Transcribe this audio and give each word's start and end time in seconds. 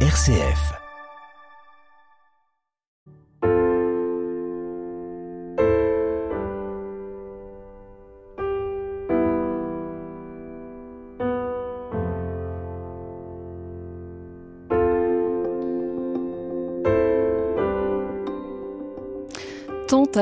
RCF. 0.00 0.85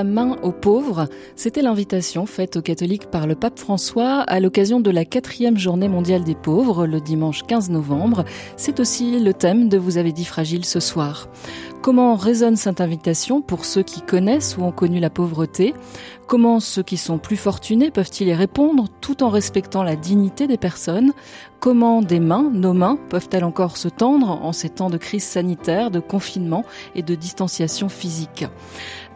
Main 0.02 0.36
aux 0.42 0.50
pauvres, 0.50 1.08
c'était 1.36 1.62
l'invitation 1.62 2.26
faite 2.26 2.56
aux 2.56 2.62
catholiques 2.62 3.06
par 3.11 3.29
le 3.29 3.36
pape 3.36 3.58
François 3.58 4.20
à 4.22 4.40
l'occasion 4.40 4.80
de 4.80 4.90
la 4.90 5.04
quatrième 5.04 5.58
journée 5.58 5.88
mondiale 5.88 6.24
des 6.24 6.34
pauvres, 6.34 6.86
le 6.86 7.00
dimanche 7.00 7.44
15 7.46 7.70
novembre. 7.70 8.25
C'est 8.57 8.80
aussi 8.80 9.20
le 9.20 9.34
thème 9.34 9.68
de 9.68 9.79
Vous 9.79 9.98
avez 9.98 10.12
dit 10.12 10.25
fragile 10.25 10.64
ce 10.64 10.80
soir. 10.80 11.29
Comment 11.84 12.16
résonne 12.16 12.56
cette 12.56 12.80
invitation 12.80 13.43
pour 13.43 13.66
ceux 13.66 13.82
qui 13.82 14.00
connaissent 14.00 14.56
ou 14.56 14.62
ont 14.62 14.72
connu 14.72 15.00
la 15.00 15.11
pauvreté? 15.11 15.75
Comment 16.26 16.58
ceux 16.58 16.82
qui 16.82 16.96
sont 16.96 17.18
plus 17.18 17.36
fortunés 17.36 17.90
peuvent-ils 17.90 18.29
y 18.29 18.32
répondre 18.32 18.86
tout 19.02 19.22
en 19.22 19.29
respectant 19.29 19.82
la 19.82 19.94
dignité 19.94 20.46
des 20.46 20.56
personnes? 20.56 21.12
Comment 21.61 22.00
des 22.00 22.20
mains, 22.20 22.50
nos 22.52 22.72
mains, 22.72 22.98
peuvent-elles 23.11 23.44
encore 23.44 23.76
se 23.76 23.89
tendre 23.89 24.30
en 24.30 24.52
ces 24.52 24.70
temps 24.70 24.89
de 24.89 24.96
crise 24.96 25.25
sanitaire, 25.25 25.90
de 25.90 26.00
confinement 26.00 26.64
et 26.94 27.02
de 27.02 27.14
distanciation 27.14 27.90
physique? 27.90 28.46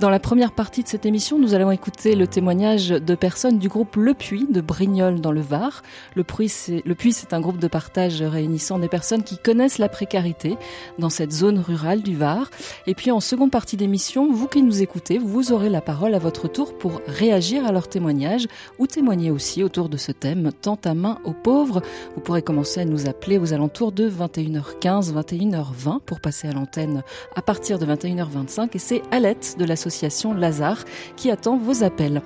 Dans 0.01 0.11
la 0.11 0.21
première 0.21 0.53
partie 0.53 0.83
de 0.83 0.89
cette 0.89 1.07
émission, 1.07 1.39
nous 1.39 1.55
allons 1.55 1.71
écouter 1.71 2.15
le 2.15 2.27
témoignage 2.27 2.91
de 2.91 3.15
personnes 3.15 3.59
du 3.59 3.69
groupe 3.69 3.97
Le 3.97 4.15
Puy 4.15 4.47
de 4.49 4.61
Brignoles 4.61 5.21
dans 5.21 5.33
le 5.33 5.41
Var. 5.41 5.83
Le 6.15 6.25
Puy, 6.25 6.49
c'est 6.49 7.33
un 7.33 7.41
groupe 7.41 7.59
de 7.59 7.69
partage 7.69 8.23
réunissant 8.23 8.79
des 8.79 8.89
personnes 8.89 9.25
qui 9.25 9.39
connaissent 9.39 9.79
la 9.79 9.89
précarité 9.89 10.57
dans 10.99 11.11
cette 11.11 11.33
zone 11.33 11.59
rurale 11.59 12.03
du 12.03 12.15
Var. 12.15 12.49
Et 12.87 12.95
puis 12.95 13.11
en 13.11 13.21
seconde 13.21 13.51
partie 13.51 13.77
d'émission, 13.77 14.33
vous 14.33 14.49
qui 14.49 14.63
nous 14.63 14.83
écoutez, 14.83 15.19
vous 15.19 15.53
aurez 15.53 15.69
la 15.69 15.81
parole 15.81 16.15
à 16.15 16.19
votre 16.19 16.49
tour 16.49 16.77
pour 16.77 17.01
réagir 17.07 17.67
à 17.67 17.73
leur 17.73 17.89
témoignage 17.89 18.47
ou 18.79 18.87
témoigner 18.87 19.31
aussi 19.31 19.63
autour 19.63 19.89
de 19.89 19.97
ce 19.97 20.13
thème 20.13 20.51
Tends 20.53 20.77
ta 20.77 20.95
main 20.95 21.19
aux 21.25 21.33
pauvres. 21.33 21.83
Vous 22.15 22.21
pourrez 22.21 22.43
commencer 22.43 22.81
à 22.81 22.85
nous 22.85 23.09
appeler 23.09 23.39
aux 23.39 23.53
alentours 23.53 23.93
de 23.93 24.09
21h15, 24.09 25.13
21h20 25.13 26.01
pour 26.01 26.21
passer 26.21 26.49
à 26.49 26.53
l'antenne 26.53 27.03
à 27.35 27.43
partir 27.43 27.79
de 27.79 27.87
21h25 27.87 28.71
et 28.75 28.79
c'est 28.79 29.03
Alette 29.11 29.57
de 29.59 29.65
l'association 29.65 30.35
Lazare 30.35 30.85
qui 31.17 31.31
attend 31.31 31.57
vos 31.57 31.83
appels. 31.85 32.23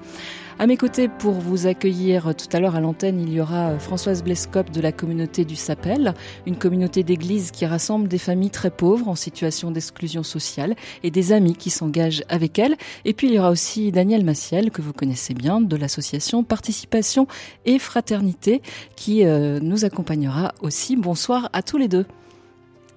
À 0.62 0.68
mes 0.68 0.76
côtés, 0.76 1.08
pour 1.08 1.32
vous 1.32 1.66
accueillir 1.66 2.36
tout 2.36 2.46
à 2.52 2.60
l'heure 2.60 2.76
à 2.76 2.80
l'antenne, 2.80 3.18
il 3.18 3.32
y 3.32 3.40
aura 3.40 3.80
Françoise 3.80 4.22
Blescop 4.22 4.70
de 4.70 4.80
la 4.80 4.92
communauté 4.92 5.44
du 5.44 5.56
Sapel, 5.56 6.14
une 6.46 6.56
communauté 6.56 7.02
d'église 7.02 7.50
qui 7.50 7.66
rassemble 7.66 8.06
des 8.06 8.18
familles 8.18 8.52
très 8.52 8.70
pauvres 8.70 9.08
en 9.08 9.16
situation 9.16 9.72
d'exclusion 9.72 10.22
sociale 10.22 10.76
et 11.02 11.10
des 11.10 11.32
amis 11.32 11.56
qui 11.56 11.70
s'engagent 11.70 12.22
avec 12.28 12.60
elle. 12.60 12.76
Et 13.04 13.12
puis 13.12 13.26
il 13.26 13.34
y 13.34 13.40
aura 13.40 13.50
aussi 13.50 13.90
Daniel 13.90 14.24
Massiel, 14.24 14.70
que 14.70 14.82
vous 14.82 14.92
connaissez 14.92 15.34
bien, 15.34 15.60
de 15.60 15.74
l'association 15.74 16.44
Participation 16.44 17.26
et 17.64 17.80
Fraternité, 17.80 18.62
qui 18.94 19.24
euh, 19.24 19.58
nous 19.58 19.84
accompagnera 19.84 20.52
aussi. 20.60 20.94
Bonsoir 20.94 21.50
à 21.52 21.62
tous 21.62 21.76
les 21.76 21.88
deux. 21.88 22.06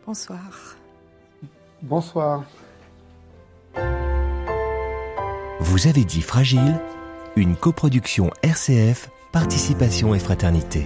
Bonsoir. 0.05 0.77
Bonsoir. 1.81 2.43
Vous 5.61 5.87
avez 5.87 6.03
dit 6.03 6.21
fragile 6.21 6.79
une 7.35 7.55
coproduction 7.55 8.29
RCF, 8.43 9.09
Participation 9.31 10.15
et 10.15 10.19
Fraternité. 10.19 10.85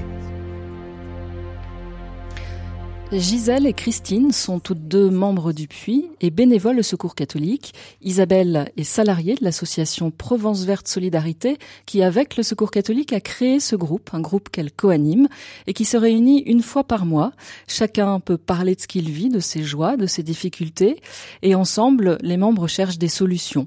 Gisèle 3.11 3.65
et 3.65 3.73
Christine 3.73 4.31
sont 4.31 4.59
toutes 4.59 4.87
deux 4.87 5.09
membres 5.09 5.51
du 5.51 5.67
Puy 5.67 6.11
et 6.21 6.29
bénévoles 6.29 6.77
au 6.77 6.83
Secours 6.83 7.15
catholique. 7.15 7.73
Isabelle 8.03 8.71
est 8.77 8.83
salariée 8.83 9.33
de 9.33 9.43
l'association 9.43 10.11
Provence 10.11 10.63
Verte 10.63 10.87
Solidarité 10.87 11.57
qui, 11.87 12.03
avec 12.03 12.37
le 12.37 12.43
Secours 12.43 12.69
catholique, 12.69 13.11
a 13.11 13.19
créé 13.19 13.59
ce 13.59 13.75
groupe, 13.75 14.11
un 14.13 14.19
groupe 14.19 14.49
qu'elle 14.49 14.71
coanime 14.71 15.27
et 15.65 15.73
qui 15.73 15.85
se 15.85 15.97
réunit 15.97 16.41
une 16.41 16.61
fois 16.61 16.83
par 16.83 17.07
mois. 17.07 17.31
Chacun 17.67 18.19
peut 18.19 18.37
parler 18.37 18.75
de 18.75 18.81
ce 18.81 18.87
qu'il 18.87 19.09
vit, 19.09 19.29
de 19.29 19.39
ses 19.39 19.63
joies, 19.63 19.97
de 19.97 20.05
ses 20.05 20.21
difficultés 20.21 21.01
et 21.41 21.55
ensemble, 21.55 22.19
les 22.21 22.37
membres 22.37 22.67
cherchent 22.67 22.99
des 22.99 23.07
solutions. 23.07 23.65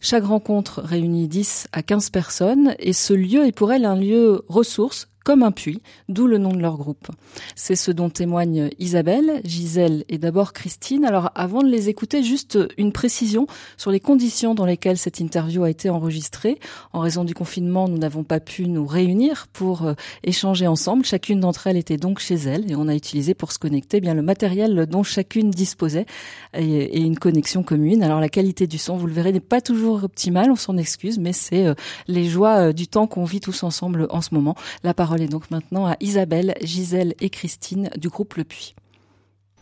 Chaque 0.00 0.24
rencontre 0.24 0.82
réunit 0.82 1.26
10 1.26 1.66
à 1.72 1.82
15 1.82 2.10
personnes 2.10 2.76
et 2.78 2.92
ce 2.92 3.12
lieu 3.12 3.44
est 3.44 3.52
pour 3.52 3.72
elle 3.72 3.84
un 3.84 3.96
lieu 3.96 4.44
ressource 4.46 5.08
comme 5.24 5.42
un 5.42 5.52
puits, 5.52 5.82
d'où 6.08 6.26
le 6.26 6.38
nom 6.38 6.52
de 6.52 6.60
leur 6.60 6.76
groupe. 6.76 7.08
C'est 7.54 7.76
ce 7.76 7.90
dont 7.90 8.08
témoignent 8.08 8.70
Isabelle, 8.78 9.40
Gisèle 9.44 10.04
et 10.08 10.18
d'abord 10.18 10.52
Christine. 10.52 11.04
Alors 11.04 11.30
avant 11.34 11.62
de 11.62 11.68
les 11.68 11.88
écouter, 11.88 12.22
juste 12.22 12.58
une 12.78 12.92
précision 12.92 13.46
sur 13.76 13.90
les 13.90 14.00
conditions 14.00 14.54
dans 14.54 14.64
lesquelles 14.64 14.96
cette 14.96 15.20
interview 15.20 15.64
a 15.64 15.70
été 15.70 15.90
enregistrée. 15.90 16.58
En 16.92 17.00
raison 17.00 17.24
du 17.24 17.34
confinement, 17.34 17.88
nous 17.88 17.98
n'avons 17.98 18.24
pas 18.24 18.40
pu 18.40 18.68
nous 18.68 18.86
réunir 18.86 19.48
pour 19.52 19.84
euh, 19.84 19.94
échanger 20.24 20.66
ensemble. 20.66 21.04
Chacune 21.04 21.40
d'entre 21.40 21.66
elles 21.66 21.76
était 21.76 21.96
donc 21.96 22.20
chez 22.20 22.36
elle 22.36 22.70
et 22.70 22.74
on 22.74 22.88
a 22.88 22.94
utilisé 22.94 23.34
pour 23.34 23.52
se 23.52 23.58
connecter 23.58 24.00
bien 24.00 24.14
le 24.14 24.22
matériel 24.22 24.86
dont 24.86 25.02
chacune 25.02 25.50
disposait 25.50 26.06
et, 26.54 27.00
une 27.00 27.18
connexion 27.18 27.62
commune. 27.62 28.02
Alors 28.02 28.20
la 28.20 28.28
qualité 28.28 28.66
du 28.66 28.78
son, 28.78 28.96
vous 28.96 29.06
le 29.06 29.12
verrez, 29.12 29.32
n'est 29.32 29.40
pas 29.40 29.60
toujours 29.60 30.04
optimale, 30.04 30.50
on 30.50 30.56
s'en 30.56 30.76
excuse, 30.76 31.18
mais 31.18 31.32
c'est 31.32 31.66
euh, 31.66 31.74
les 32.06 32.24
joies 32.24 32.68
euh, 32.68 32.72
du 32.72 32.88
temps 32.88 33.06
qu'on 33.06 33.24
vit 33.24 33.40
tous 33.40 33.62
ensemble 33.62 34.06
en 34.10 34.20
ce 34.20 34.34
moment. 34.34 34.54
La 34.84 34.94
parole 34.94 35.17
est 35.22 35.28
donc 35.28 35.50
maintenant 35.50 35.86
à 35.86 35.96
Isabelle, 36.00 36.54
Gisèle 36.62 37.14
et 37.20 37.30
Christine 37.30 37.90
du 37.96 38.08
groupe 38.08 38.34
Le 38.34 38.44
Puy. 38.44 38.74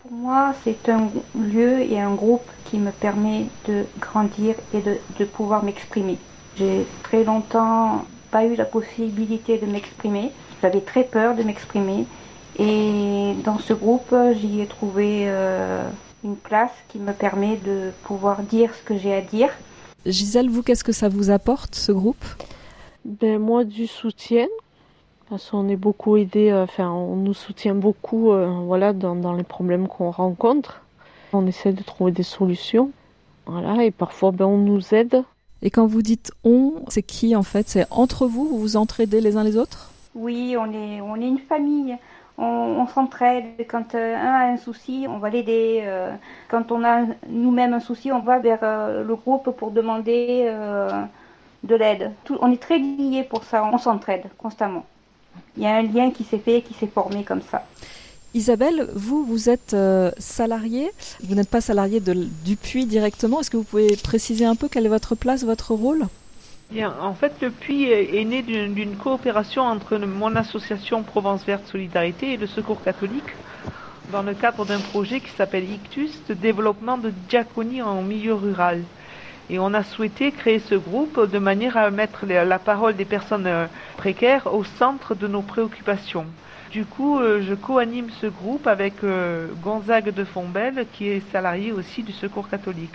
Pour 0.00 0.12
moi, 0.12 0.55
c'est 0.62 0.89
un 0.89 1.09
lieu 1.34 1.81
et 1.81 2.00
un 2.00 2.15
groupe 2.15 2.49
qui 2.67 2.78
me 2.78 2.93
permet 2.93 3.47
de 3.67 3.84
grandir 4.00 4.55
et 4.72 4.81
de, 4.81 5.25
pouvoir 5.25 5.65
m'exprimer. 5.65 6.19
J'ai 6.56 6.87
très 7.03 7.25
longtemps 7.25 8.05
pas 8.31 8.44
eu 8.44 8.55
la 8.55 8.65
possibilité 8.65 9.59
de 9.59 9.67
m'exprimer. 9.67 10.31
J'avais 10.62 10.81
très 10.81 11.05
peur 11.05 11.34
de 11.34 11.43
m'exprimer. 11.43 12.06
Et 12.59 13.34
dans 13.44 13.59
ce 13.59 13.73
groupe, 13.73 14.15
j'y 14.41 14.61
ai 14.61 14.67
trouvé 14.67 15.25
euh, 15.27 15.83
une 16.25 16.37
place 16.37 16.73
qui 16.88 16.99
me 16.99 17.12
permet 17.12 17.56
de 17.56 17.91
pouvoir 18.05 18.43
dire 18.43 18.71
ce 18.75 18.83
que 18.83 18.97
j'ai 18.97 19.15
à 19.15 19.21
dire. 19.21 19.50
Gisèle, 20.06 20.49
vous, 20.49 20.62
qu'est-ce 20.62 20.84
que 20.84 20.93
ça 20.93 21.09
vous 21.09 21.31
apporte, 21.31 21.75
ce 21.75 21.91
groupe? 21.91 22.25
Ben, 23.05 23.38
Moi, 23.38 23.65
du 23.65 23.87
soutien, 23.87 24.47
parce 25.28 25.50
qu'on 25.50 25.69
est 25.69 25.76
beaucoup 25.76 26.16
aidé, 26.16 26.50
euh, 26.50 26.64
enfin, 26.64 26.91
on 26.91 27.16
nous 27.16 27.34
soutient 27.34 27.75
beaucoup 27.75 28.31
euh, 28.32 28.47
voilà, 28.64 28.92
dans, 28.92 29.32
les 29.32 29.42
problèmes 29.42 29.88
qu'on 29.88 30.10
rencontre. 30.10 30.82
On 31.32 31.47
essaie 31.47 31.72
de 31.72 31.82
trouver 31.82 32.12
des 32.12 32.22
solutions. 32.22 32.91
Voilà, 33.47 33.84
et 33.84 33.91
parfois, 33.91 34.31
ben, 34.31 34.47
on 34.47 34.59
nous 34.59 34.94
aide. 34.94 35.22
Et 35.62 35.70
quand 35.70 35.87
vous 35.87 36.03
dites 36.03 36.32
on, 36.44 36.75
c'est 36.88 37.03
qui 37.03 37.34
en 37.34 37.42
fait? 37.42 37.69
C'est 37.69 37.87
entre 37.91 38.26
vous 38.26 38.44
Vous 38.44 38.59
vous 38.59 38.76
entraidez 38.76 39.20
les 39.20 39.37
uns 39.37 39.44
les 39.44 39.56
autres? 39.56 39.91
Oui, 40.14 40.56
on 40.59 40.72
est, 40.72 41.00
on 41.00 41.16
est 41.16 41.26
une 41.26 41.38
famille. 41.38 41.97
On, 42.38 42.87
s'entraide. 42.87 43.44
Quand 43.66 43.94
euh, 43.94 44.14
un 44.14 44.32
a 44.32 44.53
un 44.53 44.58
souci, 44.58 45.06
on 45.08 45.19
va 45.19 45.31
l'aider. 45.31 45.82
quand 46.48 46.70
on 46.70 46.84
a 46.84 47.04
nous-mêmes 47.28 47.72
un 47.72 47.81
souci, 47.81 48.12
on 48.12 48.20
va 48.20 48.38
vers 48.38 48.60
le 48.62 49.14
groupe 49.16 49.50
pour 49.56 49.70
demander 49.70 50.53
de 51.64 51.75
l'aide. 51.75 52.12
On 52.41 52.53
est 52.53 52.62
très 52.62 52.78
liés 52.78 53.26
pour 53.28 53.44
ça. 53.44 53.64
On 53.72 53.78
s'entraide 53.78 54.25
constamment 54.37 54.84
il 55.56 55.62
y 55.62 55.66
a 55.66 55.76
un 55.76 55.82
lien 55.82 56.10
qui 56.10 56.24
s'est 56.24 56.38
fait, 56.38 56.62
qui 56.62 56.74
s'est 56.74 56.86
formé 56.86 57.24
comme 57.24 57.42
ça. 57.50 57.64
Isabelle, 58.34 58.91
vous, 58.94 59.24
vous 59.24 59.48
êtes 59.48 59.72
euh, 59.72 60.10
salariée, 60.19 60.91
vous 61.24 61.34
n'êtes 61.34 61.48
pas 61.48 61.62
salariée 61.62 62.00
de, 62.00 62.12
du 62.44 62.56
puits 62.56 62.84
directement. 62.84 63.41
Est-ce 63.41 63.50
que 63.50 63.56
vous 63.56 63.64
pouvez 63.64 63.96
préciser 63.96 64.44
un 64.44 64.56
peu 64.56 64.69
quelle 64.69 64.84
est 64.84 64.91
votre 64.91 65.14
place, 65.14 65.44
votre 65.44 65.72
rôle? 65.72 66.06
Bien, 66.70 66.92
en 67.00 67.14
fait, 67.14 67.32
le 67.41 67.50
puits 67.50 67.84
est, 67.84 68.25
né 68.25 68.42
d'une 68.42 68.96
coopération 68.96 69.62
entre 69.62 69.96
mon 69.98 70.34
association 70.34 71.02
Provence 71.02 71.44
Verte 71.44 71.66
Solidarité 71.66 72.32
et 72.32 72.36
le 72.36 72.46
Secours 72.46 72.82
catholique 72.82 73.32
dans 74.12 74.22
le 74.22 74.34
cadre 74.34 74.66
d'un 74.66 74.81
projet 74.81 75.20
qui 75.20 75.31
s'appelle 75.31 75.64
Ictus, 75.64 76.20
de 76.28 76.34
développement 76.34 76.99
de 76.99 77.12
diaconie 77.28 77.82
en 77.82 78.02
milieu 78.02 78.34
rural. 78.34 78.82
Et 79.48 79.58
on 79.58 79.75
a 79.75 79.84
souhaité 79.84 80.32
créer 80.32 80.58
ce 80.58 80.75
groupe 80.75 81.31
de 81.31 81.38
manière 81.38 81.76
à 81.76 81.90
mettre 81.90 82.26
la 82.26 82.58
parole 82.58 82.96
des 82.96 83.04
personnes 83.04 83.46
euh, 83.46 83.66
précaires 83.96 84.52
au 84.52 84.64
centre 84.64 85.14
de 85.14 85.28
nos 85.28 85.43
préoccupations. 85.43 86.26
Du 86.72 86.84
coup, 86.84 87.20
euh, 87.20 87.40
je 87.46 87.54
co-anime 87.54 88.08
ce 88.20 88.26
groupe 88.26 88.66
avec 88.66 89.04
euh, 89.04 89.46
Gonzague 89.62 90.12
de 90.12 90.25
Fombelle, 90.25 90.87
qui 90.93 91.08
est 91.08 91.22
salarié 91.31 91.70
aussi 91.70 92.02
du 92.02 92.12
Secours 92.12 92.48
catholique. 92.48 92.94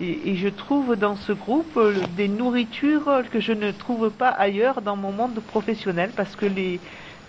Et, 0.00 0.34
je 0.36 0.48
trouve 0.48 0.96
dans 0.96 1.14
ce 1.14 1.32
groupe 1.32 1.78
des 2.16 2.26
nourritures 2.26 3.22
que 3.30 3.38
je 3.38 3.52
ne 3.52 3.70
trouve 3.70 4.10
pas 4.10 4.28
ailleurs 4.28 4.82
dans 4.82 4.96
mon 4.96 5.12
monde 5.12 5.38
professionnel, 5.40 6.10
parce 6.16 6.34
que 6.34 6.46
les, 6.46 6.80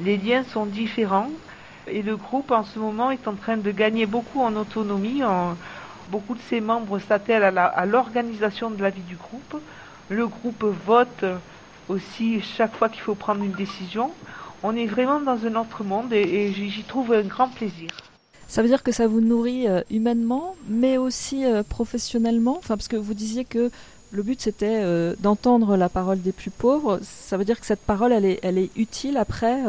les 0.01 0.17
liens 0.17 0.43
sont 0.43 0.65
différents. 0.65 1.29
Et 1.87 2.01
le 2.01 2.15
groupe, 2.15 2.49
en 2.49 2.63
ce 2.63 2.79
moment, 2.79 3.11
est 3.11 3.27
en 3.27 3.33
train 3.33 3.57
de 3.57 3.69
gagner 3.69 4.07
beaucoup 4.07 4.41
en 4.41 4.55
autonomie, 4.55 5.23
en, 5.23 5.55
Beaucoup 6.15 6.35
de 6.35 6.39
ses 6.49 6.61
membres 6.61 6.97
s'attellent 6.97 7.43
à 7.43 7.85
l'organisation 7.85 8.71
de 8.71 8.81
la 8.81 8.89
vie 8.89 9.01
du 9.01 9.17
groupe. 9.17 9.61
Le 10.07 10.25
groupe 10.25 10.63
vote 10.85 11.25
aussi 11.89 12.39
chaque 12.39 12.73
fois 12.73 12.87
qu'il 12.87 13.01
faut 13.01 13.15
prendre 13.15 13.43
une 13.43 13.51
décision. 13.51 14.11
On 14.63 14.77
est 14.77 14.85
vraiment 14.85 15.19
dans 15.19 15.45
un 15.45 15.55
autre 15.55 15.83
monde 15.83 16.13
et, 16.13 16.53
j'y 16.53 16.83
trouve 16.83 17.11
un 17.11 17.23
grand 17.23 17.49
plaisir. 17.49 17.89
Ça 18.47 18.61
veut 18.61 18.69
dire 18.69 18.81
que 18.81 18.93
ça 18.93 19.07
vous 19.07 19.19
nourrit 19.19 19.67
euh, 19.67 19.81
humainement, 19.91 20.55
mais 20.69 20.97
aussi 20.97 21.43
euh, 21.43 21.63
professionnellement? 21.63 22.59
Enfin, 22.59 22.77
parce 22.77 22.87
que 22.87 22.95
vous 22.95 23.13
disiez 23.13 23.43
que 23.43 23.69
le 24.11 24.23
but 24.23 24.39
c'était 24.39 24.79
euh, 24.83 25.15
d'entendre 25.19 25.75
la 25.75 25.89
parole 25.89 26.21
des 26.21 26.31
plus 26.31 26.49
pauvres. 26.49 27.01
Ça 27.03 27.35
veut 27.35 27.43
dire 27.43 27.59
que 27.59 27.65
cette 27.65 27.81
parole, 27.81 28.13
elle 28.13 28.23
est, 28.23 28.39
elle 28.41 28.57
est 28.57 28.69
utile 28.77 29.17
après. 29.17 29.61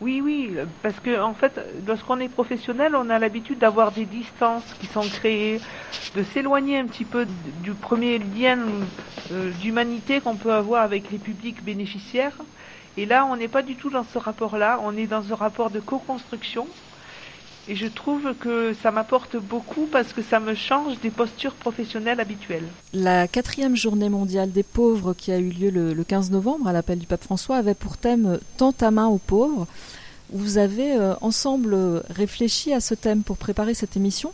Oui, 0.00 0.20
oui, 0.20 0.50
parce 0.82 0.98
que 0.98 1.20
en 1.20 1.34
fait, 1.34 1.60
lorsqu'on 1.86 2.18
est 2.18 2.28
professionnel, 2.28 2.96
on 2.96 3.08
a 3.10 3.18
l'habitude 3.18 3.58
d'avoir 3.58 3.92
des 3.92 4.04
distances 4.04 4.74
qui 4.80 4.86
sont 4.86 5.08
créées, 5.08 5.60
de 6.16 6.22
s'éloigner 6.24 6.78
un 6.78 6.86
petit 6.86 7.04
peu 7.04 7.26
du 7.62 7.72
premier 7.72 8.18
lien 8.18 8.58
d'humanité 9.60 10.20
qu'on 10.20 10.34
peut 10.34 10.52
avoir 10.52 10.82
avec 10.82 11.10
les 11.12 11.18
publics 11.18 11.62
bénéficiaires. 11.64 12.36
Et 12.96 13.06
là, 13.06 13.24
on 13.24 13.36
n'est 13.36 13.48
pas 13.48 13.62
du 13.62 13.76
tout 13.76 13.90
dans 13.90 14.04
ce 14.04 14.18
rapport-là, 14.18 14.80
on 14.82 14.96
est 14.96 15.06
dans 15.06 15.32
un 15.32 15.36
rapport 15.36 15.70
de 15.70 15.80
co-construction. 15.80 16.66
Et 17.66 17.76
je 17.76 17.86
trouve 17.86 18.34
que 18.38 18.74
ça 18.82 18.90
m'apporte 18.90 19.36
beaucoup 19.36 19.86
parce 19.90 20.12
que 20.12 20.22
ça 20.22 20.38
me 20.38 20.54
change 20.54 21.00
des 21.00 21.10
postures 21.10 21.54
professionnelles 21.54 22.20
habituelles. 22.20 22.66
La 22.92 23.26
quatrième 23.26 23.74
journée 23.74 24.10
mondiale 24.10 24.52
des 24.52 24.62
pauvres 24.62 25.14
qui 25.14 25.32
a 25.32 25.38
eu 25.38 25.48
lieu 25.48 25.70
le, 25.70 26.04
15 26.04 26.30
novembre 26.30 26.68
à 26.68 26.72
l'appel 26.72 26.98
du 26.98 27.06
pape 27.06 27.24
François 27.24 27.56
avait 27.56 27.74
pour 27.74 27.96
thème 27.96 28.38
Tant 28.58 28.72
ta 28.72 28.90
main 28.90 29.06
aux 29.06 29.18
pauvres. 29.18 29.66
Vous 30.30 30.58
avez 30.58 30.92
euh, 30.92 31.14
ensemble 31.22 32.02
réfléchi 32.10 32.72
à 32.74 32.80
ce 32.80 32.94
thème 32.94 33.22
pour 33.22 33.38
préparer 33.38 33.72
cette 33.72 33.96
émission. 33.96 34.32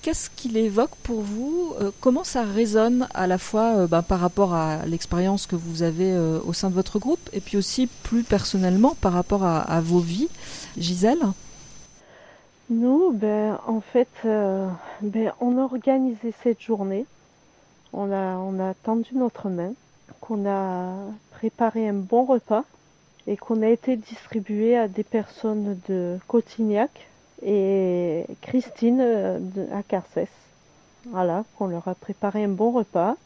Qu'est-ce 0.00 0.30
qu'il 0.34 0.56
évoque 0.56 0.94
pour 1.02 1.20
vous 1.20 1.74
euh, 1.80 1.90
Comment 2.00 2.24
ça 2.24 2.44
résonne 2.44 3.08
à 3.12 3.26
la 3.26 3.36
fois 3.36 3.76
euh, 3.76 3.86
bah, 3.86 4.02
par 4.02 4.20
rapport 4.20 4.54
à 4.54 4.86
l'expérience 4.86 5.46
que 5.46 5.56
vous 5.56 5.82
avez 5.82 6.16
au 6.16 6.52
sein 6.54 6.70
de 6.70 6.74
votre 6.74 6.98
groupe 6.98 7.28
et 7.34 7.40
puis 7.40 7.58
aussi 7.58 7.88
plus 8.04 8.22
personnellement 8.22 8.96
par 9.02 9.12
rapport 9.12 9.44
à, 9.44 9.80
vos 9.82 10.00
vies 10.00 10.28
Gisèle? 10.78 11.18
Nous, 12.70 13.12
ben, 13.12 13.58
en 13.66 13.80
fait, 13.80 14.08
ben, 14.24 15.32
on 15.40 15.58
a 15.58 15.62
organisé 15.62 16.32
cette 16.42 16.60
journée. 16.60 17.06
On 17.92 18.10
a, 18.10 18.74
tendu 18.82 19.14
notre 19.14 19.48
main, 19.48 19.72
qu'on 20.20 20.48
a 20.48 20.96
préparé 21.30 21.88
un 21.88 21.94
bon 21.94 22.24
repas 22.24 22.64
et 23.26 23.36
qu'on 23.36 23.62
a 23.62 23.68
été 23.68 23.96
distribué 23.96 24.76
à 24.76 24.88
des 24.88 25.04
personnes 25.04 25.78
de 25.88 26.18
Cotignac 26.26 27.06
et 27.44 28.24
Christine 28.42 29.00
euh, 29.00 29.38
à 29.72 29.82
Carcès. 29.82 30.28
Voilà, 31.10 31.44
qu'on 31.56 31.68
leur 31.68 31.86
a 31.86 31.94
préparé 31.94 32.44
un 32.44 32.48
bon 32.48 32.72
repas. 32.72 33.16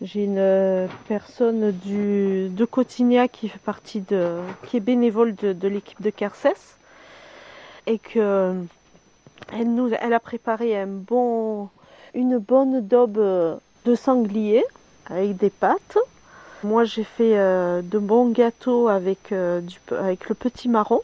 J'ai 0.00 0.24
une 0.24 0.38
euh, 0.38 0.86
personne 1.08 1.72
de 1.84 2.64
Cotignac 2.64 3.32
qui 3.32 3.48
fait 3.48 3.58
partie 3.58 4.00
de, 4.00 4.38
qui 4.66 4.76
est 4.76 4.80
bénévole 4.80 5.34
de, 5.34 5.68
l'équipe 5.68 6.00
de 6.00 6.10
Carcès 6.10 6.77
et 7.88 7.98
que 7.98 8.54
elle 9.52 10.12
a 10.12 10.20
préparé 10.20 10.80
une 12.14 12.38
bonne 12.38 12.86
daube 12.86 13.60
de 13.84 13.94
sanglier 13.94 14.64
avec 15.06 15.36
des 15.36 15.50
pâtes. 15.50 15.98
Moi, 16.64 16.84
j'ai 16.84 17.04
fait 17.04 17.38
euh, 17.38 17.82
de 17.82 17.98
bons 17.98 18.30
gâteaux 18.30 18.88
avec, 18.88 19.32
du, 19.32 19.78
avec 19.96 20.28
le 20.28 20.34
petit 20.34 20.68
marron. 20.68 21.00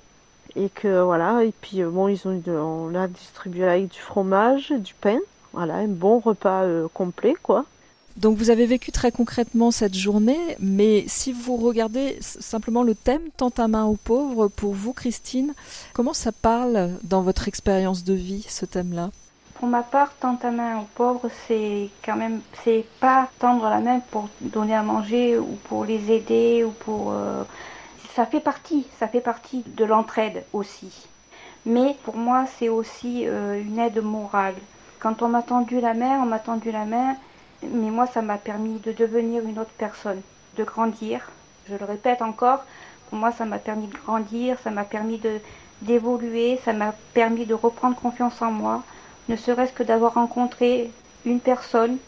Et 0.56 0.69
que 0.69 1.02
voilà. 1.02 1.44
Et 1.44 1.52
puis 1.52 1.82
euh, 1.82 1.90
bon 1.90 2.08
ils 2.08 2.28
ont 2.28 2.40
on 2.46 2.88
l'a 2.88 3.08
distribué 3.08 3.64
avec 3.64 3.88
du 3.88 3.98
fromage 3.98 4.70
du 4.70 4.94
pain. 4.94 5.19
Voilà 5.52 5.75
un 5.75 5.88
bon 5.88 6.19
repas 6.19 6.62
euh, 6.62 6.88
complet 6.92 7.34
quoi 7.42 7.64
donc 8.16 8.37
vous 8.37 8.50
avez 8.50 8.66
vécu 8.66 8.93
très 8.93 9.11
concrètement 9.11 9.70
cette 9.70 9.94
journée, 9.94 10.56
mais 10.61 11.05
si 11.08 11.32
vous 11.32 11.56
regardez 11.56 12.16
simplement 12.20 12.82
le 12.82 12.94
thème 12.94 13.22
tant 13.37 13.50
à 13.58 13.66
main 13.66 13.84
aux 13.84 13.96
pauvres, 13.96 14.49
pour 14.49 14.72
vous 14.72 14.93
Christine, 14.93 15.52
comment 15.93 16.12
ça 16.12 16.31
parle 16.31 16.90
dans 17.02 17.22
votre 17.22 17.49
expérience 17.49 18.05
de 18.05 18.14
vie 18.14 18.46
ce 18.49 18.66
thème-là? 18.66 19.11
Pour 19.55 19.69
ma 19.69 19.82
part, 19.82 20.14
tant 20.20 20.38
à 20.43 20.50
main 20.50 20.78
aux 20.78 20.88
pauvres, 20.94 21.28
c'est 21.49 21.88
quand 22.05 22.16
même, 22.16 22.40
c'est 22.64 22.84
pas 23.00 23.28
tendre 23.38 23.69
la 23.69 23.81
main 23.81 24.00
pour 24.11 24.28
donner 24.40 24.75
à 24.75 24.82
manger 24.82 25.38
ou 25.38 25.58
pour 25.64 25.84
les 25.84 26.12
aider 26.12 26.64
ou 26.64 26.70
pour 26.70 27.12
euh, 27.12 27.43
ça 28.14 28.26
fait 28.26 28.40
partie, 28.40 28.87
ça 28.99 29.08
fait 29.08 29.20
partie 29.20 29.64
de 29.66 29.84
l'entraide 29.84 30.44
aussi. 30.52 31.08
Mais 31.66 31.96
pour 32.05 32.16
moi, 32.16 32.44
c'est 32.58 32.69
aussi 32.69 33.26
euh, 33.26 33.61
une 33.61 33.78
aide 33.78 34.02
morale. 34.02 34.55
Quand 35.00 35.22
on 35.22 35.28
m'a 35.28 35.43
tendu 35.43 35.81
la 35.81 35.94
main, 35.94 36.20
on 36.22 36.26
m'a 36.26 36.38
tendu 36.38 36.70
la 36.70 36.84
main, 36.84 37.16
mais 37.72 37.90
moi, 37.90 38.06
ça 38.06 38.22
m'a 38.22 38.38
permis 38.38 38.78
de 38.81 38.93
devenir 38.93 39.43
une 39.44 39.58
autre 39.58 39.72
personne, 39.78 40.20
de 40.56 40.64
grandir. 40.64 41.31
Je 41.69 41.76
le 41.76 41.84
répète 41.84 42.22
encore, 42.22 42.64
pour 43.08 43.19
moi, 43.19 43.32
ça 43.32 43.44
m'a 43.44 43.58
permis 43.58 43.87
de 43.87 43.96
grandir, 43.96 44.58
ça 44.62 44.70
m'a 44.70 44.84
permis 44.84 45.20
d'évoluer, 45.82 46.61
ça 46.64 46.72
m'a 46.72 46.94
permis 47.14 47.46
de 47.46 47.55
reprendre 47.55 47.96
confiance 47.96 48.40
en 48.43 48.50
moi, 48.50 48.82
ne 49.28 49.37
serait-ce 49.37 49.72
que 49.72 49.82
d'avoir 49.82 50.14
rencontré 50.14 50.90
une 51.25 51.40
personne, 51.40 51.99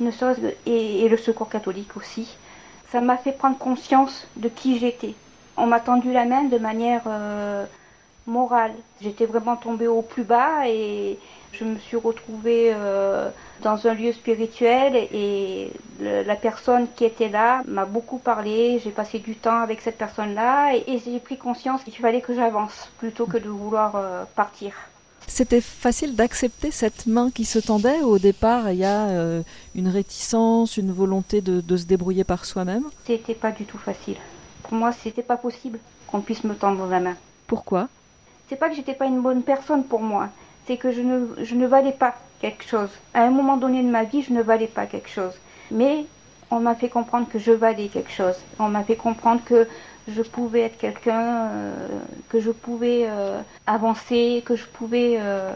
ne 0.00 0.10
serait-ce 0.10 0.40
et, 0.66 1.04
et 1.04 1.08
le 1.08 1.16
secours 1.16 1.48
catholique 1.48 1.96
aussi. 1.96 2.36
Ça 2.90 3.00
m'a 3.00 3.18
fait 3.18 3.32
prendre 3.32 3.58
conscience 3.58 4.26
de 4.36 4.48
qui 4.48 4.78
j'étais, 4.78 5.14
on 5.58 5.66
m'a 5.66 5.80
tendu 5.80 6.12
la 6.12 6.24
main 6.24 6.44
de 6.44 6.56
manière 6.56 7.02
euh, 7.06 7.66
morale. 8.26 8.72
J'étais 9.02 9.26
vraiment 9.26 9.56
tombée 9.56 9.88
au 9.88 10.02
plus 10.02 10.22
bas 10.22 10.68
et 10.68 11.18
je 11.52 11.64
me 11.64 11.76
suis 11.78 11.96
retrouvée 11.96 12.70
euh, 12.72 13.28
dans 13.62 13.86
un 13.86 13.94
lieu 13.94 14.12
spirituel 14.12 14.96
et 14.96 15.72
la 16.00 16.36
personne 16.36 16.86
qui 16.94 17.04
était 17.04 17.28
là 17.28 17.62
m'a 17.66 17.84
beaucoup 17.84 18.18
parlé. 18.18 18.80
J'ai 18.82 18.90
passé 18.90 19.18
du 19.18 19.34
temps 19.34 19.60
avec 19.60 19.80
cette 19.80 19.98
personne-là 19.98 20.74
et, 20.74 20.98
j'ai 21.04 21.18
pris 21.18 21.36
conscience 21.36 21.82
qu'il 21.82 21.94
fallait 21.94 22.20
que 22.20 22.34
j'avance 22.34 22.90
plutôt 22.98 23.26
que 23.26 23.38
de 23.38 23.48
vouloir 23.48 23.96
euh, 23.96 24.24
partir. 24.36 24.72
C'était 25.26 25.60
facile 25.60 26.16
d'accepter 26.16 26.70
cette 26.70 27.06
main 27.06 27.30
qui 27.30 27.44
se 27.44 27.58
tendait. 27.58 28.00
Au 28.00 28.18
départ, 28.18 28.70
il 28.70 28.78
y 28.78 28.84
a 28.84 29.42
une 29.74 29.88
réticence, 29.88 30.78
une 30.78 30.90
volonté 30.90 31.42
de, 31.42 31.60
de 31.60 31.76
se 31.76 31.84
débrouiller 31.84 32.24
par 32.24 32.46
soi-même. 32.46 32.84
C'était 33.04 33.34
pas 33.34 33.50
du 33.50 33.64
tout 33.64 33.76
facile 33.76 34.16
pour 34.68 34.76
moi, 34.76 34.92
c'était 34.92 35.22
pas 35.22 35.38
possible 35.38 35.78
qu'on 36.06 36.20
puisse 36.20 36.44
me 36.44 36.54
tendre 36.54 36.86
la 36.86 37.00
main. 37.00 37.16
Pourquoi? 37.46 37.88
C'est 38.48 38.56
pas 38.56 38.68
que 38.68 38.76
j'étais 38.76 38.94
pas 38.94 39.06
une 39.06 39.22
bonne 39.22 39.42
personne 39.42 39.84
pour 39.84 40.00
moi, 40.00 40.28
c'est 40.66 40.76
que 40.76 40.92
je 40.92 41.00
ne, 41.00 41.42
je 41.42 41.54
ne 41.54 41.66
valais 41.66 41.92
pas 41.92 42.14
quelque 42.40 42.64
chose. 42.64 42.90
À 43.14 43.22
un 43.22 43.30
moment 43.30 43.56
donné 43.56 43.82
de 43.82 43.88
ma 43.88 44.04
vie, 44.04 44.22
je 44.22 44.32
ne 44.32 44.42
valais 44.42 44.66
pas 44.66 44.86
quelque 44.86 45.10
chose. 45.10 45.34
Mais 45.70 46.06
on 46.50 46.60
m'a 46.60 46.74
fait 46.74 46.88
comprendre 46.88 47.28
que 47.28 47.38
je 47.38 47.52
valais 47.52 47.88
quelque 47.88 48.10
chose. 48.10 48.36
On 48.58 48.68
m'a 48.68 48.84
fait 48.84 48.96
comprendre 48.96 49.42
que 49.44 49.66
je 50.08 50.22
pouvais 50.22 50.62
être 50.62 50.78
quelqu'un, 50.78 51.48
euh, 51.48 51.72
que 52.28 52.40
je 52.40 52.50
pouvais 52.50 53.04
euh, 53.06 53.40
avancer, 53.66 54.42
que 54.44 54.56
je 54.56 54.64
pouvais 54.64 55.16
euh, 55.20 55.52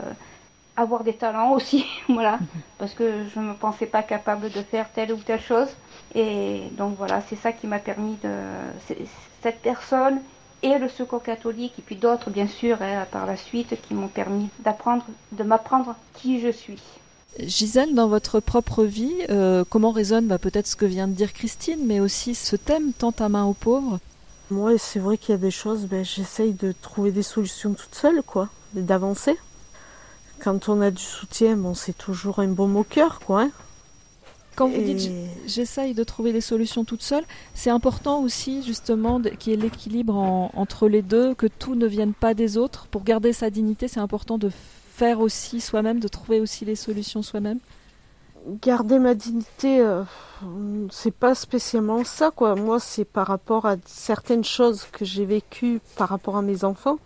avoir 0.76 1.04
des 1.04 1.14
talents 1.14 1.52
aussi, 1.52 1.86
voilà, 2.08 2.38
parce 2.78 2.92
que 2.94 3.24
je 3.34 3.40
ne 3.40 3.46
me 3.46 3.54
pensais 3.54 3.86
pas 3.86 4.02
capable 4.02 4.50
de 4.50 4.62
faire 4.62 4.90
telle 4.92 5.12
ou 5.12 5.16
telle 5.16 5.40
chose. 5.40 5.68
Et 6.14 6.62
donc 6.72 6.96
voilà, 6.98 7.22
c'est 7.28 7.36
ça 7.36 7.52
qui 7.52 7.66
m'a 7.66 7.78
permis 7.78 8.16
de. 8.22 8.30
Cette 9.42 9.60
personne 9.60 10.20
et 10.62 10.78
le 10.78 10.88
secours 10.88 11.22
catholique, 11.22 11.74
et 11.78 11.82
puis 11.82 11.96
d'autres 11.96 12.30
bien 12.30 12.46
sûr 12.46 12.80
hein, 12.80 13.06
par 13.10 13.26
la 13.26 13.36
suite, 13.36 13.76
qui 13.86 13.94
m'ont 13.94 14.08
permis 14.08 14.48
d'apprendre, 14.60 15.04
de 15.32 15.42
m'apprendre 15.42 15.94
qui 16.14 16.40
je 16.40 16.50
suis. 16.50 16.80
Gisèle, 17.38 17.94
dans 17.94 18.08
votre 18.08 18.40
propre 18.40 18.84
vie, 18.84 19.14
euh, 19.30 19.64
comment 19.68 19.90
résonne 19.90 20.26
bah, 20.26 20.38
peut-être 20.38 20.66
ce 20.66 20.76
que 20.76 20.84
vient 20.84 21.08
de 21.08 21.14
dire 21.14 21.32
Christine, 21.32 21.80
mais 21.86 21.98
aussi 21.98 22.34
ce 22.34 22.56
thème 22.56 22.92
tant 22.92 23.14
à 23.18 23.28
main 23.28 23.44
aux 23.44 23.54
pauvres? 23.54 23.98
Moi, 24.50 24.76
c'est 24.76 24.98
vrai 24.98 25.16
qu'il 25.16 25.30
y 25.30 25.34
a 25.34 25.38
des 25.38 25.50
choses, 25.50 25.86
ben, 25.86 26.04
j'essaye 26.04 26.52
de 26.52 26.74
trouver 26.82 27.10
des 27.10 27.22
solutions 27.22 27.72
toute 27.72 27.94
seule, 27.94 28.22
quoi, 28.22 28.48
d'avancer. 28.74 29.38
Quand 30.40 30.68
on 30.68 30.82
a 30.82 30.90
du 30.90 31.02
soutien, 31.02 31.56
bon, 31.56 31.72
c'est 31.72 31.96
toujours 31.96 32.40
un 32.40 32.48
bon 32.48 32.74
au 32.76 32.84
cœur, 32.84 33.20
quoi. 33.20 33.44
Hein. 33.44 33.50
Quand 34.54 34.68
vous 34.68 34.82
dites 34.82 35.10
j'essaye 35.46 35.94
de 35.94 36.04
trouver 36.04 36.32
des 36.32 36.42
solutions 36.42 36.84
toute 36.84 37.02
seule, 37.02 37.24
c'est 37.54 37.70
important 37.70 38.22
aussi 38.22 38.62
justement 38.62 39.20
qu'il 39.20 39.52
y 39.52 39.54
ait 39.54 39.58
l'équilibre 39.58 40.14
entre 40.54 40.88
les 40.88 41.02
deux, 41.02 41.34
que 41.34 41.46
tout 41.46 41.74
ne 41.74 41.86
vienne 41.86 42.12
pas 42.12 42.34
des 42.34 42.58
autres. 42.58 42.86
Pour 42.88 43.02
garder 43.02 43.32
sa 43.32 43.48
dignité, 43.48 43.88
c'est 43.88 44.00
important 44.00 44.36
de 44.36 44.50
faire 44.94 45.20
aussi 45.20 45.60
soi-même, 45.60 46.00
de 46.00 46.08
trouver 46.08 46.38
aussi 46.38 46.64
les 46.64 46.76
solutions 46.76 47.22
soi-même. 47.22 47.58
Garder 48.60 48.98
ma 48.98 49.14
dignité, 49.14 49.80
euh, 49.80 50.02
c'est 50.90 51.14
pas 51.14 51.34
spécialement 51.34 52.04
ça 52.04 52.30
quoi. 52.30 52.54
Moi, 52.54 52.78
c'est 52.78 53.04
par 53.04 53.28
rapport 53.28 53.66
à 53.66 53.76
certaines 53.86 54.44
choses 54.44 54.84
que 54.92 55.04
j'ai 55.04 55.24
vécues 55.24 55.80
par 55.96 56.08
rapport 56.08 56.36
à 56.36 56.42
mes 56.42 56.64
enfants 56.64 56.98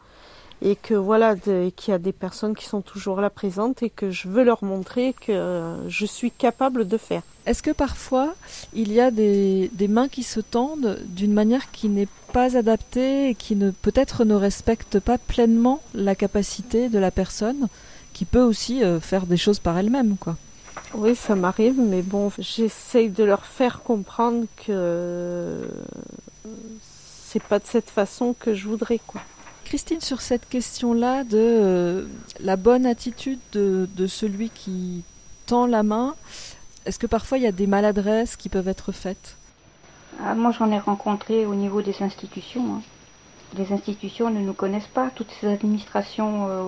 et 0.62 0.75
que 0.75 0.95
voilà 0.95 1.37
qu'il 1.37 1.73
y 1.88 1.93
a 1.93 1.99
des 1.99 2.15
personnes 2.15 2.57
qui 2.57 2.65
sont 2.65 2.81
toujours 2.81 3.21
là 3.21 3.31
présentes 3.31 3.83
et 3.83 3.91
que 3.91 4.11
je 4.11 4.29
veux 4.29 4.43
leur 4.43 4.65
montrer 4.65 5.12
que 5.12 5.76
je 5.87 6.07
suis 6.07 6.31
capable 6.31 6.88
de 6.88 6.97
faire. 6.97 7.23
Est-ce 7.47 7.62
que 7.62 7.71
parfois 7.71 8.35
il 8.75 8.93
y 8.93 9.00
a 9.00 9.11
des, 9.11 9.71
des 9.73 9.88
mains 9.88 10.09
qui 10.09 10.23
se 10.23 10.41
tendent 10.41 10.99
d'une 11.07 11.33
manière 11.33 11.71
qui 11.71 11.88
n'est 11.88 12.09
pas 12.33 12.57
adaptée 12.57 13.31
et 13.31 13.35
qui 13.35 13.57
ne 13.57 13.71
peut-être 13.71 14.25
ne 14.25 14.35
respecte 14.35 14.99
pas 15.00 15.19
pleinement 15.19 15.81
la 15.95 16.15
capacité 16.15 16.88
de 16.88 16.99
la 16.99 17.11
personne 17.11 17.69
qui 18.12 18.25
peut 18.25 18.43
aussi 18.43 18.83
euh, 18.83 19.00
faire 19.00 19.26
des 19.26 19.37
choses 19.37 19.59
par 19.59 19.79
elle-même 19.79 20.17
quoi? 20.19 20.37
Oui, 20.95 21.15
ça 21.15 21.35
m'arrive, 21.35 21.79
mais 21.79 22.03
bon, 22.03 22.31
j'essaye 22.38 23.11
de 23.11 23.25
leur 23.25 23.45
faire 23.45 23.83
comprendre 23.83 24.47
que 24.67 25.69
c'est 26.81 27.43
pas 27.43 27.59
de 27.59 27.67
cette 27.67 27.91
façon 27.91 28.35
que 28.38 28.55
je 28.55 28.69
voudrais 28.69 29.00
quoi. 29.07 29.21
Christine, 29.67 30.00
sur 30.00 30.21
cette 30.21 30.49
question-là 30.49 31.25
de 31.25 31.38
euh, 31.38 32.07
la 32.41 32.57
bonne 32.57 32.87
attitude 32.87 33.41
de, 33.53 34.07
celui 34.07 34.49
qui 34.50 35.03
tend 35.47 35.67
la 35.67 35.83
main, 35.83 36.15
est-ce 36.87 36.99
que 36.99 37.07
parfois 37.07 37.38
il 37.38 37.45
y 37.45 37.47
a 37.47 37.52
des 37.52 37.66
maladresses 37.66 38.37
qui 38.37 38.49
peuvent 38.49 38.69
être 38.69 38.93
faites? 38.93 39.37
Ah, 40.23 40.35
Moi, 40.35 40.52
j'en 40.52 40.71
ai 40.71 40.78
rencontré 40.78 41.45
au 41.47 41.55
niveau 41.55 41.83
des 41.83 42.02
institutions. 42.02 42.76
Hein. 42.76 42.83
Les 43.57 43.73
institutions 43.73 44.31
ne 44.31 44.40
nous 44.40 44.52
connaissent 44.55 44.87
pas, 44.87 45.11
toutes 45.14 45.31
ces 45.40 45.49
administrations, 45.49 46.47
euh, 46.49 46.62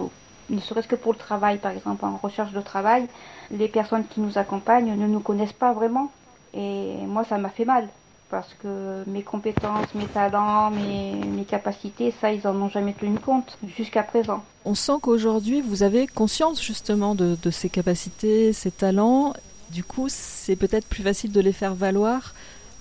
ne 0.50 0.60
serait-ce 0.60 0.88
que 0.88 0.96
pour 0.96 1.12
le 1.12 1.18
travail, 1.18 1.58
par 1.58 1.72
exemple, 1.72 2.04
en 2.04 2.16
recherche 2.16 2.52
de 2.52 2.60
travail, 2.60 3.06
les 3.50 3.68
personnes 3.68 4.04
qui 4.06 4.20
nous 4.20 4.38
accompagnent 4.38 4.94
ne 4.94 5.06
nous 5.06 5.20
connaissent 5.20 5.52
pas 5.52 5.72
vraiment. 5.72 6.10
Et 6.54 6.94
moi, 7.06 7.24
ça 7.24 7.38
m'a 7.38 7.50
fait 7.50 7.64
mal 7.64 7.88
parce 8.30 8.54
que 8.62 9.04
mes 9.06 9.22
compétences, 9.22 9.94
mes 9.94 10.06
talents, 10.06 10.70
mes, 10.70 11.14
mes 11.14 11.44
capacités, 11.44 12.12
ça, 12.20 12.30
ils 12.30 12.46
en 12.46 12.54
ont 12.56 12.68
jamais 12.68 12.92
tenu 12.92 13.18
compte 13.18 13.56
jusqu'à 13.76 14.02
présent. 14.02 14.44
On 14.66 14.74
sent 14.74 14.98
qu'aujourd'hui, 15.00 15.62
vous 15.62 15.82
avez 15.82 16.06
conscience 16.06 16.62
justement 16.62 17.14
de, 17.14 17.38
de 17.42 17.50
ces 17.50 17.70
capacités, 17.70 18.52
ces 18.52 18.70
talents. 18.70 19.32
Du 19.70 19.84
coup, 19.84 20.06
c'est 20.08 20.56
peut-être 20.56 20.86
plus 20.86 21.02
facile 21.02 21.32
de 21.32 21.40
les 21.40 21.52
faire 21.52 21.74
valoir 21.74 22.34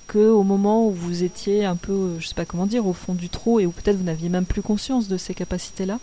qu'au 0.08 0.44
moment 0.44 0.88
où 0.88 0.92
vous 0.92 1.24
étiez 1.24 1.66
un 1.66 1.76
peu, 1.76 2.18
je 2.20 2.28
sais 2.28 2.36
pas 2.36 2.46
comment 2.46 2.66
dire, 2.66 2.88
au 2.88 2.94
fond 2.94 3.14
du 3.14 3.30
trou 3.30 3.60
et 3.60 3.66
où 3.66 3.72
peut-être 3.72 3.98
vous 3.98 4.06
n'aviez 4.06 4.30
même 4.30 4.46
plus 4.46 4.62
conscience 4.62 5.08
de 5.08 5.18
ces 5.18 5.34
capacités-là. 5.34 6.00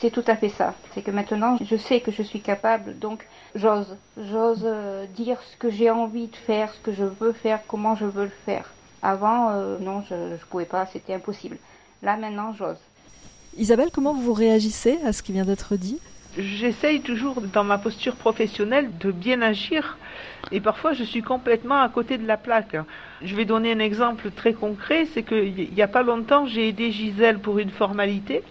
C'est 0.00 0.10
tout 0.10 0.24
à 0.26 0.36
fait 0.36 0.48
ça. 0.48 0.74
C'est 0.94 1.02
que 1.02 1.10
maintenant, 1.10 1.58
je 1.64 1.76
sais 1.76 2.00
que 2.00 2.10
je 2.10 2.22
suis 2.22 2.40
capable, 2.40 2.98
donc 2.98 3.26
j'ose. 3.54 3.96
J'ose 4.16 4.62
euh, 4.64 5.06
dire 5.16 5.38
ce 5.50 5.56
que 5.56 5.70
j'ai 5.70 5.90
envie 5.90 6.28
de 6.28 6.36
faire, 6.36 6.72
ce 6.72 6.80
que 6.80 6.92
je 6.92 7.04
veux 7.04 7.32
faire, 7.32 7.60
comment 7.66 7.94
je 7.94 8.06
veux 8.06 8.24
le 8.24 8.32
faire. 8.46 8.70
Avant, 9.02 9.50
euh, 9.50 9.78
non, 9.78 10.02
je 10.08 10.14
ne 10.14 10.36
pouvais 10.50 10.64
pas, 10.64 10.86
c'était 10.92 11.14
impossible. 11.14 11.58
Là, 12.02 12.16
maintenant, 12.16 12.54
j'ose. 12.54 12.78
Isabelle, 13.58 13.90
comment 13.92 14.14
vous 14.14 14.32
réagissez 14.32 14.98
à 15.04 15.12
ce 15.12 15.22
qui 15.22 15.32
vient 15.32 15.44
d'être 15.44 15.76
dit? 15.76 15.98
J'essaye 16.38 17.02
toujours, 17.02 17.42
dans 17.42 17.64
ma 17.64 17.76
posture 17.76 18.16
professionnelle, 18.16 18.90
de 19.00 19.12
bien 19.12 19.42
agir. 19.42 19.98
Et 20.50 20.60
parfois, 20.60 20.94
je 20.94 21.04
suis 21.04 21.22
complètement 21.22 21.82
à 21.82 21.88
côté 21.90 22.16
de 22.16 22.26
la 22.26 22.38
plaque. 22.38 22.76
Je 23.22 23.36
vais 23.36 23.44
donner 23.44 23.72
un 23.72 23.78
exemple 23.78 24.30
très 24.30 24.54
concret. 24.54 25.06
C'est 25.12 25.24
qu'il 25.24 25.70
n'y 25.74 25.82
a 25.82 25.88
pas 25.88 26.02
longtemps, 26.02 26.46
j'ai 26.46 26.68
aidé 26.68 26.90
Gisèle 26.90 27.38
pour 27.38 27.58
une 27.58 27.70
formalité 27.70 28.42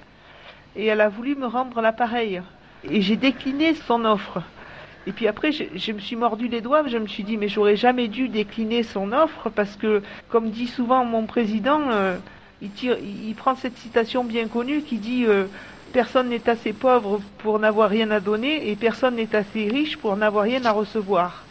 et 0.75 0.85
elle 0.85 1.01
a 1.01 1.09
voulu 1.09 1.35
me 1.35 1.47
rendre 1.47 1.81
l'appareil. 1.81 2.41
Et 2.83 3.01
j'ai 3.01 3.15
décliné 3.15 3.73
son 3.73 4.05
offre. 4.05 4.41
Et 5.07 5.11
puis 5.11 5.27
après, 5.27 5.51
je, 5.51 5.91
me 5.91 5.99
suis 5.99 6.15
mordu 6.15 6.47
les 6.47 6.61
doigts, 6.61 6.87
je 6.87 6.97
me 6.99 7.07
suis 7.07 7.23
dit, 7.23 7.37
mais 7.37 7.47
j'aurais 7.47 7.75
jamais 7.75 8.07
dû 8.07 8.29
décliner 8.29 8.83
son 8.83 9.11
offre 9.11 9.49
parce 9.49 9.75
que, 9.75 10.03
comme 10.29 10.51
dit 10.51 10.67
souvent 10.67 11.03
mon 11.03 11.25
président, 11.25 11.81
euh, 11.91 12.17
il, 12.61 12.69
tire, 12.69 12.97
prend 13.37 13.55
cette 13.55 13.77
citation 13.77 14.23
bien 14.23 14.47
connue 14.47 14.81
qui 14.81 14.99
dit 14.99 15.25
euh, 15.25 15.45
Personne 15.93 16.29
n'est 16.29 16.49
assez 16.49 16.73
pauvre 16.73 17.21
pour 17.39 17.59
n'avoir 17.59 17.89
rien 17.89 18.11
à 18.11 18.19
donner 18.19 18.69
et 18.69 18.75
personne 18.75 19.15
n'est 19.15 19.35
assez 19.35 19.67
riche 19.67 19.97
pour 19.97 20.15
n'avoir 20.15 20.45
rien 20.45 20.63
à 20.65 20.71
recevoir. 20.71 21.43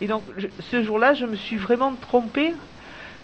Et 0.00 0.06
donc, 0.06 0.22
ce 0.70 0.82
jour-là, 0.82 1.14
je 1.14 1.26
me 1.26 1.36
suis 1.36 1.56
vraiment 1.56 1.92
trompée 1.94 2.54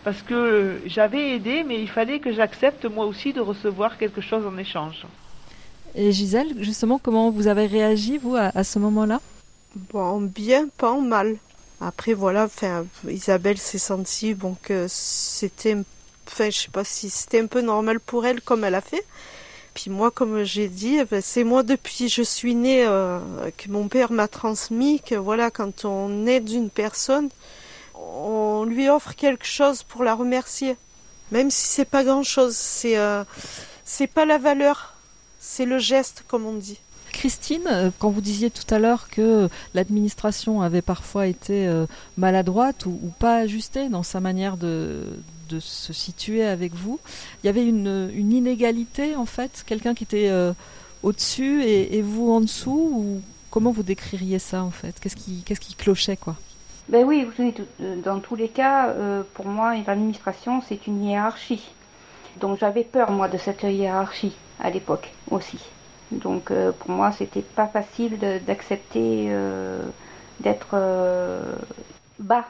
parce 0.04 0.22
que 0.22 0.80
j'avais 0.86 1.36
aidé, 1.36 1.64
mais 1.66 1.80
il 1.80 1.88
fallait 1.88 2.18
que 2.18 2.32
j'accepte 2.32 2.84
moi 2.86 3.06
aussi 3.06 3.32
de 3.32 3.40
recevoir 3.40 3.98
quelque 3.98 4.20
chose 4.20 4.46
en 4.46 4.58
échange. 4.58 5.06
Et 5.94 6.10
Gisèle, 6.12 6.54
justement, 6.58 6.98
comment 6.98 7.30
vous 7.30 7.46
avez 7.46 7.66
réagi, 7.66 8.18
vous, 8.18 8.36
à, 8.36 8.64
ce 8.64 8.78
moment-là? 8.78 9.20
Bon, 9.92 10.20
bien, 10.20 10.68
pas 10.76 10.90
en 10.90 11.02
mal. 11.02 11.36
Après, 11.80 12.14
voilà, 12.14 12.44
enfin, 12.44 12.86
Isabelle 13.08 13.58
s'est 13.58 13.78
sentie, 13.78 14.34
bon, 14.34 14.56
que 14.62 14.86
c'était, 14.88 15.76
enfin, 16.26 16.48
je 16.50 16.58
sais 16.58 16.70
pas 16.70 16.84
si 16.84 17.10
c'était 17.10 17.40
un 17.40 17.46
peu 17.46 17.60
normal 17.60 18.00
pour 18.00 18.24
elle, 18.24 18.40
comme 18.40 18.64
elle 18.64 18.74
a 18.74 18.80
fait. 18.80 19.04
Puis 19.74 19.90
moi, 19.90 20.10
comme 20.10 20.42
j'ai 20.44 20.68
dit, 20.68 20.98
eh 21.00 21.04
ben, 21.04 21.22
c'est 21.22 21.44
moi 21.44 21.62
depuis 21.62 22.08
je 22.08 22.22
suis 22.22 22.54
née 22.54 22.84
euh, 22.86 23.18
que 23.56 23.70
mon 23.70 23.88
père 23.88 24.12
m'a 24.12 24.28
transmis 24.28 25.00
que 25.00 25.14
voilà, 25.14 25.50
quand 25.50 25.84
on 25.84 26.26
aide 26.26 26.50
une 26.50 26.70
personne, 26.70 27.30
on 27.94 28.64
lui 28.64 28.88
offre 28.88 29.14
quelque 29.14 29.46
chose 29.46 29.82
pour 29.82 30.04
la 30.04 30.14
remercier, 30.14 30.76
même 31.30 31.50
si 31.50 31.66
c'est 31.66 31.84
pas 31.84 32.04
grand 32.04 32.22
chose. 32.22 32.54
C'est 32.54 32.98
euh, 32.98 33.24
c'est 33.84 34.06
pas 34.06 34.24
la 34.24 34.38
valeur, 34.38 34.94
c'est 35.38 35.64
le 35.64 35.78
geste, 35.78 36.24
comme 36.28 36.46
on 36.46 36.54
dit. 36.54 36.78
Christine, 37.12 37.68
euh, 37.70 37.90
quand 37.98 38.10
vous 38.10 38.20
disiez 38.20 38.50
tout 38.50 38.74
à 38.74 38.78
l'heure 38.78 39.08
que 39.08 39.48
l'administration 39.74 40.62
avait 40.62 40.82
parfois 40.82 41.26
été 41.26 41.66
euh, 41.66 41.86
maladroite 42.16 42.86
ou, 42.86 43.12
pas 43.18 43.36
ajustée 43.36 43.88
dans 43.88 44.02
sa 44.02 44.20
manière 44.20 44.56
de, 44.56 45.04
se 45.60 45.92
situer 45.92 46.44
avec 46.44 46.74
vous, 46.74 47.00
il 47.42 47.46
y 47.46 47.50
avait 47.50 47.66
une, 47.66 48.10
inégalité 48.14 49.16
en 49.16 49.26
fait, 49.26 49.64
quelqu'un 49.66 49.94
qui 49.94 50.04
était 50.04 50.28
euh, 50.28 50.52
au-dessus 51.02 51.62
et, 51.62 52.02
vous 52.02 52.32
en 52.32 52.40
dessous, 52.40 52.92
ou 52.94 53.22
comment 53.50 53.70
vous 53.70 53.82
décririez 53.82 54.38
ça 54.38 54.62
en 54.62 54.70
fait? 54.70 54.98
Qu'est-ce 55.00 55.16
qui, 55.16 55.74
clochait 55.74 56.16
quoi? 56.16 56.36
Ben 56.88 57.04
oui, 57.04 57.26
dans 58.04 58.18
tous 58.18 58.34
les 58.34 58.48
cas, 58.48 58.92
pour 59.34 59.46
moi, 59.46 59.74
l'administration, 59.86 60.60
c'est 60.68 60.86
une 60.86 61.04
hiérarchie. 61.04 61.62
Donc 62.40 62.58
j'avais 62.58 62.84
peur, 62.84 63.10
moi, 63.10 63.28
de 63.28 63.38
cette 63.38 63.62
hiérarchie 63.62 64.32
à 64.60 64.70
l'époque 64.70 65.10
aussi. 65.30 65.58
Donc 66.12 66.50
euh, 66.50 66.72
pour 66.72 66.90
moi, 66.90 67.12
c'était 67.12 67.42
pas 67.42 67.66
facile 67.66 68.18
d'accepter 68.46 69.26
euh, 69.28 69.82
d'être 70.40 70.70
euh, 70.74 71.54
bas. 72.18 72.44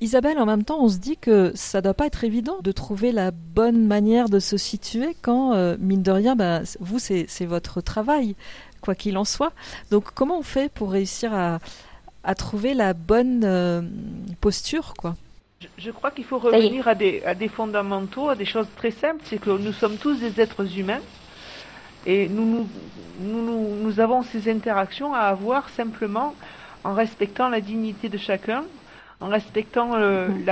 Isabelle, 0.00 0.38
en 0.38 0.46
même 0.46 0.64
temps, 0.64 0.78
on 0.80 0.88
se 0.88 0.98
dit 0.98 1.16
que 1.16 1.52
ça 1.54 1.80
doit 1.80 1.94
pas 1.94 2.06
être 2.06 2.24
évident 2.24 2.58
de 2.62 2.72
trouver 2.72 3.12
la 3.12 3.30
bonne 3.30 3.86
manière 3.86 4.28
de 4.28 4.38
se 4.38 4.56
situer 4.56 5.16
quand, 5.22 5.76
mine 5.78 6.02
de 6.02 6.10
rien, 6.10 6.36
bah, 6.36 6.60
vous, 6.80 6.98
c'est 6.98 7.46
votre 7.46 7.80
travail, 7.80 8.34
quoi 8.80 8.94
qu'il 8.94 9.18
en 9.18 9.24
soit. 9.24 9.52
Donc 9.90 10.12
comment 10.14 10.38
on 10.38 10.42
fait 10.42 10.70
pour 10.72 10.90
réussir 10.90 11.34
à, 11.34 11.58
à 12.24 12.34
trouver 12.34 12.74
la 12.74 12.94
bonne 12.94 13.90
posture, 14.40 14.94
quoi? 14.96 15.16
Je, 15.76 15.90
crois 15.90 16.12
qu'il 16.12 16.24
faut 16.24 16.38
revenir 16.38 16.86
à 16.86 16.94
des, 16.94 17.22
à 17.24 17.34
des, 17.34 17.48
fondamentaux, 17.48 18.28
à 18.28 18.36
des 18.36 18.44
choses 18.44 18.68
très 18.76 18.92
simples. 18.92 19.22
C'est 19.24 19.38
que 19.38 19.50
nous 19.50 19.72
sommes 19.72 19.96
tous 19.96 20.20
des 20.20 20.40
êtres 20.40 20.78
humains 20.78 21.00
et 22.06 22.28
nous, 22.28 22.68
nous, 23.20 23.42
nous, 23.42 23.76
nous 23.82 24.00
avons 24.00 24.22
ces 24.22 24.50
interactions 24.50 25.14
à 25.14 25.20
avoir 25.20 25.68
simplement 25.70 26.34
en 26.84 26.94
respectant 26.94 27.48
la 27.48 27.60
dignité 27.60 28.08
de 28.08 28.18
chacun, 28.18 28.64
en 29.20 29.28
respectant 29.28 29.96
mhm. 29.96 30.44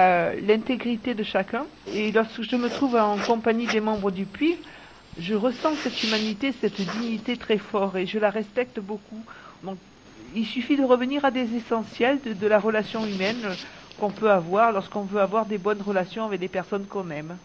l'intégrité 0.47 1.15
de 1.15 1.23
chacun. 1.23 1.65
Et 1.87 2.13
lorsque 2.13 2.43
je 2.43 2.57
me 2.57 2.69
trouve 2.69 2.97
en 2.97 3.19
compagnie 3.19 3.67
des 3.67 3.81
membres 3.81 4.11
du 4.11 4.25
puits, 4.25 4.57
je 5.19 5.35
ressens 5.35 5.75
cette 5.83 6.03
humanité, 6.03 6.53
cette 6.61 6.81
dignité 6.81 7.37
très 7.37 7.59
fort 7.59 7.97
et 7.97 8.07
je 8.07 8.19
la 8.19 8.31
respecte 8.31 8.81
beaucoup. 8.81 9.23
Donc, 9.63 9.79
il 10.35 10.45
suffit 10.45 10.77
de 10.77 10.85
revenir 10.85 11.25
à 11.25 11.31
des 11.31 11.55
essentiels 11.57 12.19
de, 12.25 12.33
de 12.33 12.47
la 12.47 12.59
relation 12.59 13.07
humaine 13.07 13.57
qu'on 13.99 14.11
peut 14.11 14.31
avoir 14.31 14.73
lorsqu'on 14.73 15.03
veut 15.03 15.21
avoir 15.21 15.47
des 15.47 15.59
bonnes 15.59 15.81
relations 15.81 16.25
avec 16.25 16.41
des 16.41 16.49
personnes 16.49 16.85
qu'on 16.85 17.09
aime. 17.11 17.37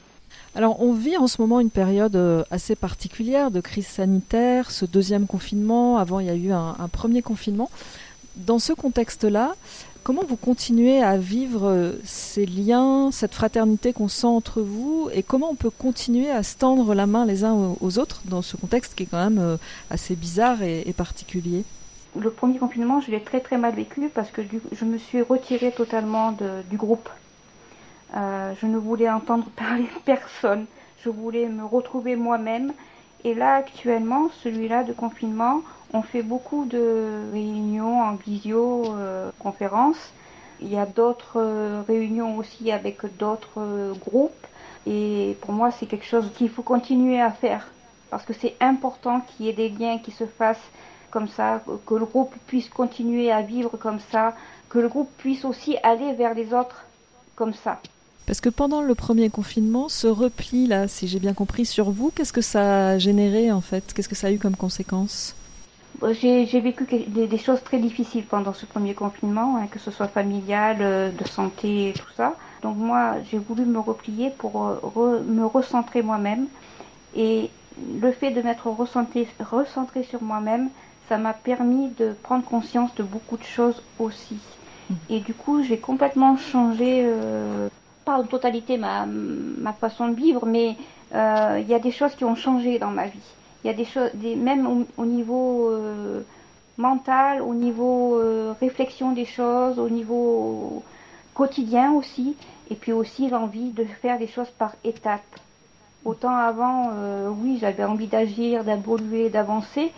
Alors 0.54 0.82
on 0.82 0.94
vit 0.94 1.18
en 1.18 1.28
ce 1.28 1.42
moment 1.42 1.60
une 1.60 1.70
période 1.70 2.16
euh, 2.16 2.44
assez 2.52 2.76
particulière 2.76 3.52
de 3.52 3.62
crise 3.62 3.88
sanitaire, 3.88 4.70
ce 4.70 4.86
deuxième 4.86 5.26
confinement, 5.26 5.98
avant 5.98 6.20
il 6.20 6.28
y 6.28 6.30
a 6.30 6.36
eu 6.36 6.52
un, 6.52 6.76
premier 6.92 7.22
confinement. 7.22 7.70
Dans 8.36 8.60
ce 8.60 8.74
contexte-là, 8.74 9.56
comment 10.04 10.24
vous 10.24 10.36
continuez 10.36 11.02
à 11.02 11.18
vivre 11.18 11.68
euh, 11.68 11.94
ces 12.04 12.46
liens, 12.46 13.12
cette 13.12 13.34
fraternité 13.34 13.94
qu'on 13.94 14.08
sent 14.08 14.28
entre 14.28 14.62
vous 14.62 15.10
et 15.14 15.24
comment 15.24 15.52
on 15.52 15.56
peut 15.56 15.70
continuer 15.70 16.30
à 16.30 16.44
se 16.44 16.58
tendre 16.58 16.94
la 16.94 17.08
main 17.08 17.26
les 17.26 17.44
uns 17.44 17.76
aux 17.80 18.00
autres 18.00 18.22
dans 18.26 18.42
ce 18.42 18.58
contexte 18.58 18.96
qui 18.96 19.04
est 19.04 19.08
quand 19.08 19.24
même 19.24 19.40
euh, 19.40 19.58
assez 19.90 20.16
bizarre 20.16 20.62
et 20.64 20.94
particulier? 20.96 21.64
Le 22.20 22.30
premier 22.30 22.58
confinement, 22.58 23.00
je 23.00 23.10
l'ai 23.10 23.22
très 23.22 23.40
très 23.40 23.58
mal 23.58 23.74
vécu 23.74 24.10
parce 24.14 24.32
que 24.32 24.42
je 24.74 24.86
me 24.86 24.98
suis 24.98 25.22
retirée 25.22 25.72
totalement 25.72 26.36
du 26.70 26.76
groupe. 26.76 27.10
Euh, 28.16 28.54
je 28.60 28.66
ne 28.66 28.78
voulais 28.78 29.10
entendre 29.10 29.46
parler 29.56 29.88
personne. 30.06 30.66
Je 31.04 31.10
voulais 31.10 31.48
me 31.48 31.64
retrouver 31.64 32.16
moi-même. 32.16 32.74
Et 33.24 33.34
là, 33.34 33.56
actuellement, 33.56 34.30
celui-là 34.44 34.84
de 34.84 34.94
confinement, 34.94 35.62
on 35.94 36.02
fait 36.02 36.24
beaucoup 36.24 36.66
de 36.66 37.32
réunions 37.34 38.02
en 38.02 38.16
visio-conférences. 38.16 39.98
Euh, 39.98 40.64
Il 40.64 40.72
y 40.72 40.78
a 40.78 40.86
d'autres 40.86 41.38
euh, 41.38 41.82
réunions 41.88 42.38
aussi 42.38 42.72
avec 42.72 43.00
d'autres 43.18 43.94
groupes. 44.00 44.46
Et 44.86 45.38
pour 45.42 45.54
moi, 45.54 45.72
c'est 45.72 45.86
quelque 45.86 46.06
chose 46.06 46.30
qu'il 46.36 46.50
faut 46.50 46.64
continuer 46.64 47.20
à 47.20 47.32
faire. 47.32 47.68
Parce 48.10 48.26
que 48.26 48.34
c'est 48.34 48.56
important 48.60 49.22
qu'il 49.22 49.46
y 49.46 49.50
ait 49.50 49.54
des 49.54 49.70
liens 49.70 49.98
qui 49.98 50.12
se 50.12 50.26
fassent 50.26 50.70
comme 51.10 51.28
ça, 51.28 51.62
que 51.86 51.94
le 51.96 52.06
groupe 52.06 52.34
puisse 52.48 52.70
continuer 52.70 53.32
à 53.32 53.42
vivre 53.42 53.78
comme 53.78 54.00
ça, 54.12 54.34
que 54.70 54.80
le 54.80 54.88
groupe 54.88 55.10
puisse 55.18 55.44
aussi 55.46 55.78
aller 55.84 56.14
vers 56.14 56.34
les 56.34 56.54
autres 56.54 56.86
comme 57.36 57.54
ça. 57.54 57.80
Parce 58.26 58.40
que 58.40 58.50
pendant 58.50 58.82
le 58.82 58.96
premier 58.96 59.30
confinement, 59.30 59.90
ce 59.90 60.08
repli 60.08 60.68
là, 60.68 60.88
si 60.88 61.08
j'ai 61.08 61.20
bien 61.20 61.34
compris 61.34 61.66
sur 61.66 61.92
vous, 61.92 62.12
qu'est-ce 62.12 62.32
que 62.32 62.42
ça 62.42 62.90
a 62.90 62.98
généré 62.98 63.52
en 63.52 63.62
fait? 63.62 63.94
Qu'est-ce 63.94 64.08
que 64.08 64.16
ça 64.16 64.28
a 64.28 64.32
eu 64.32 64.40
comme 64.40 64.56
conséquence? 64.56 65.36
J'ai, 66.12 66.60
vécu 66.60 66.86
des, 66.86 67.38
choses 67.38 67.64
très 67.64 67.78
difficiles 67.78 68.26
pendant 68.26 68.54
ce 68.54 68.66
premier 68.66 68.94
confinement, 68.94 69.58
hein, 69.58 69.68
que 69.70 69.80
ce 69.80 69.92
soit 69.92 70.08
familial, 70.08 70.78
euh, 70.82 71.12
de 71.12 71.28
santé 71.28 71.90
et 71.90 71.94
tout 71.94 72.12
ça. 72.16 72.36
Donc 72.64 72.78
moi, 72.78 73.16
j'ai 73.30 73.38
voulu 73.38 73.66
me 73.66 73.80
replier 73.80 74.32
pour 74.32 74.66
euh, 74.66 75.22
me 75.22 75.46
recentrer 75.46 76.02
moi-même 76.02 76.48
et 77.16 77.50
le 78.02 78.12
fait 78.12 78.32
de 78.32 78.42
m'être 78.42 78.68
recentré 78.68 80.04
sur 80.04 80.22
moi-même, 80.22 80.70
ça 81.08 81.18
m'a 81.18 81.34
permis 81.34 81.90
de 82.00 82.14
prendre 82.24 82.44
conscience 82.46 82.94
de 82.96 83.04
beaucoup 83.04 83.38
de 83.38 83.44
choses 83.44 83.82
aussi. 84.00 84.40
Mmh. 84.90 84.94
Et 85.10 85.20
du 85.20 85.34
coup, 85.34 85.64
j'ai 85.64 85.78
complètement 85.78 86.38
changé, 86.38 87.04
euh, 87.06 87.70
pas 88.06 88.18
en 88.18 88.24
totalité 88.24 88.78
ma, 88.78 89.06
ma 89.06 89.74
façon 89.74 90.08
de 90.08 90.16
vivre, 90.16 90.46
mais 90.46 90.78
euh, 91.14 91.60
il 91.62 91.68
y 91.68 91.74
a 91.74 91.80
des 91.80 91.92
choses 91.92 92.16
qui 92.16 92.24
ont 92.24 92.36
changé 92.36 92.80
dans 92.80 92.92
ma 92.92 93.08
vie. 93.08 93.20
Il 93.64 93.68
y 93.68 93.70
a 93.70 93.74
des 93.74 93.86
choses, 93.86 94.10
des, 94.16 94.36
même 94.36 94.86
au, 94.98 95.06
niveau 95.06 95.70
euh, 95.70 96.22
mental, 96.78 97.42
au 97.42 97.54
niveau 97.54 98.16
euh, 98.16 98.54
réflexion 98.60 99.12
des 99.12 99.26
choses, 99.26 99.78
au 99.78 99.90
niveau 99.90 100.84
quotidien 101.34 101.94
aussi, 101.94 102.36
et 102.70 102.76
puis 102.76 102.92
aussi 102.92 103.30
l'envie 103.30 103.72
de 103.72 103.84
faire 103.84 104.18
des 104.18 104.28
choses 104.28 104.50
par 104.58 104.74
étapes. 104.84 105.22
Autant 106.04 106.36
avant, 106.36 106.90
euh, 106.94 107.30
oui, 107.30 107.58
j'avais 107.62 107.84
envie 107.84 108.08
d'agir, 108.08 108.64
d'évoluer, 108.64 109.30
d'avancer, 109.30 109.92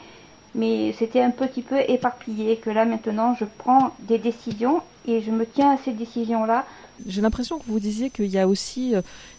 mais 0.53 0.91
c'était 0.93 1.21
un 1.21 1.31
petit 1.31 1.61
peu 1.61 1.79
éparpillé. 1.87 2.57
Que 2.57 2.69
là 2.69 2.83
maintenant, 2.83 3.35
je 3.39 3.45
prends 3.45 3.91
des 3.99 4.17
décisions 4.17 4.81
et 5.07 5.21
je 5.21 5.31
me 5.31 5.45
tiens 5.45 5.71
à 5.71 5.77
ces 5.77 5.91
décisions-là. 5.91 6.65
J'ai 7.05 7.21
l'impression 7.21 7.59
que 7.59 7.65
vous 7.67 7.79
disiez 7.79 8.09
qu'il 8.09 8.27
y 8.27 8.39
a 8.39 8.47
aussi 8.47 8.93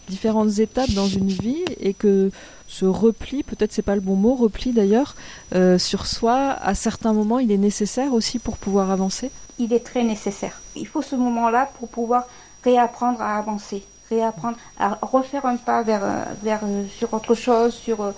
différentes 0.09 0.59
étapes 0.59 0.91
dans 0.91 1.07
une 1.07 1.29
vie 1.29 1.63
et 1.79 1.93
que 1.93 2.31
ce 2.67 2.85
repli, 2.85 3.43
peut-être 3.43 3.71
c'est 3.71 3.81
pas 3.81 3.95
le 3.95 4.01
bon 4.01 4.15
mot, 4.15 4.35
repli 4.35 4.71
d'ailleurs, 4.71 5.15
euh, 5.53 5.77
sur 5.77 6.07
soi, 6.07 6.51
à 6.61 6.73
certains 6.75 7.13
moments, 7.13 7.39
il 7.39 7.51
est 7.51 7.57
nécessaire 7.57 8.13
aussi 8.13 8.39
pour 8.39 8.57
pouvoir 8.57 8.91
avancer? 8.91 9.31
Il 9.59 9.71
est 9.73 9.85
très 9.85 10.03
nécessaire. 10.03 10.59
Il 10.75 10.87
faut 10.87 11.01
ce 11.01 11.15
moment-là 11.15 11.69
pour 11.79 11.89
pouvoir 11.89 12.27
réapprendre 12.63 13.21
à 13.21 13.37
avancer, 13.37 13.83
réapprendre 14.09 14.57
à 14.79 14.97
refaire 15.01 15.45
un 15.45 15.57
pas 15.57 15.83
vers, 15.83 16.03
euh, 16.03 16.23
vers 16.43 16.61
euh, 16.63 16.83
sur 16.97 17.13
autre 17.13 17.35
chose, 17.35 17.73
sur, 17.73 18.13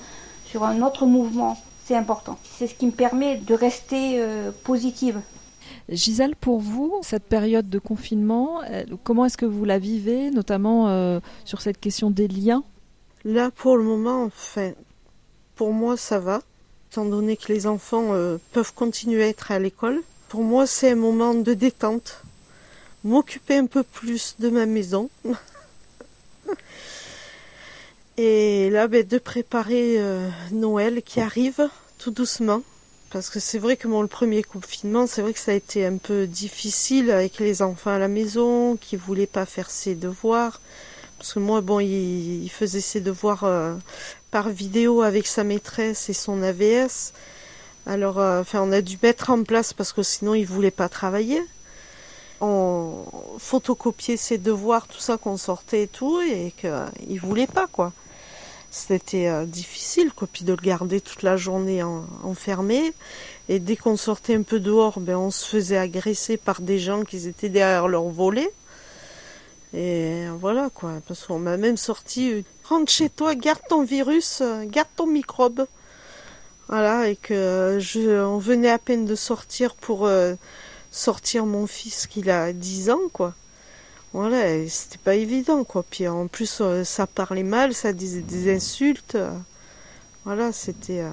sur 0.46 0.64
un 0.64 0.82
autre 0.82 1.06
mouvement. 1.06 1.58
C'est 1.86 1.96
important. 1.96 2.38
C'est 2.58 2.68
ce 2.68 2.74
qui 2.74 2.86
me 2.86 2.92
permet 2.92 3.38
de 3.38 3.54
rester 3.54 4.22
positive. 4.66 5.22
Gisèle, 5.90 6.36
pour 6.36 6.60
vous, 6.60 7.00
cette 7.02 7.24
période 7.24 7.70
de 7.70 7.80
confinement, 7.80 8.62
comment 9.04 9.26
est-ce 9.26 9.38
que 9.38 9.46
vous 9.46 9.66
la 9.66 9.80
vivez, 9.80 10.32
notamment 10.32 11.22
sur 11.46 11.62
cette 11.62 11.80
question 11.80 12.12
des 12.12 12.28
liens? 12.28 12.64
Là, 13.24 13.52
pour 13.52 13.78
le 13.78 13.84
moment, 13.84 14.24
enfin, 14.24 14.72
pour 15.56 15.74
moi, 15.74 15.98
ça 15.98 16.20
va, 16.20 16.42
étant 16.92 17.04
donné 17.04 17.36
que 17.36 17.52
les 17.52 17.68
enfants 17.68 18.14
euh, 18.14 18.38
peuvent 18.54 18.74
continuer 18.74 19.24
à 19.24 19.28
être 19.28 19.52
à 19.52 19.60
l'école. 19.60 20.02
Pour 20.30 20.44
moi, 20.44 20.68
c'est 20.68 20.92
un 20.92 20.96
moment 20.96 21.34
de 21.34 21.54
détente, 21.54 22.22
m'occuper 23.04 23.58
un 23.58 23.66
peu 23.66 23.84
plus 23.84 24.36
de 24.40 24.50
ma 24.50 24.66
maison. 24.66 25.10
Et 28.18 28.70
là, 28.70 28.88
ben, 28.88 29.06
de 29.06 29.18
préparer 29.18 30.00
euh, 30.00 30.30
Noël 30.52 31.02
qui 31.02 31.20
arrive 31.20 31.68
tout 31.98 32.12
doucement. 32.12 32.62
Parce 33.10 33.30
que 33.30 33.40
c'est 33.40 33.58
vrai 33.60 33.78
que 33.78 33.88
mon 33.88 34.02
le 34.02 34.08
premier 34.08 34.44
confinement, 34.44 35.08
c'est 35.08 35.22
vrai 35.22 35.32
que 35.34 35.40
ça 35.40 35.52
a 35.52 35.56
été 35.56 35.86
un 35.86 35.98
peu 35.98 36.28
difficile 36.28 37.10
avec 37.10 37.40
les 37.40 37.62
enfants 37.62 37.92
à 37.92 38.00
la 38.00 38.10
maison, 38.10 38.76
qui 38.76 38.98
voulaient 38.98 39.28
pas 39.28 39.46
faire 39.46 39.70
ses 39.70 39.96
devoirs. 39.96 40.60
Parce 41.18 41.34
que 41.34 41.40
moi, 41.40 41.62
bon, 41.62 41.80
il, 41.80 42.50
faisait 42.50 42.82
ses 42.82 43.00
devoirs 43.00 43.46
euh, 43.46 43.76
par 44.30 44.50
vidéo 44.50 45.02
avec 45.02 45.26
sa 45.26 45.44
maîtresse 45.44 46.10
et 46.10 46.14
son 46.14 46.44
AVS. 46.44 47.14
Alors, 47.86 48.20
euh, 48.20 48.42
enfin, 48.42 48.62
on 48.62 48.72
a 48.74 48.82
dû 48.82 48.98
mettre 49.02 49.30
en 49.30 49.44
place 49.44 49.74
parce 49.74 49.94
que 49.94 50.04
sinon, 50.04 50.36
il 50.36 50.46
voulait 50.46 50.70
pas 50.70 50.90
travailler. 50.90 51.42
On 52.42 53.06
photocopiait 53.40 54.18
ses 54.18 54.38
devoirs, 54.38 54.88
tout 54.88 55.00
ça 55.00 55.18
qu'on 55.18 55.38
sortait 55.38 55.84
et 55.84 55.88
tout, 55.88 56.20
et 56.22 56.54
qu'il 56.60 57.20
voulait 57.22 57.48
pas, 57.48 57.68
quoi. 57.68 57.94
C'était 58.70 59.28
euh, 59.28 59.46
difficile, 59.46 60.12
quoi, 60.14 60.28
puis 60.32 60.44
de 60.44 60.52
le 60.52 60.62
garder 60.62 61.02
toute 61.02 61.24
la 61.24 61.38
journée 61.38 61.84
enfermé. 61.84 62.94
Et 63.50 63.60
dès 63.60 63.76
qu'on 63.76 63.98
sortait 63.98 64.36
un 64.36 64.42
peu 64.42 64.60
dehors, 64.60 65.00
ben, 65.00 65.16
on 65.16 65.32
se 65.32 65.46
faisait 65.46 65.78
agresser 65.78 66.38
par 66.38 66.62
des 66.62 66.80
gens 66.80 67.04
qui 67.04 67.28
étaient 67.28 67.50
derrière 67.50 67.88
leur 67.88 68.04
volet. 68.04 68.52
Et 69.74 70.26
voilà 70.40 70.70
quoi, 70.74 70.94
parce 71.08 71.26
qu'on 71.26 71.40
m'a 71.40 71.58
même 71.58 71.78
sorti 71.78 72.32
euh, 72.32 72.42
rentre 72.64 72.92
chez 72.92 73.10
toi, 73.10 73.36
garde 73.36 73.60
ton 73.70 73.84
virus, 73.84 74.40
euh, 74.42 74.64
garde 74.66 74.88
ton 74.96 75.08
microbe. 75.08 75.66
Voilà, 76.70 77.08
et 77.10 77.16
que 77.16 77.78
je, 77.80 78.22
on 78.22 78.40
venait 78.40 78.70
à 78.70 78.78
peine 78.78 79.06
de 79.06 79.16
sortir 79.16 79.74
pour 79.76 80.10
sortir 80.92 81.46
mon 81.46 81.66
fils 81.66 82.08
qui 82.08 82.30
a 82.30 82.52
10 82.52 82.90
ans, 82.90 83.08
quoi. 83.14 83.34
Voilà, 84.14 84.68
c'était 84.68 84.98
pas 84.98 85.16
évident, 85.16 85.64
quoi. 85.64 85.84
Puis 85.90 86.08
en 86.08 86.28
plus, 86.28 86.62
ça 86.84 87.08
parlait 87.08 87.44
mal, 87.44 87.74
ça 87.74 87.94
disait 87.94 88.22
des 88.22 88.54
insultes. 88.56 89.18
Voilà, 90.26 90.52
c'était. 90.52 91.04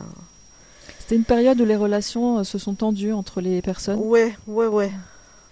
C'était 1.00 1.16
une 1.16 1.24
période 1.24 1.61
où 1.61 1.64
les 1.66 1.76
relations 1.76 2.44
se 2.44 2.57
sont 2.57 2.74
tendues 2.74 3.12
entre 3.12 3.42
les 3.42 3.61
personnes 3.61 3.98
Ouais, 4.00 4.35
ouais, 4.46 4.68
ouais. 4.68 4.90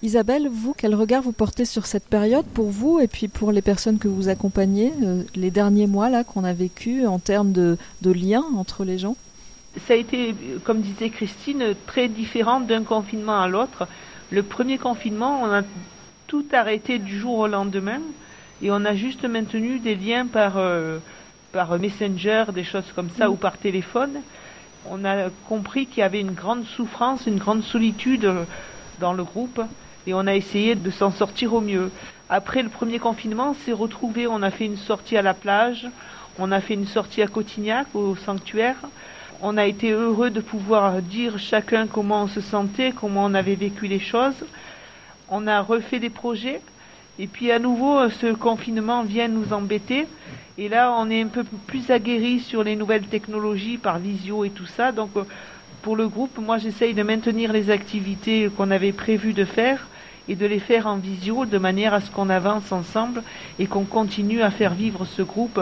Isabelle, 0.03 0.49
vous, 0.49 0.75
quel 0.77 0.97
regard 0.97 1.23
vous 1.23 1.33
portez 1.33 1.65
sur 1.65 1.87
cette 1.87 2.09
période 2.09 2.45
pour 2.47 2.71
vous 2.71 2.99
et 2.99 3.07
puis 3.07 3.29
pour 3.29 3.53
les 3.53 3.63
personnes 3.63 3.99
que 3.99 4.09
vous 4.09 4.29
accompagnez, 4.29 4.93
euh, 5.03 5.23
les 5.37 5.53
derniers 5.53 5.87
mois 5.87 6.11
là 6.11 6.25
qu'on 6.25 6.43
a 6.43 6.53
vécu 6.53 7.07
en 7.07 7.21
termes 7.21 7.53
de, 7.53 7.79
de 8.01 8.11
liens 8.11 8.45
entre 8.57 8.85
les 8.85 8.99
gens? 8.99 9.17
Ça 9.87 9.95
a 9.95 9.97
été, 9.97 10.35
comme 10.65 10.81
disait 10.81 11.09
Christine, 11.11 11.75
très 11.87 12.09
différent 12.09 12.61
d'un 12.61 12.83
confinement 12.83 13.41
à 13.41 13.47
l'autre. 13.47 13.87
Le 14.31 14.43
premier 14.43 14.77
confinement, 14.77 15.41
on 15.43 15.53
a 15.53 15.63
tout 16.33 16.47
arrêté 16.55 16.99
du 16.99 17.19
jour 17.19 17.41
au 17.41 17.47
lendemain 17.47 18.01
et 18.63 18.71
on 18.71 18.87
a 18.87 18.95
juste 18.95 19.27
maintenu 19.27 19.81
des 19.81 19.95
liens 19.95 20.27
par, 20.27 20.55
euh, 20.57 20.97
par 21.53 21.79
Messenger, 21.79 22.45
des 22.55 22.65
choses 22.65 22.91
comme 22.95 23.11
ça, 23.11 23.29
ou 23.29 23.37
par 23.37 23.59
téléphone. 23.59 24.13
On 24.89 25.05
a 25.05 25.29
compris 25.47 25.85
qu'il 25.85 25.99
y 25.99 26.03
avait 26.03 26.23
une 26.23 26.33
grande 26.33 26.65
souffrance, 26.65 27.27
une 27.27 27.37
grande 27.37 27.63
solitude 27.63 28.25
euh, 28.25 28.45
dans 28.99 29.13
le 29.13 29.25
groupe 29.25 29.61
et 30.07 30.15
on 30.15 30.27
a 30.27 30.35
essayé 30.35 30.75
de 30.75 30.91
s'en 30.91 31.11
sortir 31.11 31.53
au 31.53 31.61
mieux. 31.61 31.91
Après 32.31 32.63
le 32.63 32.71
premier 32.71 32.99
confinement, 32.99 33.51
on 33.51 33.55
s'est 33.55 33.73
retrouvé, 33.73 34.27
on 34.27 34.41
a 34.41 34.51
fait 34.51 34.65
une 34.65 34.79
sortie 34.79 35.19
à 35.19 35.23
la 35.23 35.35
plage, 35.35 35.87
on 36.39 36.51
a 36.51 36.63
fait 36.63 36.73
une 36.73 36.87
sortie 36.87 37.21
à 37.21 37.27
Cotignac, 37.27 37.89
au 37.93 38.17
sanctuaire. 38.17 38.77
On 39.43 39.59
a 39.59 39.67
été 39.67 39.91
heureux 39.91 40.31
de 40.31 40.41
pouvoir 40.41 41.03
dire 41.03 41.39
chacun 41.39 41.87
comment 41.87 42.23
on 42.23 42.29
se 42.29 42.41
sentait, 42.41 42.95
comment 42.99 43.27
on 43.27 43.35
avait 43.35 43.55
vécu 43.55 43.87
les 43.87 44.01
choses. 44.01 44.47
On 45.35 45.47
a 45.47 45.63
refait 45.63 45.99
des 45.99 46.11
projets. 46.11 46.61
Et 47.19 47.27
puis 47.27 47.51
à 47.51 47.59
nouveau, 47.59 48.11
ce 48.11 48.35
confinement 48.35 49.03
vient 49.03 49.29
nous 49.29 49.55
embêter. 49.55 50.07
Et 50.59 50.69
là, 50.69 50.95
on 50.99 51.09
est 51.09 51.23
un 51.23 51.29
peu 51.29 51.43
plus 51.67 51.91
aguerri 51.91 52.39
sur 52.39 52.63
les 52.63 52.77
nouvelles 52.77 53.07
technologies 53.07 53.79
par 53.79 53.99
visio 53.99 54.45
et 54.45 54.51
tout 54.51 54.67
ça. 54.67 54.93
Donc, 54.93 55.13
pour 55.81 55.97
le 55.97 56.07
groupe, 56.07 56.37
moi, 56.37 56.59
j'essaye 56.59 56.93
de 56.93 57.03
maintenir 57.03 57.51
les 57.51 57.71
activités 57.71 58.51
qu'on 58.55 58.71
avait 58.71 58.93
prévu 58.93 59.33
de 59.33 59.47
faire 59.47 59.89
et 60.29 60.35
de 60.35 60.45
les 60.45 60.59
faire 60.59 60.87
en 60.87 60.97
visio 60.97 61.47
de 61.47 61.57
manière 61.57 61.95
à 61.95 62.03
ce 62.03 62.11
qu'on 62.11 62.29
avance 62.29 62.71
ensemble 62.71 63.23
et 63.59 63.67
qu'on 63.67 63.85
continue 63.85 64.43
à 64.43 64.51
faire 64.51 64.75
vivre 64.75 65.07
ce 65.07 65.23
groupe 65.23 65.59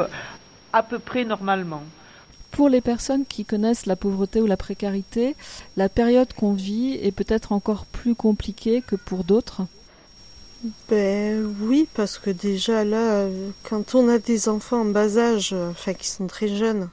à 0.73 0.83
peu 0.83 0.99
près 0.99 1.25
normalement. 1.25 1.85
Pour 2.51 2.69
les 2.69 2.81
personnes 2.81 3.25
qui 3.25 3.45
connaissent 3.45 3.87
la 3.87 3.97
pauvreté 3.97 4.41
ou 4.41 4.47
la 4.47 4.57
précarité, 4.57 5.37
la 5.77 5.89
période 5.89 6.33
qu'on 6.33 6.53
vit 6.53 6.99
est 7.03 7.13
peut-être 7.13 7.53
encore 7.53 7.87
plus 7.87 8.15
compliquée 8.15 8.83
que 8.87 8.97
pour 8.97 9.25
d'autres 9.25 9.63
Ben 10.89 11.55
oui, 11.61 11.89
parce 11.95 12.19
que 12.19 12.31
déjà 12.31 12.85
là, 12.85 13.27
quand 13.63 13.95
on 13.95 14.09
a 14.09 14.19
des 14.19 14.49
enfants 14.49 14.81
en 14.81 14.85
bas 14.87 15.17
âge, 15.17 15.55
enfin 15.71 15.95
qui 15.95 16.09
sont 16.09 16.27
très 16.27 16.49
jeunes, 16.49 16.91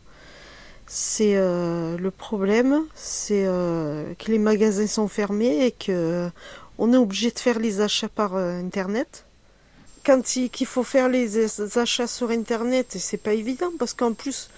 c'est 0.87 1.35
euh, 1.35 1.97
le 1.97 2.11
problème, 2.11 2.85
c'est 2.95 3.43
euh, 3.45 4.13
que 4.17 4.31
les 4.31 4.39
magasins 4.39 4.87
sont 4.87 5.09
fermés 5.09 5.65
et 5.65 5.71
que 5.71 6.29
on 6.77 6.93
est 6.93 6.97
obligé 6.97 7.29
de 7.29 7.39
faire 7.39 7.59
les 7.59 7.81
achats 7.81 8.07
par 8.07 8.35
euh, 8.35 8.57
internet. 8.57 9.25
Quand 10.05 10.37
il 10.37 10.65
faut 10.65 10.83
faire 10.83 11.09
les 11.09 11.77
achats 11.77 12.07
sur 12.07 12.29
internet, 12.29 12.95
c'est 12.97 13.17
pas 13.17 13.33
évident 13.33 13.71
parce 13.77 13.93
qu'en 13.93 14.13
plus 14.13 14.49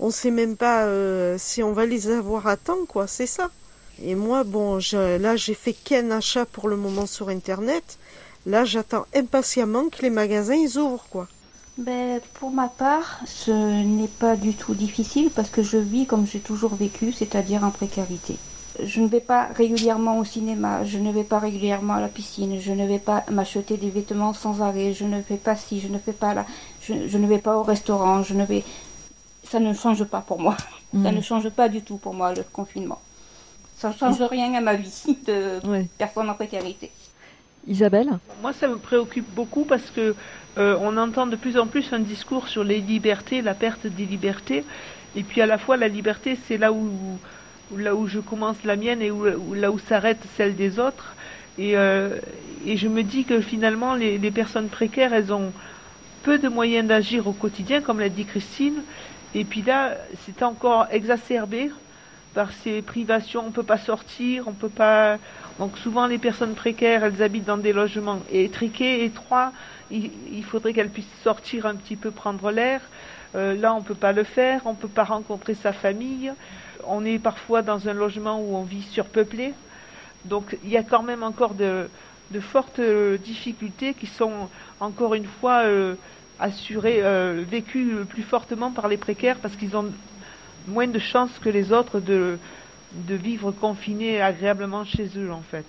on 0.00 0.10
sait 0.10 0.30
même 0.30 0.56
pas 0.56 0.84
euh, 0.84 1.36
si 1.38 1.62
on 1.62 1.72
va 1.72 1.86
les 1.86 2.10
avoir 2.10 2.46
à 2.46 2.56
temps, 2.56 2.84
quoi. 2.88 3.06
C'est 3.06 3.26
ça. 3.26 3.50
Et 4.02 4.14
moi, 4.14 4.44
bon, 4.44 4.78
là 4.92 5.36
j'ai 5.36 5.54
fait 5.54 5.72
qu'un 5.72 6.10
achat 6.10 6.44
pour 6.44 6.68
le 6.68 6.76
moment 6.76 7.06
sur 7.06 7.28
internet. 7.28 7.98
Là, 8.44 8.64
j'attends 8.64 9.06
impatiemment 9.14 9.88
que 9.88 10.02
les 10.02 10.10
magasins 10.10 10.54
ils 10.54 10.78
ouvrent, 10.78 11.06
quoi. 11.10 11.26
Ben, 11.78 12.20
pour 12.34 12.50
ma 12.50 12.68
part, 12.68 13.20
ce 13.26 13.50
n'est 13.50 14.08
pas 14.08 14.36
du 14.36 14.54
tout 14.54 14.74
difficile 14.74 15.30
parce 15.34 15.50
que 15.50 15.62
je 15.62 15.76
vis 15.76 16.06
comme 16.06 16.26
j'ai 16.26 16.40
toujours 16.40 16.74
vécu, 16.74 17.12
c'est-à-dire 17.12 17.64
en 17.64 17.70
précarité 17.70 18.36
je 18.84 19.00
ne 19.00 19.08
vais 19.08 19.20
pas 19.20 19.48
régulièrement 19.54 20.18
au 20.18 20.24
cinéma, 20.24 20.84
je 20.84 20.98
ne 20.98 21.12
vais 21.12 21.24
pas 21.24 21.38
régulièrement 21.38 21.94
à 21.94 22.00
la 22.00 22.08
piscine, 22.08 22.60
je 22.60 22.72
ne 22.72 22.86
vais 22.86 22.98
pas 22.98 23.24
m'acheter 23.30 23.76
des 23.76 23.90
vêtements 23.90 24.34
sans 24.34 24.60
arrêt, 24.60 24.92
je 24.92 25.04
ne 25.04 25.20
fais 25.22 25.36
pas 25.36 25.56
ci, 25.56 25.80
je 25.80 25.88
ne 25.88 25.98
fais 25.98 26.12
pas 26.12 26.34
là, 26.34 26.46
je, 26.82 26.92
ne 27.18 27.26
vais 27.26 27.38
pas 27.38 27.56
au 27.56 27.62
restaurant, 27.62 28.22
je 28.22 28.34
ne 28.34 28.44
vais... 28.44 28.64
Ça 29.48 29.60
ne 29.60 29.72
change 29.74 30.04
pas 30.04 30.20
pour 30.20 30.40
moi. 30.40 30.56
Ça 30.92 31.12
ne 31.12 31.18
mm. 31.18 31.22
change 31.22 31.48
pas 31.50 31.68
du 31.68 31.82
tout 31.82 31.96
pour 31.96 32.14
moi, 32.14 32.32
le 32.34 32.42
confinement. 32.52 33.00
Ça 33.76 33.90
ne 33.90 33.94
change 33.94 34.22
rien 34.22 34.54
à 34.54 34.60
ma 34.60 34.74
vie 34.74 35.18
de 35.26 35.60
personne 35.98 36.30
en 36.30 36.34
précarité. 36.34 36.90
Isabelle 37.66 38.10
Moi, 38.42 38.52
ça 38.52 38.68
me 38.68 38.76
préoccupe 38.76 39.28
beaucoup 39.34 39.64
parce 39.64 39.90
que 39.90 40.14
euh, 40.58 40.76
on 40.80 40.96
entend 40.96 41.26
de 41.26 41.36
plus 41.36 41.58
en 41.58 41.66
plus 41.66 41.92
un 41.92 41.98
discours 41.98 42.48
sur 42.48 42.64
les 42.64 42.80
libertés, 42.80 43.42
la 43.42 43.54
perte 43.54 43.86
des 43.86 44.04
libertés. 44.04 44.64
Et 45.16 45.22
puis 45.22 45.40
à 45.40 45.46
la 45.46 45.58
fois, 45.58 45.76
la 45.76 45.88
liberté, 45.88 46.38
c'est 46.46 46.58
là 46.58 46.72
où, 46.72 46.88
là 47.76 47.94
où 47.94 48.06
je 48.06 48.20
commence 48.20 48.56
la 48.64 48.76
mienne 48.76 49.02
et 49.02 49.10
où, 49.10 49.24
là 49.54 49.70
où 49.70 49.78
s'arrête 49.78 50.20
celle 50.36 50.54
des 50.54 50.78
autres. 50.78 51.14
Et, 51.58 51.76
euh, 51.76 52.18
et 52.64 52.76
je 52.76 52.88
me 52.88 53.02
dis 53.02 53.24
que 53.24 53.40
finalement, 53.40 53.94
les, 53.94 54.16
les 54.18 54.30
personnes 54.30 54.68
précaires, 54.68 55.12
elles 55.12 55.32
ont 55.32 55.52
peu 56.22 56.38
de 56.38 56.48
moyens 56.48 56.88
d'agir 56.88 57.26
au 57.26 57.32
quotidien, 57.32 57.80
comme 57.80 58.00
l'a 58.00 58.08
dit 58.08 58.24
Christine. 58.24 58.82
Et 59.34 59.44
puis 59.44 59.62
là, 59.62 59.94
c'est 60.24 60.42
encore 60.42 60.86
exacerbé 60.90 61.70
par 62.34 62.52
ces 62.52 62.82
privations. 62.82 63.42
On 63.44 63.46
ne 63.48 63.52
peut 63.52 63.62
pas 63.62 63.78
sortir, 63.78 64.46
on 64.46 64.52
peut 64.52 64.68
pas. 64.68 65.18
Donc 65.58 65.78
souvent, 65.78 66.06
les 66.06 66.18
personnes 66.18 66.54
précaires, 66.54 67.04
elles 67.04 67.22
habitent 67.22 67.44
dans 67.44 67.56
des 67.56 67.72
logements 67.72 68.20
étriqués, 68.30 69.04
étroits. 69.04 69.52
Il, 69.90 70.44
faudrait 70.44 70.72
qu'elles 70.72 70.90
puissent 70.90 71.22
sortir 71.22 71.66
un 71.66 71.76
petit 71.76 71.96
peu, 71.96 72.10
prendre 72.10 72.50
l'air. 72.50 72.80
Euh, 73.34 73.54
là, 73.54 73.74
on 73.74 73.80
ne 73.80 73.84
peut 73.84 73.94
pas 73.94 74.12
le 74.12 74.24
faire. 74.24 74.62
On 74.64 74.72
ne 74.72 74.76
peut 74.76 74.88
pas 74.88 75.04
rencontrer 75.04 75.54
sa 75.54 75.72
famille. 75.72 76.32
On 76.86 77.04
est 77.04 77.18
parfois 77.18 77.62
dans 77.62 77.88
un 77.88 77.94
logement 77.94 78.40
où 78.40 78.56
on 78.56 78.62
vit 78.62 78.82
surpeuplé. 78.82 79.54
Donc 80.24 80.56
il 80.64 80.70
y 80.70 80.76
a 80.76 80.82
quand 80.82 81.02
même 81.02 81.22
encore 81.22 81.54
de, 81.54 81.88
de 82.32 82.40
fortes 82.40 82.80
difficultés 83.24 83.94
qui 83.94 84.06
sont 84.06 84.48
encore 84.80 85.14
une 85.14 85.26
fois 85.26 85.62
euh, 85.64 85.94
assurées, 86.38 87.00
euh, 87.02 87.44
plus 87.64 88.22
fortement 88.22 88.70
par 88.70 88.88
les 88.88 88.96
précaires 88.96 89.36
parce 89.36 89.56
qu'ils 89.56 89.76
ont 89.76 89.86
moins 90.68 90.86
de 90.86 90.98
chances 90.98 91.38
que 91.42 91.48
les 91.48 91.72
autres 91.72 92.00
de, 92.00 92.38
de 92.92 93.14
vivre 93.14 93.52
confinés 93.52 94.20
agréablement 94.20 94.84
chez 94.84 95.08
eux 95.16 95.32
en 95.32 95.42
fait. 95.42 95.64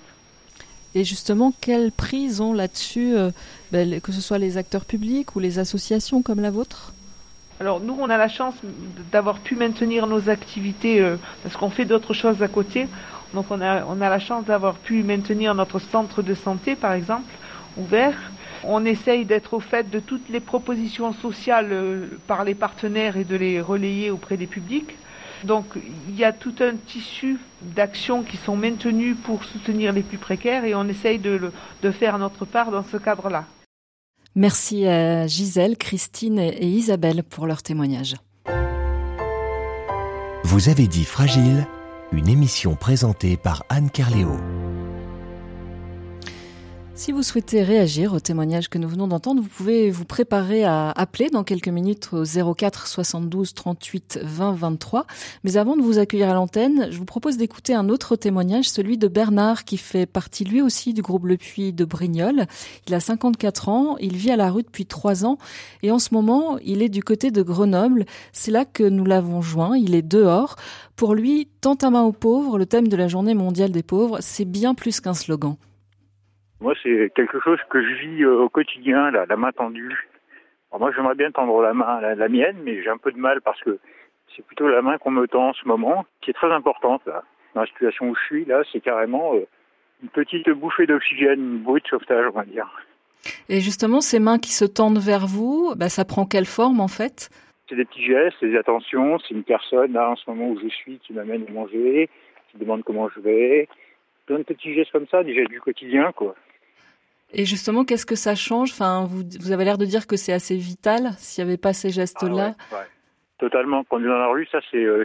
Et 0.95 1.03
justement, 1.03 1.53
quelle 1.61 1.91
prise 1.91 2.41
ont 2.41 2.53
là-dessus, 2.53 3.15
euh, 3.15 3.29
ben, 3.71 4.01
que 4.01 4.11
ce 4.11 4.21
soit 4.21 4.37
les 4.37 4.57
acteurs 4.57 4.85
publics 4.85 5.35
ou 5.35 5.39
les 5.39 5.59
associations 5.59 6.21
comme 6.21 6.39
la 6.39 6.49
vôtre? 6.49 6.93
Alors 7.59 7.79
nous, 7.79 7.95
on 7.99 8.09
a 8.09 8.17
la 8.17 8.27
chance 8.27 8.55
d'avoir 9.11 9.39
pu 9.39 9.55
maintenir 9.55 10.07
nos 10.07 10.29
activités 10.29 11.01
euh, 11.01 11.17
parce 11.43 11.55
qu'on 11.57 11.69
fait 11.69 11.85
d'autres 11.85 12.13
choses 12.13 12.41
à 12.41 12.47
côté. 12.47 12.87
Donc 13.33 13.47
on 13.49 13.61
a, 13.61 13.83
on 13.85 13.99
a 14.01 14.09
la 14.09 14.19
chance 14.19 14.45
d'avoir 14.45 14.75
pu 14.75 15.03
maintenir 15.03 15.53
notre 15.53 15.79
centre 15.79 16.21
de 16.21 16.33
santé, 16.33 16.75
par 16.75 16.93
exemple, 16.93 17.31
ouvert. 17.77 18.15
On 18.69 18.83
essaye 18.83 19.23
d'être 19.23 19.53
au 19.53 19.61
fait 19.61 19.89
de 19.89 19.99
toutes 19.99 20.27
les 20.27 20.41
propositions 20.41 21.13
sociales 21.13 21.69
euh, 21.71 22.07
par 22.27 22.43
les 22.43 22.53
partenaires 22.53 23.15
et 23.15 23.23
de 23.23 23.37
les 23.37 23.61
relayer 23.61 24.11
auprès 24.11 24.35
des 24.35 24.45
publics. 24.45 24.95
Donc 25.45 25.65
il 26.09 26.15
y 26.15 26.25
a 26.25 26.33
tout 26.33 26.55
un 26.59 26.75
tissu 26.75 27.37
d'actions 27.61 28.23
qui 28.23 28.35
sont 28.35 28.57
maintenues 28.57 29.15
pour 29.15 29.45
soutenir 29.45 29.93
les 29.93 30.01
plus 30.01 30.17
précaires 30.17 30.65
et 30.65 30.75
on 30.75 30.85
essaye 30.89 31.17
de, 31.17 31.51
de 31.81 31.91
faire 31.91 32.17
notre 32.17 32.43
part 32.43 32.71
dans 32.71 32.83
ce 32.83 32.97
cadre-là. 32.97 33.45
Merci 34.35 34.85
à 34.85 35.27
Gisèle, 35.27 35.77
Christine 35.77 36.37
et 36.37 36.67
Isabelle 36.67 37.23
pour 37.23 37.47
leur 37.47 37.63
témoignage. 37.63 38.15
Vous 40.43 40.69
avez 40.69 40.87
dit 40.87 41.05
Fragile, 41.05 41.65
une 42.11 42.27
émission 42.27 42.75
présentée 42.75 43.37
par 43.37 43.63
Anne 43.69 43.89
Carléo. 43.89 44.37
Si 46.97 47.11
vous 47.11 47.21
souhaitez 47.21 47.61
réagir 47.61 48.15
au 48.15 48.19
témoignage 48.19 48.69
que 48.69 48.79
nous 48.79 48.89
venons 48.89 49.07
d'entendre, 49.07 49.39
vous 49.43 49.47
pouvez 49.47 49.91
vous 49.91 50.03
préparer 50.03 50.63
à 50.63 50.89
appeler 50.89 51.29
dans 51.29 51.43
quelques 51.43 51.67
minutes 51.67 52.09
au 52.11 52.23
04 52.25 52.87
72 52.87 53.53
38 53.53 54.19
20 54.23 54.53
23. 54.53 55.05
Mais 55.43 55.57
avant 55.57 55.77
de 55.77 55.83
vous 55.83 55.99
accueillir 55.99 56.27
à 56.27 56.33
l'antenne, 56.33 56.87
je 56.89 56.97
vous 56.97 57.05
propose 57.05 57.37
d'écouter 57.37 57.75
un 57.75 57.89
autre 57.89 58.15
témoignage, 58.15 58.67
celui 58.67 58.97
de 58.97 59.07
Bernard, 59.07 59.63
qui 59.63 59.77
fait 59.77 60.07
partie 60.07 60.43
lui 60.43 60.59
aussi 60.59 60.95
du 60.95 61.03
groupe 61.03 61.27
Le 61.27 61.37
Puy 61.37 61.71
de 61.71 61.85
Brignoles. 61.85 62.47
Il 62.87 62.95
a 62.95 62.99
54 62.99 63.69
ans, 63.69 63.97
il 63.99 64.17
vit 64.17 64.31
à 64.31 64.35
la 64.35 64.49
rue 64.49 64.63
depuis 64.63 64.87
3 64.87 65.23
ans 65.23 65.37
et 65.83 65.91
en 65.91 65.99
ce 65.99 66.15
moment, 66.15 66.57
il 66.65 66.81
est 66.81 66.89
du 66.89 67.03
côté 67.03 67.29
de 67.29 67.43
Grenoble. 67.43 68.07
C'est 68.33 68.51
là 68.51 68.65
que 68.65 68.83
nous 68.83 69.05
l'avons 69.05 69.43
joint, 69.43 69.77
il 69.77 69.93
est 69.93 70.01
dehors. 70.01 70.55
Pour 70.95 71.13
lui, 71.13 71.47
tant 71.61 71.75
à 71.75 71.91
main 71.91 72.01
aux 72.01 72.11
pauvres, 72.11 72.57
le 72.57 72.65
thème 72.65 72.87
de 72.87 72.97
la 72.97 73.07
journée 73.07 73.35
mondiale 73.35 73.71
des 73.71 73.83
pauvres, 73.83 74.17
c'est 74.19 74.45
bien 74.45 74.73
plus 74.73 74.99
qu'un 74.99 75.13
slogan. 75.13 75.57
Moi, 76.59 76.73
c'est 76.81 77.11
quelque 77.15 77.39
chose 77.39 77.59
que 77.69 77.81
je 77.81 77.93
vis 77.93 78.23
euh, 78.23 78.39
au 78.39 78.49
quotidien, 78.49 79.11
la, 79.11 79.25
la 79.25 79.37
main 79.37 79.51
tendue. 79.51 80.09
Alors 80.71 80.81
moi, 80.81 80.91
j'aimerais 80.95 81.15
bien 81.15 81.31
tendre 81.31 81.61
la 81.61 81.73
main, 81.73 82.01
la, 82.01 82.15
la 82.15 82.29
mienne, 82.29 82.57
mais 82.63 82.81
j'ai 82.81 82.89
un 82.89 82.97
peu 82.97 83.11
de 83.11 83.19
mal 83.19 83.41
parce 83.41 83.61
que 83.61 83.79
c'est 84.35 84.45
plutôt 84.45 84.67
la 84.67 84.81
main 84.81 84.97
qu'on 84.97 85.11
me 85.11 85.27
tend 85.27 85.49
en 85.49 85.53
ce 85.53 85.67
moment, 85.67 86.05
qui 86.21 86.31
est 86.31 86.33
très 86.33 86.51
importante. 86.51 87.01
Là. 87.05 87.23
Dans 87.53 87.61
la 87.61 87.67
situation 87.67 88.09
où 88.09 88.15
je 88.15 88.23
suis, 88.25 88.45
là, 88.45 88.63
c'est 88.71 88.81
carrément 88.81 89.35
euh, 89.35 89.47
une 90.03 90.09
petite 90.09 90.49
bouffée 90.49 90.85
d'oxygène, 90.85 91.39
une 91.39 91.59
bouée 91.59 91.79
de 91.79 91.87
sauvetage, 91.87 92.25
on 92.33 92.37
va 92.37 92.45
dire. 92.45 92.67
Et 93.49 93.61
justement, 93.61 94.01
ces 94.01 94.19
mains 94.19 94.39
qui 94.39 94.51
se 94.51 94.65
tendent 94.65 94.99
vers 94.99 95.27
vous, 95.27 95.73
bah, 95.75 95.89
ça 95.89 96.05
prend 96.05 96.25
quelle 96.25 96.45
forme 96.45 96.79
en 96.79 96.87
fait? 96.87 97.29
C'est 97.69 97.75
des 97.75 97.85
petits 97.85 98.05
gestes, 98.05 98.37
des 98.41 98.57
attentions. 98.57 99.19
C'est 99.19 99.33
une 99.33 99.43
personne, 99.43 99.93
là, 99.93 100.11
en 100.11 100.15
ce 100.15 100.29
moment 100.29 100.49
où 100.49 100.59
je 100.59 100.67
suis, 100.69 100.99
qui 100.99 101.13
m'amène 101.13 101.45
à 101.47 101.51
manger, 101.51 102.09
qui 102.51 102.57
demande 102.57 102.83
comment 102.83 103.09
je 103.09 103.19
vais. 103.19 103.67
Plein 104.25 104.39
de 104.39 104.43
petits 104.43 104.73
gestes 104.73 104.91
comme 104.91 105.07
ça, 105.07 105.23
déjà 105.23 105.43
du 105.45 105.59
quotidien, 105.61 106.11
quoi. 106.13 106.35
Et 107.33 107.45
justement, 107.45 107.83
qu'est-ce 107.83 108.05
que 108.05 108.15
ça 108.15 108.35
change? 108.35 108.71
Enfin, 108.71 109.05
vous, 109.05 109.51
avez 109.51 109.65
l'air 109.65 109.77
de 109.77 109.85
dire 109.85 110.07
que 110.07 110.15
c'est 110.15 110.33
assez 110.33 110.55
vital 110.55 111.11
s'il 111.17 111.43
n'y 111.43 111.51
avait 111.51 111.57
pas 111.57 111.73
ces 111.73 111.89
gestes-là. 111.89 112.53
Ah. 112.71 112.83
Totalement. 113.37 113.83
Quand 113.83 113.97
on 113.97 114.03
est 114.03 114.07
dans 114.07 114.17
la 114.17 114.27
rue, 114.27 114.47
ça 114.51 114.59
c'est 114.71 114.83
euh, 114.83 115.03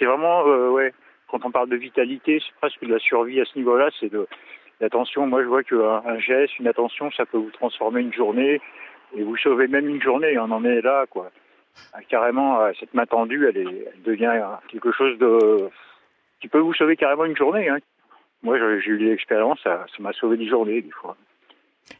vraiment 0.00 0.46
euh, 0.46 0.70
ouais. 0.70 0.94
Quand 1.28 1.44
on 1.44 1.50
parle 1.50 1.68
de 1.68 1.76
vitalité, 1.76 2.40
c'est 2.40 2.54
presque 2.60 2.80
de 2.82 2.92
la 2.92 2.98
survie 3.00 3.40
à 3.40 3.44
ce 3.44 3.58
niveau-là. 3.58 3.90
C'est 3.98 4.10
de 4.10 4.26
l'attention. 4.80 5.26
Moi, 5.26 5.42
je 5.42 5.48
vois 5.48 5.64
qu'un 5.64 6.02
un 6.06 6.18
geste, 6.18 6.58
une 6.58 6.68
attention, 6.68 7.10
ça 7.10 7.26
peut 7.26 7.38
vous 7.38 7.50
transformer 7.50 8.00
une 8.00 8.12
journée 8.12 8.60
et 9.16 9.22
vous 9.22 9.36
sauver 9.36 9.66
même 9.66 9.88
une 9.88 10.00
journée. 10.00 10.38
On 10.38 10.50
en 10.50 10.64
est 10.64 10.80
là, 10.80 11.06
quoi. 11.10 11.30
Ah, 11.92 11.98
carrément, 12.08 12.60
euh, 12.60 12.70
cette 12.78 12.94
main 12.94 13.04
tendue, 13.04 13.46
elle, 13.48 13.56
est, 13.56 13.92
devient 14.04 14.40
quelque 14.68 14.92
chose 14.92 15.18
de 15.18 15.68
qui 16.40 16.48
peut 16.48 16.58
vous 16.58 16.74
sauver 16.74 16.96
carrément 16.96 17.24
une 17.24 17.36
journée. 17.36 17.68
Hein. 17.68 17.78
Moi, 18.42 18.58
j'ai 18.58 18.90
eu 18.90 18.98
l'expérience, 18.98 19.58
ça 19.62 19.86
m'a 19.98 20.12
sauvé 20.12 20.36
des 20.36 20.48
journées 20.48 20.82
des 20.82 20.90
fois. 20.90 21.16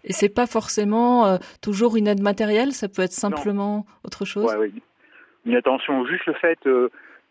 Et 0.05 0.13
c'est 0.13 0.29
pas 0.29 0.47
forcément 0.47 1.27
euh, 1.27 1.37
toujours 1.63 1.97
une 1.97 2.07
aide 2.07 2.23
matérielle, 2.23 2.73
ça 2.73 2.89
peut 2.89 3.03
être 3.03 3.13
simplement 3.13 3.77
non. 3.77 3.85
autre 4.05 4.25
chose? 4.25 4.55
Ouais, 4.55 4.71
oui. 4.73 4.83
Une 5.47 5.57
attention, 5.57 6.07
juste 6.07 6.27
le 6.27 6.35
fait, 6.35 6.59
euh, 6.67 6.89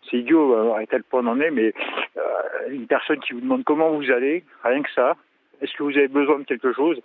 c'est 0.09 0.17
idiot 0.17 0.53
euh, 0.55 0.73
à 0.75 0.85
tel 0.85 1.03
point 1.03 1.25
on 1.25 1.27
en 1.27 1.39
est, 1.39 1.51
mais 1.51 1.73
euh, 2.17 2.21
une 2.69 2.87
personne 2.87 3.19
qui 3.21 3.33
vous 3.33 3.41
demande 3.41 3.63
comment 3.63 3.91
vous 3.91 4.11
allez, 4.11 4.43
rien 4.63 4.83
que 4.83 4.91
ça. 4.93 5.15
Est-ce 5.61 5.73
que 5.73 5.83
vous 5.83 5.97
avez 5.97 6.07
besoin 6.07 6.39
de 6.39 6.43
quelque 6.43 6.73
chose? 6.73 6.99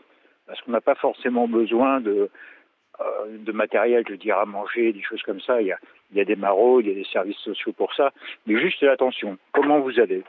Parce 0.46 0.61
qu'on 0.62 0.72
n'a 0.72 0.80
pas 0.80 0.94
forcément 0.94 1.46
besoin 1.46 2.00
de, 2.00 2.30
de 3.30 3.52
matériel, 3.52 4.02
je 4.06 4.12
veux 4.12 4.18
dire, 4.18 4.38
à 4.38 4.46
manger, 4.46 4.92
des 4.92 5.02
choses 5.02 5.22
comme 5.22 5.40
ça. 5.40 5.61
Il 5.61 5.68
y 5.68 5.72
a, 5.72 5.78
il 6.11 6.18
y 6.18 6.20
a 6.20 6.24
des 6.24 6.37
maraudes, 6.37 6.87
il 6.87 6.88
y 6.88 6.92
a 6.92 6.94
des 6.94 7.08
services 7.12 7.37
sociaux 7.38 7.72
pour 7.72 7.94
ça, 7.94 8.12
mais 8.46 8.58
juste 8.61 8.82
l'attention. 8.82 9.38
Comment 9.52 9.80
vous 9.80 10.00
allez? 10.00 10.22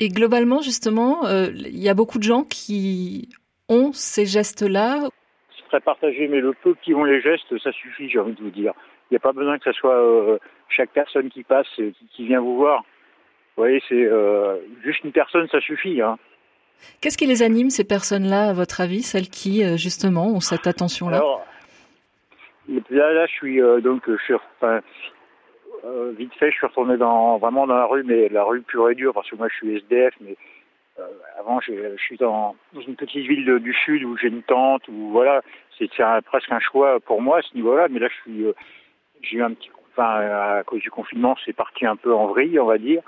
Et 0.00 0.08
globalement, 0.08 0.60
justement, 0.60 1.26
euh, 1.26 1.48
il 1.52 1.78
y 1.78 1.88
a 1.88 1.94
beaucoup 1.94 2.18
de 2.18 2.22
gens 2.22 2.44
qui 2.44 3.28
ont 3.68 3.92
ces 3.92 4.26
gestes-là? 4.26 5.08
C'est 5.56 5.68
très 5.68 5.80
partagé, 5.80 6.28
mais 6.28 6.40
le 6.40 6.52
peu 6.52 6.74
qui 6.82 6.94
ont 6.94 7.04
les 7.04 7.20
gestes, 7.20 7.58
ça 7.58 7.72
suffit, 7.72 8.08
j'ai 8.08 8.18
envie 8.18 8.34
de 8.34 8.42
vous 8.42 8.50
dire. 8.50 8.72
Il 9.10 9.14
n'y 9.14 9.16
a 9.16 9.20
pas 9.20 9.32
besoin 9.32 9.58
que 9.58 9.64
ce 9.64 9.78
soit 9.78 9.94
euh, 9.94 10.38
chaque 10.68 10.90
personne 10.90 11.30
qui 11.30 11.42
passe, 11.42 11.66
qui, 11.74 11.94
qui, 12.14 12.26
vient 12.26 12.40
vous 12.40 12.56
voir. 12.56 12.84
Vous 13.56 13.64
voyez, 13.64 13.82
c'est 13.88 14.04
euh, 14.04 14.58
juste 14.84 15.04
une 15.04 15.12
personne, 15.12 15.48
ça 15.48 15.60
suffit. 15.60 16.00
Hein. 16.00 16.18
Qu'est-ce 17.00 17.18
qui 17.18 17.26
les 17.26 17.42
anime, 17.42 17.70
ces 17.70 17.84
personnes-là, 17.84 18.50
à 18.50 18.52
votre 18.52 18.80
avis, 18.80 19.02
celles 19.02 19.28
qui, 19.28 19.64
euh, 19.64 19.76
justement, 19.76 20.28
ont 20.28 20.40
cette 20.40 20.66
attention-là? 20.66 21.16
Alors, 21.16 21.44
là, 22.90 23.12
là, 23.12 23.26
je 23.26 23.32
suis 23.32 23.60
euh, 23.60 23.80
donc, 23.80 24.02
je 24.06 24.22
suis, 24.24 24.34
enfin, 24.34 24.80
euh, 25.84 26.12
vite 26.16 26.34
fait, 26.34 26.50
je 26.50 26.56
suis 26.56 26.66
retourné 26.66 26.96
dans, 26.96 27.38
vraiment 27.38 27.66
dans 27.66 27.76
la 27.76 27.86
rue, 27.86 28.04
mais 28.04 28.28
la 28.28 28.44
rue 28.44 28.62
pure 28.62 28.90
et 28.90 28.94
dure, 28.94 29.12
parce 29.14 29.28
que 29.30 29.36
moi, 29.36 29.48
je 29.50 29.56
suis 29.56 29.76
SDF, 29.76 30.14
mais 30.20 30.32
euh, 30.32 30.34
avant, 31.38 31.60
je 31.60 31.96
suis 31.96 32.16
dans, 32.16 32.56
dans, 32.72 32.80
une 32.80 32.96
petite 32.96 33.26
ville 33.26 33.58
du 33.58 33.72
sud 33.72 34.04
où 34.04 34.16
j'ai 34.16 34.28
une 34.28 34.42
tante, 34.42 34.86
où 34.88 35.10
voilà, 35.10 35.42
c'est 35.78 35.88
presque 36.24 36.50
un 36.50 36.60
choix 36.60 37.00
pour 37.00 37.22
moi 37.22 37.38
à 37.38 37.42
ce 37.42 37.54
niveau-là, 37.54 37.88
mais 37.90 38.00
là, 38.00 38.08
je 38.08 38.14
suis, 38.22 38.44
euh, 38.44 38.52
j'ai 39.22 39.38
eu 39.38 39.42
un 39.42 39.52
petit, 39.52 39.70
enfin, 39.92 40.20
à 40.58 40.62
cause 40.64 40.80
du 40.80 40.90
confinement, 40.90 41.36
c'est 41.44 41.54
parti 41.54 41.86
un 41.86 41.96
peu 41.96 42.14
en 42.14 42.26
vrille, 42.26 42.58
on 42.58 42.66
va 42.66 42.78
dire. 42.78 43.02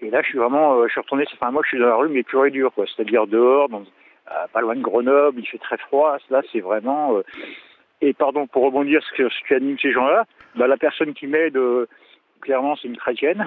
Et 0.00 0.10
là, 0.10 0.22
je 0.22 0.28
suis 0.28 0.38
vraiment, 0.38 0.74
euh, 0.74 0.86
je 0.86 0.92
suis 0.92 1.00
retourné, 1.00 1.24
enfin, 1.32 1.50
moi, 1.50 1.62
je 1.64 1.68
suis 1.68 1.78
dans 1.78 1.88
la 1.88 1.96
rue, 1.96 2.08
mais 2.08 2.22
pure 2.22 2.46
et 2.46 2.50
dure, 2.50 2.72
quoi. 2.72 2.84
C'est-à-dire 2.86 3.26
dehors, 3.26 3.68
dans, 3.68 3.82
euh, 3.82 4.46
pas 4.52 4.60
loin 4.60 4.76
de 4.76 4.82
Grenoble, 4.82 5.40
il 5.40 5.46
fait 5.46 5.58
très 5.58 5.78
froid. 5.78 6.18
Là, 6.30 6.42
c'est 6.52 6.60
vraiment, 6.60 7.20
et 8.00 8.12
pardon, 8.12 8.46
pour 8.46 8.64
rebondir 8.64 9.02
ce, 9.02 9.16
que, 9.16 9.28
ce 9.28 9.46
qui 9.46 9.54
anime 9.54 9.78
ces 9.78 9.92
gens-là, 9.92 10.24
bah, 10.56 10.66
la 10.66 10.76
personne 10.76 11.14
qui 11.14 11.26
m'aide, 11.26 11.58
clairement, 12.40 12.76
c'est 12.76 12.88
une 12.88 12.96
chrétienne. 12.96 13.46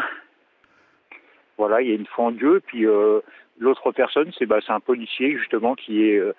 Voilà, 1.58 1.82
il 1.82 1.90
y 1.90 1.92
a 1.92 1.96
une 1.96 2.06
foi 2.06 2.26
en 2.26 2.32
Dieu, 2.32 2.62
puis 2.66 2.86
euh, 2.86 3.20
l'autre 3.58 3.92
personne, 3.92 4.32
c'est 4.38 4.46
bah, 4.46 4.60
un 4.68 4.80
policier 4.80 5.38
justement 5.38 5.76
qui 5.76 6.04
est 6.04 6.18
euh, 6.18 6.34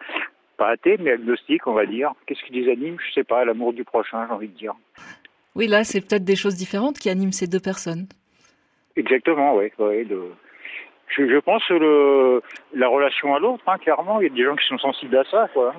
pas 0.56 0.70
athée, 0.70 0.96
mais 0.98 1.12
agnostique, 1.12 1.66
on 1.66 1.72
va 1.72 1.86
dire. 1.86 2.12
Qu'est-ce 2.26 2.42
qui 2.44 2.52
les 2.52 2.70
anime? 2.70 2.96
Je 3.08 3.14
sais 3.14 3.24
pas, 3.24 3.44
l'amour 3.44 3.72
du 3.72 3.84
prochain, 3.84 4.26
j'ai 4.26 4.32
envie 4.32 4.48
de 4.48 4.56
dire. 4.56 4.74
Oui, 5.54 5.66
là, 5.66 5.82
c'est 5.84 6.00
peut-être 6.00 6.24
des 6.24 6.36
choses 6.36 6.56
différentes 6.56 6.98
qui 6.98 7.10
animent 7.10 7.32
ces 7.32 7.46
deux 7.46 7.60
personnes. 7.60 8.06
Exactement, 8.96 9.56
oui. 9.56 9.70
Ouais, 9.78 10.06
je, 11.16 11.26
je, 11.26 11.38
pense 11.38 11.62
le, 11.70 12.42
la 12.74 12.88
relation 12.88 13.34
à 13.34 13.38
l'autre, 13.38 13.62
hein, 13.66 13.78
clairement, 13.78 14.20
il 14.20 14.28
y 14.28 14.30
a 14.30 14.34
des 14.34 14.44
gens 14.44 14.56
qui 14.56 14.66
sont 14.66 14.78
sensibles 14.78 15.16
à 15.16 15.24
ça, 15.24 15.48
quoi. 15.52 15.74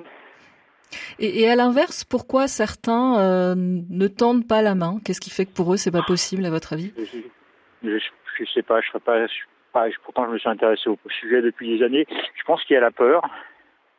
Et, 1.18 1.48
à 1.48 1.54
l'inverse, 1.54 2.04
pourquoi 2.04 2.48
certains 2.48 3.20
euh, 3.20 3.54
ne 3.56 4.08
tendent 4.08 4.46
pas 4.46 4.60
la 4.62 4.74
main? 4.74 4.98
Qu'est-ce 5.04 5.20
qui 5.20 5.30
fait 5.30 5.46
que 5.46 5.52
pour 5.52 5.72
eux 5.72 5.76
c'est 5.76 5.92
pas 5.92 6.02
possible 6.02 6.44
à 6.44 6.50
votre 6.50 6.72
avis? 6.72 6.92
Je, 6.96 7.98
je, 7.98 8.04
sais 8.46 8.62
pas, 8.62 8.80
je 8.80 8.88
serais 8.88 9.00
pas, 9.72 9.86
pourtant 10.04 10.26
je 10.26 10.30
me 10.32 10.38
suis 10.38 10.48
intéressé 10.48 10.88
au 10.88 10.98
sujet 11.08 11.42
depuis 11.42 11.76
des 11.78 11.84
années. 11.84 12.06
Je 12.34 12.42
pense 12.44 12.62
qu'il 12.64 12.74
y 12.74 12.76
a 12.76 12.80
la 12.80 12.90
peur. 12.90 13.22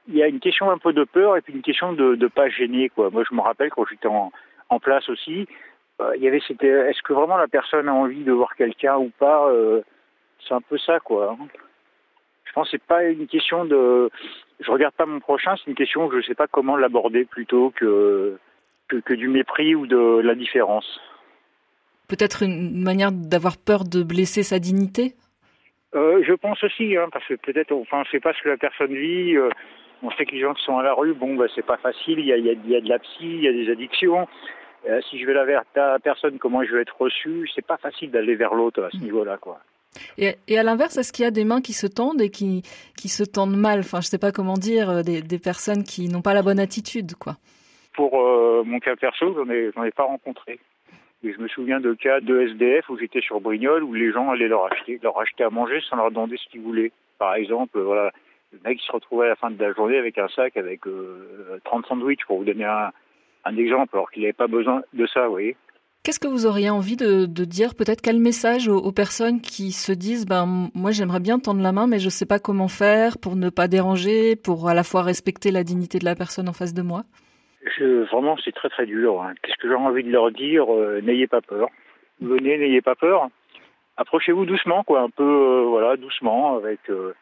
Il 0.08 0.16
y 0.16 0.24
a 0.24 0.28
une 0.28 0.40
question 0.40 0.70
un 0.70 0.78
peu 0.78 0.94
de 0.94 1.04
peur 1.04 1.38
et 1.38 1.42
puis 1.42 1.54
une 1.54 1.62
question 1.62 1.94
de 1.94 2.16
ne 2.16 2.28
pas 2.28 2.50
gêner. 2.50 2.92
Moi 2.98 3.24
je 3.30 3.36
me 3.36 3.42
rappelle 3.42 3.70
quand 3.70 3.86
j'étais 3.86 4.08
en, 4.08 4.32
place 4.80 5.10
aussi, 5.10 5.48
euh, 6.00 6.16
il 6.16 6.24
y 6.24 6.28
avait 6.28 6.42
c'était 6.48 6.68
est-ce 6.68 7.02
que 7.02 7.14
vraiment 7.14 7.38
la 7.38 7.48
personne 7.48 7.90
a 7.90 7.94
envie 7.94 8.24
de 8.24 8.32
voir 8.32 8.56
quelqu'un 8.56 8.98
ou 8.98 9.12
pas 9.20 9.50
euh, 9.50 9.82
C'est 10.48 10.54
un 10.54 10.62
peu 10.62 10.78
ça 10.78 11.00
quoi. 11.00 11.38
Je 12.46 12.54
pense 12.54 12.68
que 12.68 12.78
c'est 12.78 12.84
pas 12.84 13.04
une 13.04 13.28
question 13.28 13.66
de 13.66 14.10
je 14.62 14.72
regarde 14.72 14.94
pas 14.94 15.06
mon 15.06 15.20
prochain, 15.20 15.56
c'est 15.58 15.70
une 15.70 15.76
question 15.76 16.08
que 16.08 16.22
je 16.22 16.28
sais 16.28 16.36
pas 16.36 16.48
comment 16.48 16.78
l'aborder 16.78 17.26
plutôt 17.26 17.72
que, 17.72 18.38
que, 18.88 19.14
du 19.14 19.28
mépris 19.28 19.76
ou 19.76 19.88
de 19.88 20.22
l'indifférence. 20.22 21.00
Peut-être 22.12 22.44
une 22.44 22.84
manière 22.84 23.12
d'avoir 23.12 23.56
peur 23.58 23.86
de 23.86 24.04
blesser 24.04 24.44
sa 24.44 24.60
dignité 24.60 25.14
euh, 25.96 26.22
Je 26.28 26.34
pense 26.34 26.62
aussi, 26.64 26.98
hein, 26.98 27.08
parce 27.12 27.26
que 27.26 27.36
peut-être, 27.36 27.72
enfin, 27.72 28.02
on 28.02 28.12
sait 28.12 28.20
pas 28.20 28.34
ce 28.34 28.44
que 28.44 28.50
la 28.50 28.58
personne 28.58 28.94
vit. 28.94 29.38
on 30.04 30.12
sait 30.12 30.26
que 30.26 30.36
les 30.36 30.42
gens 30.42 30.54
qui 30.54 30.64
sont 30.64 30.78
à 30.78 30.84
la 30.84 30.94
rue, 30.94 31.14
bon, 31.14 31.36
bah, 31.36 31.46
c'est 31.56 31.66
pas 31.66 31.78
facile. 31.78 32.20
Il 32.20 32.26
y 32.26 32.34
a, 32.34 32.38
il 32.38 32.70
y 32.70 32.76
a 32.76 32.82
de 32.82 32.90
la 32.90 33.00
psy, 33.00 33.22
il 33.22 33.44
y 33.44 33.48
a 33.48 33.54
des 33.54 33.72
addictions. 33.72 34.28
Euh, 34.90 35.00
si 35.10 35.20
je 35.20 35.26
vais 35.26 35.34
la 35.34 35.46
vers 35.46 35.64
ta 35.74 36.00
personne, 36.00 36.40
comment 36.40 36.64
je 36.64 36.76
vais 36.76 36.82
être 36.82 37.00
reçu, 37.00 37.48
c'est 37.54 37.66
pas 37.66 37.78
facile 37.78 38.10
d'aller 38.10 38.36
vers 38.36 38.56
l'autre 38.56 38.84
à 38.84 38.90
ce 38.90 38.98
mm. 38.98 39.02
niveau-là, 39.02 39.38
quoi. 39.38 39.60
Et, 40.18 40.36
et 40.48 40.58
à 40.58 40.64
l'inverse, 40.64 40.98
est-ce 40.98 41.12
qu'il 41.12 41.24
y 41.24 41.28
a 41.28 41.32
des 41.32 41.44
mains 41.44 41.62
qui 41.62 41.74
se 41.74 41.86
tendent 41.86 42.22
et 42.22 42.30
qui, 42.30 42.64
qui 42.98 43.10
se 43.10 43.24
tendent 43.24 43.58
mal? 43.58 43.80
Enfin, 43.80 44.02
je 44.02 44.08
sais 44.08 44.18
pas 44.18 44.32
comment 44.32 44.56
dire, 44.58 44.90
euh, 44.90 45.02
des, 45.04 45.22
des 45.22 45.40
personnes 45.40 45.84
qui 45.84 46.08
n'ont 46.08 46.22
pas 46.22 46.34
la 46.34 46.42
bonne 46.42 46.60
attitude, 46.60 47.16
quoi. 47.16 47.36
Pour 47.94 48.20
euh, 48.22 48.64
mon 48.66 48.80
cas 48.80 48.96
perso, 48.96 49.34
j'en 49.36 49.50
ai, 49.52 49.70
j'en 49.76 49.84
ai 49.84 49.92
pas 49.92 50.04
rencontré. 50.04 50.60
Je 51.24 51.40
me 51.40 51.48
souviens 51.48 51.80
de 51.80 51.94
cas 51.94 52.20
de 52.20 52.42
SDF 52.42 52.90
où 52.90 52.98
j'étais 52.98 53.22
sur 53.22 53.42
Brignoles 53.42 53.84
où 53.84 53.94
les 53.94 54.12
gens 54.12 54.32
allaient 54.32 54.48
leur 54.48 54.66
acheter, 54.72 55.00
leur 55.04 55.20
acheter 55.20 55.44
à 55.44 55.50
manger 55.52 55.80
sans 55.88 55.98
leur 55.98 56.10
demander 56.10 56.38
ce 56.38 56.50
qu'ils 56.50 56.62
voulaient. 56.62 56.92
Par 57.20 57.36
exemple, 57.36 57.80
voilà, 57.80 58.12
le 58.52 58.60
mec 58.66 58.80
se 58.82 58.92
retrouvait 58.92 59.28
à 59.28 59.30
la 59.30 59.36
fin 59.36 59.52
de 59.52 59.62
la 59.64 59.72
journée 59.74 59.98
avec 59.98 60.18
un 60.18 60.28
sac 60.30 60.58
avec 60.58 60.88
euh, 60.88 61.60
30 61.64 61.86
sandwichs 61.86 62.26
pour 62.26 62.40
vous 62.40 62.44
donner 62.44 62.66
un, 62.66 62.92
exemple, 63.56 63.96
alors 63.96 64.10
qu'il 64.10 64.24
n'avait 64.24 64.34
pas 64.34 64.48
besoin 64.48 64.82
de 64.94 65.06
ça, 65.06 65.28
vous. 65.28 65.38
Qu'est-ce 66.04 66.20
que 66.20 66.28
vous 66.28 66.48
auriez 66.48 66.72
envie 66.72 66.98
de, 66.98 67.26
dire 67.46 67.76
Peut-être 67.76 68.02
quel 68.02 68.20
message 68.20 68.68
aux, 68.68 68.92
personnes 68.92 69.40
qui 69.40 69.72
se 69.72 69.92
disent 69.92 70.26
ben 70.26 70.72
moi 70.74 70.90
j'aimerais 70.90 71.20
bien 71.20 71.38
tendre 71.38 71.62
la 71.62 71.72
main 71.72 71.86
mais 71.86 72.00
je 72.00 72.06
ne 72.06 72.10
sais 72.10 72.26
pas 72.26 72.40
comment 72.40 72.68
faire 72.68 73.20
pour 73.20 73.36
ne 73.36 73.52
pas 73.52 73.68
déranger, 73.68 74.36
pour 74.36 74.68
à 74.68 74.74
la 74.74 74.84
fois 74.84 75.04
respecter 75.04 75.52
la 75.52 75.64
dignité 75.64 76.00
de 76.00 76.06
la 76.06 76.16
personne 76.16 76.50
en 76.50 76.54
face 76.54 76.74
de 76.74 76.82
moi? 76.82 77.04
Je, 77.78 78.10
Vraiment 78.12 78.38
c'est 78.44 78.54
très 78.54 78.70
très 78.70 78.86
dur. 78.86 79.22
Hein. 79.22 79.34
Qu'est-ce 79.42 79.58
que 79.58 79.68
j'ai 79.68 79.76
envie 79.76 80.04
de 80.04 80.12
leur 80.12 80.32
dire 80.32 80.74
euh, 80.74 81.02
N'ayez 81.02 81.28
pas 81.28 81.42
peur. 81.42 81.70
Venez, 82.20 82.58
n'ayez 82.58 82.82
pas 82.82 82.96
peur. 82.96 83.28
Approchez-vous 83.98 84.46
doucement 84.46 84.84
quoi, 84.84 85.02
un 85.02 85.10
peu 85.10 85.24
euh, 85.24 85.66
voilà 85.68 85.98
doucement 85.98 86.56
avec 86.56 86.80
euh, 86.90 87.14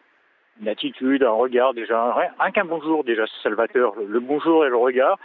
une 0.61 0.67
attitude, 0.67 1.23
un 1.23 1.31
regard 1.31 1.73
déjà, 1.73 2.13
rien, 2.13 2.51
qu'un 2.51 2.65
bonjour 2.65 3.03
déjà 3.03 3.25
c'est 3.25 3.43
salvateur. 3.43 3.93
Le 4.07 4.19
bonjour 4.19 4.65
et 4.65 4.69
le 4.69 4.77
regard 4.77 5.17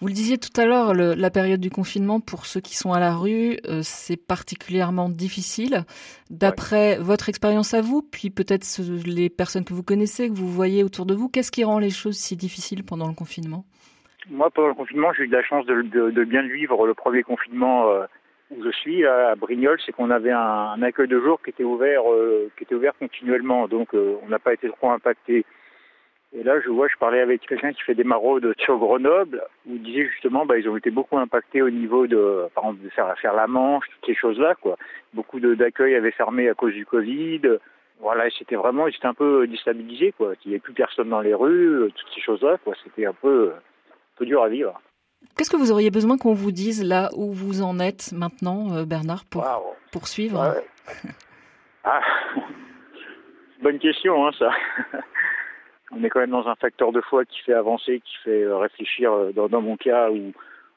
vous 0.00 0.06
le 0.06 0.12
disiez 0.12 0.38
tout 0.38 0.52
à 0.60 0.64
l'heure, 0.64 0.94
la 0.94 1.30
période 1.30 1.60
du 1.60 1.70
confinement 1.70 2.20
pour 2.20 2.46
ceux 2.46 2.60
qui 2.60 2.76
sont 2.76 2.92
à 2.92 3.00
la 3.00 3.16
rue, 3.16 3.58
euh, 3.66 3.80
c'est 3.82 4.16
particulièrement 4.16 5.08
difficile. 5.08 5.84
D'après 6.30 6.98
votre 6.98 7.28
expérience 7.28 7.74
à 7.74 7.80
vous, 7.80 8.02
puis 8.02 8.30
peut-être 8.30 8.64
les 9.04 9.28
personnes 9.28 9.64
que 9.64 9.74
vous 9.74 9.82
connaissez, 9.82 10.28
que 10.28 10.34
vous 10.34 10.52
voyez 10.52 10.84
autour 10.84 11.04
de 11.04 11.14
vous, 11.14 11.28
qu'est-ce 11.28 11.50
qui 11.50 11.64
rend 11.64 11.80
les 11.80 11.90
choses 11.90 12.16
si 12.16 12.36
difficiles 12.36 12.84
pendant 12.84 13.08
le 13.08 13.14
confinement? 13.14 13.64
Moi, 14.30 14.50
pendant 14.50 14.68
le 14.68 14.74
confinement, 14.74 15.12
j'ai 15.12 15.24
eu 15.24 15.28
de 15.28 15.36
la 15.36 15.42
chance 15.42 15.64
de, 15.66 16.24
bien 16.24 16.42
vivre 16.42 16.86
le 16.86 16.94
premier 16.94 17.22
confinement 17.22 17.90
euh, 17.90 18.04
où 18.50 18.62
je 18.62 18.70
suis 18.70 19.06
à 19.06 19.34
Brignoles, 19.36 19.80
c'est 19.84 19.92
qu'on 19.92 20.10
avait 20.10 20.32
un, 20.32 20.82
accueil 20.82 21.08
de 21.08 21.20
jour 21.20 21.40
qui 21.42 21.50
était 21.50 21.64
ouvert, 21.64 22.02
euh, 22.10 22.50
qui 22.56 22.64
était 22.64 22.74
ouvert 22.74 22.94
continuellement, 22.98 23.68
donc 23.68 23.94
on 23.94 24.28
n'a 24.28 24.38
pas 24.38 24.54
été 24.54 24.68
trop 24.68 24.90
impacté. 24.90 25.44
Et 26.34 26.42
là, 26.42 26.60
je 26.60 26.68
vois, 26.68 26.88
je 26.88 26.96
parlais 26.98 27.20
avec 27.20 27.46
quelqu'un 27.46 27.72
qui 27.72 27.82
fait 27.82 27.94
des 27.94 28.04
maraudes 28.04 28.52
sur 28.58 28.76
Grenoble, 28.76 29.42
où 29.66 29.74
il 29.76 29.82
disait 29.82 30.06
justement, 30.06 30.44
bah, 30.44 30.58
ils 30.58 30.68
ont 30.68 30.76
été 30.76 30.90
beaucoup 30.90 31.16
impactés 31.16 31.62
au 31.62 31.70
niveau 31.70 32.06
de, 32.06 32.48
par 32.54 32.64
exemple, 32.64 32.84
de 32.84 32.90
faire, 32.90 33.34
la 33.34 33.46
manche, 33.46 33.86
toutes 33.88 34.06
ces 34.06 34.14
choses-là, 34.14 34.54
quoi. 34.60 34.76
Beaucoup 35.14 35.40
d'accueils 35.40 35.94
avaient 35.94 36.10
fermé 36.10 36.48
à 36.50 36.54
cause 36.54 36.74
du 36.74 36.84
Covid. 36.84 37.40
Voilà, 38.00 38.28
c'était 38.30 38.56
vraiment, 38.56 38.86
ils 38.86 38.94
étaient 38.94 39.06
un 39.06 39.14
peu 39.14 39.46
déstabilisés, 39.46 40.12
quoi. 40.12 40.34
Il 40.44 40.48
n'y 40.48 40.54
avait 40.54 40.60
plus 40.60 40.74
personne 40.74 41.08
dans 41.08 41.22
les 41.22 41.34
rues, 41.34 41.90
toutes 41.94 42.14
ces 42.14 42.20
choses-là, 42.20 42.58
quoi. 42.62 42.74
C'était 42.84 43.06
un 43.06 43.14
peu, 43.14 43.52
un 43.54 43.67
peu 44.18 44.26
dur 44.26 44.42
à 44.42 44.48
vivre. 44.48 44.80
Qu'est-ce 45.36 45.50
que 45.50 45.56
vous 45.56 45.70
auriez 45.70 45.90
besoin 45.90 46.18
qu'on 46.18 46.34
vous 46.34 46.52
dise 46.52 46.84
là 46.84 47.10
où 47.16 47.32
vous 47.32 47.62
en 47.62 47.78
êtes 47.78 48.12
maintenant, 48.12 48.76
euh, 48.76 48.84
Bernard, 48.84 49.24
pour 49.24 49.46
poursuivre 49.92 50.56
ah. 51.84 52.00
Bonne 53.62 53.78
question, 53.78 54.26
hein, 54.26 54.30
ça. 54.38 54.50
on 55.92 56.02
est 56.04 56.10
quand 56.10 56.20
même 56.20 56.30
dans 56.30 56.46
un 56.48 56.54
facteur 56.56 56.92
de 56.92 57.00
foi 57.00 57.24
qui 57.24 57.40
fait 57.40 57.54
avancer, 57.54 58.00
qui 58.04 58.16
fait 58.24 58.42
euh, 58.42 58.58
réfléchir 58.58 59.12
euh, 59.12 59.32
dans, 59.32 59.60
mon 59.60 59.76
cas 59.76 60.10
où 60.10 60.32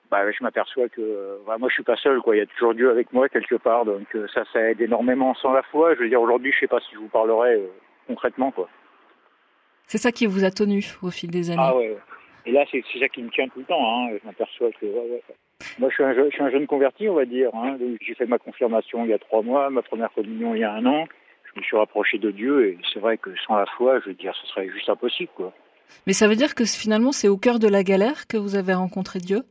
bah, 0.10 0.30
je 0.32 0.44
m'aperçois 0.44 0.90
que 0.90 1.40
bah, 1.46 1.58
moi 1.58 1.70
je 1.70 1.76
suis 1.76 1.84
pas 1.84 1.96
seul 1.98 2.20
quoi, 2.22 2.36
il 2.36 2.40
y 2.40 2.42
a 2.42 2.46
toujours 2.46 2.74
Dieu 2.74 2.90
avec 2.90 3.14
moi 3.14 3.30
quelque 3.30 3.56
part 3.56 3.86
donc 3.86 4.08
ça 4.34 4.44
ça 4.52 4.70
aide 4.70 4.82
énormément 4.82 5.34
sans 5.36 5.54
la 5.54 5.64
foi. 5.64 5.96
Je 5.96 6.00
veux 6.00 6.10
dire 6.10 6.22
aujourd'hui 6.22 6.52
je 6.52 6.60
sais 6.60 6.68
pas 6.68 6.80
si 6.82 6.94
je 6.94 7.00
vous 7.00 7.08
parlerai 7.08 7.62
concrètement 8.08 8.52
quoi. 8.52 8.68
C'est 9.86 9.98
ça 9.98 10.12
qui 10.12 10.26
vous 10.26 10.44
a 10.44 10.52
tenu 10.52 10.84
au 11.02 11.12
fil 11.12 11.32
des 11.32 11.50
années. 11.50 11.62
Ah 11.62 11.76
ouais. 11.76 11.98
Et 12.46 12.52
là 12.52 12.66
c'est 12.72 12.84
ça 13.00 13.10
qui 13.10 13.24
me 13.24 13.30
tient 13.30 13.48
tout 13.48 13.60
le 13.60 13.66
temps. 13.66 13.84
Hein. 13.84 14.18
Je 14.22 14.26
m'aperçois 14.26 14.72
que 14.80 14.86
moi 15.80 15.90
je 15.90 15.94
suis, 15.94 16.04
un, 16.04 16.14
je 16.14 16.30
suis 16.30 16.44
un 16.44 16.52
jeune 16.52 16.68
converti 16.68 17.08
on 17.10 17.16
va 17.16 17.26
dire. 17.26 17.50
Hein. 17.54 17.78
J'ai 18.02 18.16
fait 18.16 18.26
ma 18.26 18.38
confirmation 18.38 19.04
il 19.04 19.10
y 19.10 19.14
a 19.14 19.20
trois 19.20 19.42
mois, 19.42 19.70
ma 19.70 19.82
première 19.82 20.12
communion 20.12 20.56
il 20.56 20.62
y 20.62 20.64
a 20.64 20.74
un 20.74 20.86
an 20.86 21.06
je 21.54 21.60
me 21.60 21.64
suis 21.64 21.78
rapproché 21.78 22.18
de 22.18 22.32
Dieu 22.32 22.68
et 22.68 22.78
c'est 22.94 23.00
vrai 23.00 23.18
que 23.18 23.32
sans 23.46 23.56
la 23.56 23.66
foi, 23.66 24.00
je 24.00 24.10
veux 24.10 24.16
dire, 24.16 24.34
ce 24.42 24.48
serait 24.48 24.70
juste 24.70 24.90
impossible, 24.90 25.32
quoi. 25.36 25.54
Mais 26.08 26.14
ça 26.14 26.28
veut 26.28 26.36
dire 26.36 26.56
que 26.56 26.64
finalement, 26.66 27.12
c'est 27.12 27.28
au 27.28 27.38
cœur 27.38 27.60
de 27.60 27.68
la 27.68 27.84
galère 27.84 28.28
que 28.28 28.38
vous 28.38 28.56
avez 28.56 28.74
rencontré 28.74 29.20
Dieu? 29.20 29.44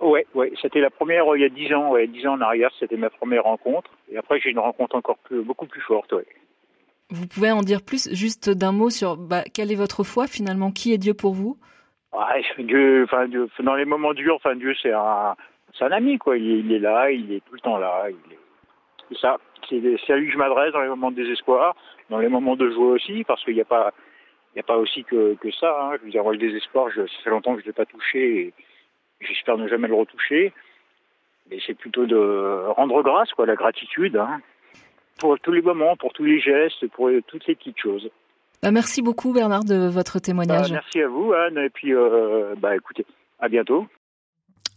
Ouais, 0.00 0.26
ouais, 0.34 0.52
c'était 0.60 0.80
la 0.80 0.90
première 0.90 1.24
il 1.34 1.42
y 1.42 1.44
a 1.44 1.48
dix 1.48 1.72
ans, 1.72 1.90
ouais, 1.90 2.06
dix 2.06 2.26
ans 2.26 2.34
en 2.34 2.40
arrière, 2.40 2.70
c'était 2.78 2.96
ma 2.96 3.10
première 3.10 3.44
rencontre. 3.44 3.90
Et 4.12 4.16
après, 4.16 4.38
j'ai 4.38 4.50
une 4.50 4.58
rencontre 4.58 4.96
encore 4.96 5.18
plus, 5.18 5.42
beaucoup 5.42 5.66
plus 5.66 5.80
forte, 5.80 6.12
ouais. 6.12 6.26
Vous 7.14 7.26
pouvez 7.26 7.50
en 7.50 7.62
dire 7.62 7.82
plus, 7.82 8.12
juste 8.12 8.50
d'un 8.50 8.72
mot 8.72 8.90
sur 8.90 9.16
bah, 9.16 9.42
quelle 9.54 9.72
est 9.72 9.76
votre 9.76 10.04
foi 10.04 10.26
finalement? 10.26 10.70
Qui 10.70 10.92
est 10.92 10.98
Dieu 10.98 11.14
pour 11.14 11.34
vous? 11.34 11.56
Dieu, 12.58 13.06
dans 13.60 13.74
les 13.74 13.84
moments 13.84 14.14
durs, 14.14 14.36
enfin, 14.36 14.54
Dieu, 14.54 14.74
c'est 14.82 14.92
un, 14.92 15.36
ami, 15.90 16.18
quoi. 16.18 16.36
Il 16.36 16.72
est, 16.72 16.78
là, 16.78 17.10
il 17.10 17.32
est 17.32 17.40
tout 17.40 17.54
le 17.54 17.60
temps 17.60 17.78
là. 17.78 18.06
C'est 19.08 19.18
ça 19.18 19.38
c'est 19.68 20.12
à 20.12 20.16
lui 20.16 20.26
que 20.26 20.32
je 20.32 20.38
m'adresse 20.38 20.72
dans 20.72 20.82
les 20.82 20.88
moments 20.88 21.10
de 21.10 21.16
désespoir, 21.16 21.74
dans 22.10 22.18
les 22.18 22.28
moments 22.28 22.54
de 22.54 22.70
joie 22.70 22.92
aussi, 22.92 23.24
parce 23.24 23.42
qu'il 23.44 23.54
n'y 23.54 23.62
a 23.62 23.64
pas, 23.64 23.92
aussi 24.76 25.04
que, 25.04 25.36
ça. 25.58 25.74
Hein. 25.80 25.96
Je 25.98 26.04
veux 26.04 26.10
dire, 26.10 26.28
le 26.28 26.36
désespoir, 26.36 26.90
je, 26.90 27.06
ça 27.06 27.22
fait 27.22 27.30
longtemps 27.30 27.54
que 27.54 27.60
je 27.60 27.64
ne 27.64 27.68
l'ai 27.70 27.74
pas 27.74 27.86
touché 27.86 28.52
j'espère 29.20 29.56
ne 29.56 29.68
jamais 29.68 29.88
le 29.88 29.94
retoucher. 29.94 30.52
Mais 31.50 31.58
c'est 31.66 31.74
plutôt 31.74 32.06
de 32.06 32.66
rendre 32.76 33.02
grâce, 33.02 33.32
quoi, 33.32 33.46
la 33.46 33.54
gratitude, 33.54 34.16
hein, 34.16 34.40
pour 35.18 35.38
tous 35.40 35.52
les 35.52 35.62
moments, 35.62 35.96
pour 35.96 36.12
tous 36.12 36.24
les 36.24 36.40
gestes, 36.40 36.86
pour 36.88 37.10
toutes 37.26 37.46
les 37.46 37.54
petites 37.54 37.78
choses. 37.78 38.10
Bah, 38.62 38.70
merci 38.70 39.02
beaucoup 39.02 39.32
Bernard 39.32 39.64
de 39.64 39.88
votre 39.88 40.18
témoignage. 40.18 40.70
Bah, 40.70 40.80
merci 40.82 41.02
à 41.02 41.08
vous 41.08 41.32
Anne 41.32 41.58
et 41.58 41.70
puis 41.70 41.94
euh, 41.94 42.54
bah 42.58 42.74
écoutez, 42.74 43.04
à 43.38 43.48
bientôt. 43.48 43.86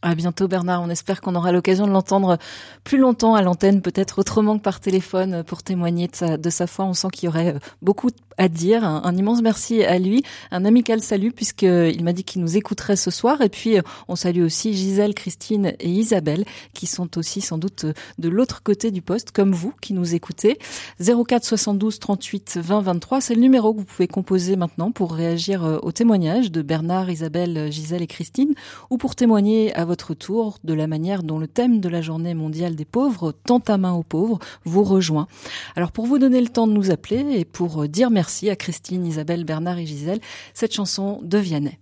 À 0.04 0.14
bientôt 0.14 0.48
Bernard, 0.48 0.84
on 0.84 0.90
espère 0.92 1.22
qu'on 1.22 1.34
aura 1.34 1.52
l'occasion 1.52 1.88
de 1.88 1.92
l'entendre 1.92 2.38
plus 2.84 3.00
longtemps 3.00 3.34
à 3.34 3.42
l'antenne, 3.42 3.82
peut-être 3.82 4.20
autrement 4.20 4.60
que 4.60 4.62
par 4.62 4.80
téléphone 4.80 5.44
pour 5.44 5.64
témoigner 5.64 6.08
de 6.08 6.50
sa, 6.52 6.68
foi. 6.68 6.86
On 6.86 6.94
sent 6.94 7.08
qu'il 7.12 7.26
y 7.26 7.28
aurait 7.30 7.56
beaucoup 7.82 8.12
à 8.38 8.48
dire. 8.48 8.84
Un, 8.84 9.16
immense 9.18 9.42
merci 9.42 9.84
à 9.84 9.98
lui, 9.98 10.22
un 10.52 10.66
amical 10.66 11.02
salut 11.02 11.32
puisqu'il 11.32 12.04
m'a 12.04 12.14
dit 12.14 12.24
qu'il 12.24 12.44
nous 12.44 12.58
écouterait 12.58 12.96
ce 12.96 13.10
soir. 13.10 13.42
Et 13.42 13.50
puis 13.50 13.78
on 14.08 14.16
salue 14.16 14.44
aussi 14.44 14.76
Gisèle, 14.76 15.16
Christine 15.16 15.74
et 15.80 15.90
Isabelle 15.90 16.46
qui 16.76 16.86
sont 16.86 17.18
aussi 17.18 17.42
sans 17.42 17.58
doute 17.58 17.88
de 18.20 18.30
l'autre 18.30 18.62
côté 18.62 18.92
du 18.92 19.02
poste, 19.02 19.32
comme 19.32 19.52
vous 19.52 19.74
qui 19.82 19.96
nous 19.96 20.14
écoutez. 20.14 20.60
04 21.00 21.44
72 21.44 21.98
38 21.98 22.60
20 22.62 22.82
23, 22.82 23.22
c'est 23.22 23.34
le 23.34 23.42
numéro 23.42 23.74
que 23.74 23.80
vous 23.80 23.86
pouvez 23.86 24.08
composer 24.08 24.58
maintenant 24.58 24.92
pour 24.92 25.14
réagir 25.14 25.80
au 25.82 25.92
témoignage 25.92 26.52
de 26.52 26.62
Bernard, 26.62 27.10
Isabelle, 27.10 27.72
Gisèle 27.72 28.04
et 28.04 28.08
Christine 28.08 28.54
ou 28.92 28.98
pour 28.98 29.16
témoigner 29.16 29.74
à 29.76 29.86
votre 29.86 29.97
tour 30.14 30.60
de 30.64 30.74
la 30.74 30.88
manière 30.88 31.24
dont 31.24 31.40
le 31.40 31.48
thème 31.48 31.80
de 31.80 31.90
la 31.90 32.02
journée 32.02 32.34
mondiale 32.34 32.76
des 32.76 32.86
pauvres, 32.86 33.32
tant 33.32 33.60
à 33.68 33.78
main 33.78 33.94
aux 33.94 34.04
pauvres, 34.04 34.40
vous 34.66 34.84
rejoint. 34.84 35.28
Alors 35.76 35.92
pour 35.92 36.06
vous 36.06 36.20
donner 36.20 36.42
le 36.42 36.48
temps 36.48 36.68
de 36.68 36.74
nous 36.74 36.92
appeler 36.92 37.40
et 37.40 37.46
pour 37.46 37.88
dire 37.88 38.10
merci 38.10 38.50
à 38.50 38.56
Christine, 38.56 39.06
Isabelle, 39.06 39.44
Bernard 39.44 39.78
et 39.78 39.86
Gisèle, 39.86 40.20
cette 40.54 40.74
chanson 40.74 41.20
de 41.24 41.38
Vianney. 41.38 41.80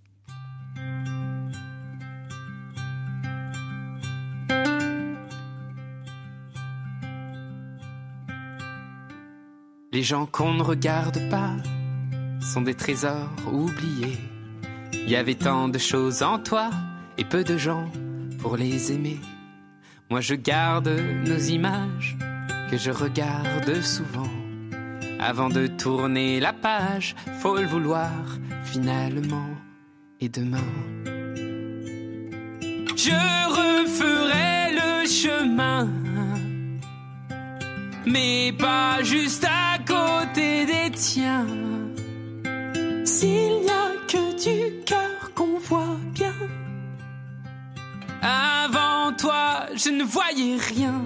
Les 9.95 10.03
gens 10.03 10.25
qu'on 10.25 10.53
ne 10.55 10.61
regarde 10.61 11.29
pas 11.29 11.53
sont 12.41 12.61
des 12.61 12.73
trésors 12.73 13.29
oubliés 13.49 14.17
Il 14.91 15.09
y 15.09 15.15
avait 15.15 15.35
tant 15.35 15.69
de 15.69 15.77
choses 15.77 16.21
en 16.21 16.37
toi 16.37 16.69
et 17.17 17.23
peu 17.23 17.45
de 17.45 17.57
gens 17.57 17.89
pour 18.45 18.57
les 18.57 18.91
aimer. 18.91 19.17
Moi 20.11 20.21
je 20.21 20.35
garde 20.35 20.91
nos 21.25 21.39
images 21.57 22.15
que 22.69 22.77
je 22.77 22.91
regarde 22.91 23.81
souvent. 23.81 24.33
Avant 25.19 25.49
de 25.49 25.65
tourner 25.65 26.39
la 26.39 26.53
page, 26.53 27.15
faut 27.39 27.57
le 27.57 27.65
vouloir 27.65 28.11
finalement. 28.63 29.49
Et 30.21 30.29
demain, 30.29 30.71
je 33.05 33.17
referai 33.61 34.75
le 34.81 35.07
chemin, 35.07 35.89
mais 38.05 38.53
pas 38.59 39.01
juste 39.01 39.47
à 39.67 39.79
côté 39.79 40.67
des 40.67 40.91
tiens. 40.91 41.47
S'il 43.05 43.53
n'y 43.63 43.75
a 43.85 43.87
que 44.07 44.23
du 44.45 44.83
cœur 44.83 45.31
qu'on 45.33 45.57
voit 45.57 45.97
bien, 46.13 46.35
avant 48.25 49.13
toi, 49.13 49.67
je 49.75 49.89
ne 49.89 50.03
voyais 50.03 50.57
rien. 50.57 51.01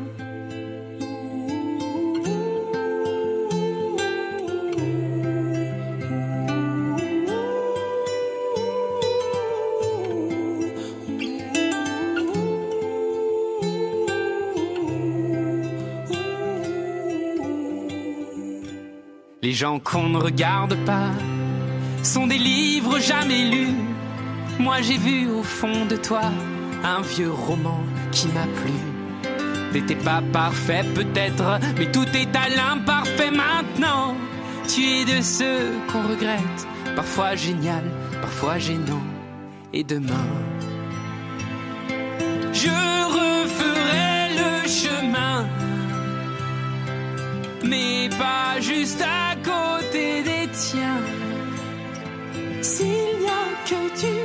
Les 19.42 19.52
gens 19.54 19.80
qu'on 19.80 20.10
ne 20.10 20.18
regarde 20.18 20.76
pas 20.86 21.10
sont 22.04 22.28
des 22.28 22.38
livres 22.38 23.00
jamais 23.00 23.50
lus. 23.50 23.76
Moi 24.60 24.82
j'ai 24.82 24.98
vu 24.98 25.28
au 25.30 25.44
fond 25.44 25.86
de 25.86 25.98
toi 25.98 26.22
un 26.84 27.02
vieux 27.02 27.32
roman 27.32 27.84
qui 28.12 28.28
m'a 28.28 28.46
plu. 28.62 28.74
T'étais 29.72 29.96
pas 29.96 30.22
parfait 30.34 30.84
peut-être, 30.96 31.60
mais 31.78 31.92
tout 31.92 32.08
est 32.16 32.36
à 32.36 32.50
l'imparfait 32.50 33.32
maintenant. 33.32 34.16
Tu 34.68 34.82
es 34.84 35.06
de 35.06 35.22
ceux 35.22 35.72
qu'on 35.92 36.02
regrette, 36.08 36.68
parfois 36.96 37.36
génial, 37.36 37.84
parfois 38.22 38.58
gênant. 38.58 39.04
Et 39.74 39.84
demain, 39.84 40.28
je 42.54 42.70
referai 43.18 44.30
le 44.42 44.68
chemin, 44.68 45.48
mais 47.64 48.10
pas 48.18 48.60
juste 48.60 49.02
à 49.02 49.36
côté 49.36 50.24
des 50.24 50.50
tiens. 50.52 51.02
S'il 52.62 52.88
n'y 52.88 53.28
a 53.28 53.46
que 53.66 53.82
du 54.00 54.19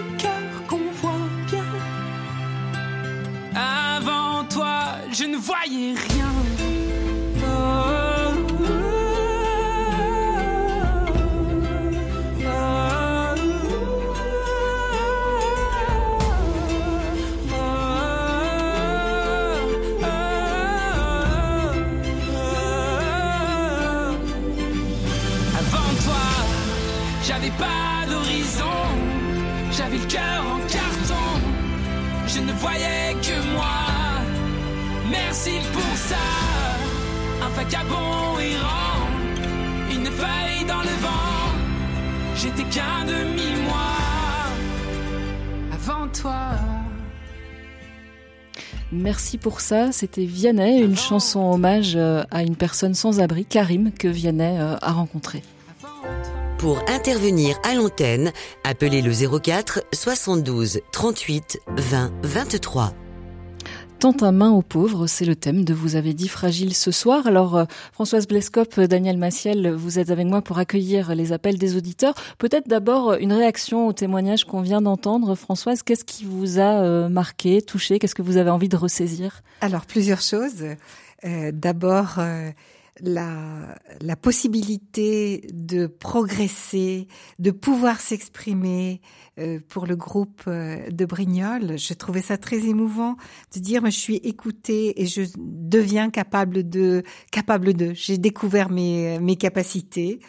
vagabond 37.64 38.38
errant, 38.38 39.08
une 39.90 40.06
feuille 40.06 40.64
dans 40.66 40.80
le 40.80 40.96
vent, 41.02 41.54
j'étais 42.36 42.64
qu'un 42.64 43.04
demi-moi. 43.04 43.74
Avant 45.72 46.08
toi. 46.08 46.50
Merci 48.92 49.38
pour 49.38 49.60
ça. 49.60 49.92
C'était 49.92 50.24
Vianney, 50.24 50.80
une 50.80 50.96
chanson 50.96 51.52
hommage 51.52 51.94
euh, 51.96 52.22
à 52.30 52.42
une 52.42 52.56
personne 52.56 52.94
sans 52.94 53.20
abri, 53.20 53.44
Karim, 53.44 53.92
que 53.92 54.08
Vianney 54.08 54.58
euh, 54.60 54.76
a 54.80 54.92
rencontré. 54.92 55.42
Pour 56.58 56.78
intervenir 56.88 57.58
à 57.64 57.74
l'antenne, 57.74 58.32
appelez 58.62 59.02
le 59.02 59.12
04 59.12 59.84
72 59.92 60.80
38 60.92 61.60
20 61.76 62.12
23. 62.22 62.94
Un 64.04 64.32
main 64.32 64.50
aux 64.50 64.60
pauvres, 64.60 65.06
c'est 65.06 65.24
le 65.24 65.34
thème 65.34 65.64
de 65.64 65.72
Vous 65.72 65.96
avez 65.96 66.12
dit 66.12 66.28
fragile 66.28 66.74
ce 66.74 66.90
soir. 66.90 67.26
Alors, 67.26 67.56
euh, 67.56 67.64
Françoise 67.94 68.28
Blescop, 68.28 68.76
euh, 68.76 68.86
Daniel 68.86 69.16
Massiel, 69.16 69.72
vous 69.72 69.98
êtes 69.98 70.10
avec 70.10 70.26
moi 70.26 70.42
pour 70.42 70.58
accueillir 70.58 71.14
les 71.14 71.32
appels 71.32 71.56
des 71.56 71.74
auditeurs. 71.74 72.12
Peut-être 72.36 72.68
d'abord 72.68 73.12
euh, 73.12 73.16
une 73.18 73.32
réaction 73.32 73.86
au 73.86 73.94
témoignage 73.94 74.44
qu'on 74.44 74.60
vient 74.60 74.82
d'entendre. 74.82 75.34
Françoise, 75.34 75.82
qu'est-ce 75.82 76.04
qui 76.04 76.26
vous 76.26 76.60
a 76.60 77.08
marqué, 77.08 77.62
touché? 77.62 77.98
Qu'est-ce 77.98 78.14
que 78.14 78.20
vous 78.20 78.36
avez 78.36 78.50
envie 78.50 78.68
de 78.68 78.76
ressaisir? 78.76 79.40
Alors, 79.62 79.86
plusieurs 79.86 80.20
choses. 80.20 80.62
D'abord, 81.22 82.18
la, 83.00 83.74
la 84.00 84.16
possibilité 84.16 85.46
de 85.52 85.86
progresser, 85.86 87.08
de 87.38 87.50
pouvoir 87.50 88.00
s'exprimer 88.00 89.00
euh, 89.38 89.58
pour 89.68 89.86
le 89.86 89.96
groupe 89.96 90.42
euh, 90.46 90.88
de 90.90 91.04
Brignoles. 91.04 91.76
Je 91.78 91.92
trouvais 91.94 92.22
ça 92.22 92.36
très 92.38 92.66
émouvant 92.66 93.16
de 93.54 93.60
dire, 93.60 93.82
mais 93.82 93.90
je 93.90 93.98
suis 93.98 94.16
écoutée 94.16 95.02
et 95.02 95.06
je 95.06 95.22
deviens 95.36 96.10
capable 96.10 96.68
de, 96.68 97.02
capable 97.32 97.74
de. 97.74 97.92
J'ai 97.94 98.16
découvert 98.18 98.70
mes, 98.70 99.18
mes 99.18 99.36
capacités. 99.36 100.20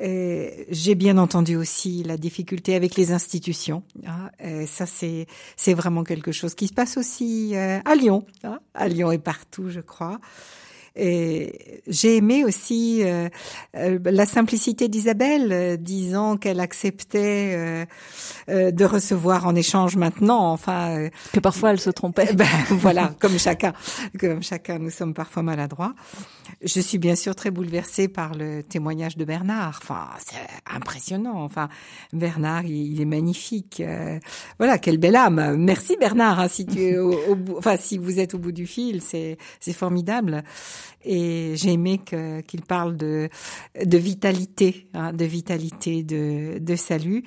Euh, 0.00 0.48
J'ai 0.68 0.94
bien 0.94 1.18
entendu 1.18 1.56
aussi 1.56 2.04
la 2.04 2.16
difficulté 2.16 2.74
avec 2.76 2.94
les 2.96 3.10
institutions. 3.10 3.82
hein. 4.06 4.30
Euh, 4.42 4.64
ça, 4.66 4.86
c'est 4.86 5.26
c'est 5.56 5.74
vraiment 5.74 6.04
quelque 6.04 6.30
chose 6.32 6.54
qui 6.54 6.68
se 6.68 6.72
passe 6.72 6.96
aussi 6.96 7.54
à 7.56 7.94
Lyon, 7.96 8.24
hein. 8.44 8.60
à 8.74 8.86
Lyon 8.88 9.10
et 9.10 9.18
partout, 9.18 9.68
je 9.68 9.80
crois. 9.80 10.20
Et 10.96 11.82
J'ai 11.86 12.16
aimé 12.16 12.44
aussi 12.44 13.02
euh, 13.04 13.28
euh, 13.76 13.98
la 14.04 14.26
simplicité 14.26 14.88
d'Isabelle, 14.88 15.52
euh, 15.52 15.76
disant 15.76 16.36
qu'elle 16.36 16.60
acceptait 16.60 17.54
euh, 17.54 17.84
euh, 18.48 18.70
de 18.70 18.84
recevoir 18.84 19.46
en 19.46 19.54
échange 19.54 19.96
maintenant. 19.96 20.50
Enfin, 20.52 21.08
Que 21.32 21.40
parfois 21.40 21.70
elle 21.70 21.80
se 21.80 21.90
trompait. 21.90 22.32
ben, 22.34 22.46
voilà, 22.70 23.12
comme 23.20 23.38
chacun, 23.38 23.72
comme 24.18 24.42
chacun, 24.42 24.78
nous 24.78 24.90
sommes 24.90 25.14
parfois 25.14 25.42
maladroits. 25.42 25.94
Je 26.62 26.80
suis 26.80 26.98
bien 26.98 27.14
sûr 27.14 27.34
très 27.34 27.50
bouleversée 27.50 28.08
par 28.08 28.34
le 28.34 28.62
témoignage 28.62 29.16
de 29.16 29.24
Bernard. 29.24 29.80
Enfin, 29.82 30.08
c'est 30.18 30.36
impressionnant. 30.74 31.42
Enfin, 31.42 31.68
Bernard, 32.12 32.64
il, 32.64 32.92
il 32.94 33.00
est 33.00 33.04
magnifique. 33.06 33.80
Euh, 33.80 34.18
voilà, 34.58 34.78
quelle 34.78 34.98
belle 34.98 35.16
âme. 35.16 35.56
Merci 35.56 35.96
Bernard. 35.98 36.40
hein, 36.40 36.48
si 36.48 36.66
tu, 36.66 36.80
es 36.82 36.98
au, 36.98 37.12
au 37.12 37.36
enfin, 37.58 37.76
si 37.78 37.98
vous 37.98 38.18
êtes 38.18 38.34
au 38.34 38.38
bout 38.38 38.52
du 38.52 38.66
fil, 38.66 39.00
c'est 39.02 39.38
c'est 39.60 39.72
formidable. 39.72 40.42
Et 41.04 41.52
j'ai 41.56 41.72
aimé 41.72 42.00
qu'il 42.46 42.62
parle 42.62 42.96
de 42.96 43.28
de 43.84 43.98
vitalité, 43.98 44.88
hein, 44.94 45.12
de 45.12 45.24
vitalité, 45.24 46.02
de 46.02 46.58
de 46.58 46.76
salut. 46.76 47.24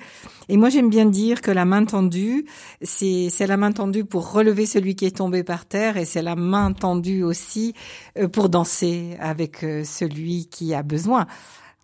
Et 0.48 0.56
moi, 0.56 0.68
j'aime 0.68 0.90
bien 0.90 1.06
dire 1.06 1.40
que 1.40 1.50
la 1.50 1.64
main 1.64 1.84
tendue, 1.84 2.46
c'est 2.82 3.28
c'est 3.30 3.46
la 3.46 3.56
main 3.56 3.72
tendue 3.72 4.04
pour 4.04 4.32
relever 4.32 4.66
celui 4.66 4.94
qui 4.94 5.06
est 5.06 5.16
tombé 5.16 5.42
par 5.42 5.66
terre, 5.66 5.96
et 5.96 6.04
c'est 6.04 6.22
la 6.22 6.36
main 6.36 6.72
tendue 6.72 7.22
aussi 7.22 7.74
euh, 8.18 8.28
pour 8.28 8.48
danser 8.48 9.16
avec 9.20 9.64
euh, 9.64 9.84
celui 9.84 10.46
qui 10.46 10.74
a 10.74 10.82
besoin. 10.82 11.26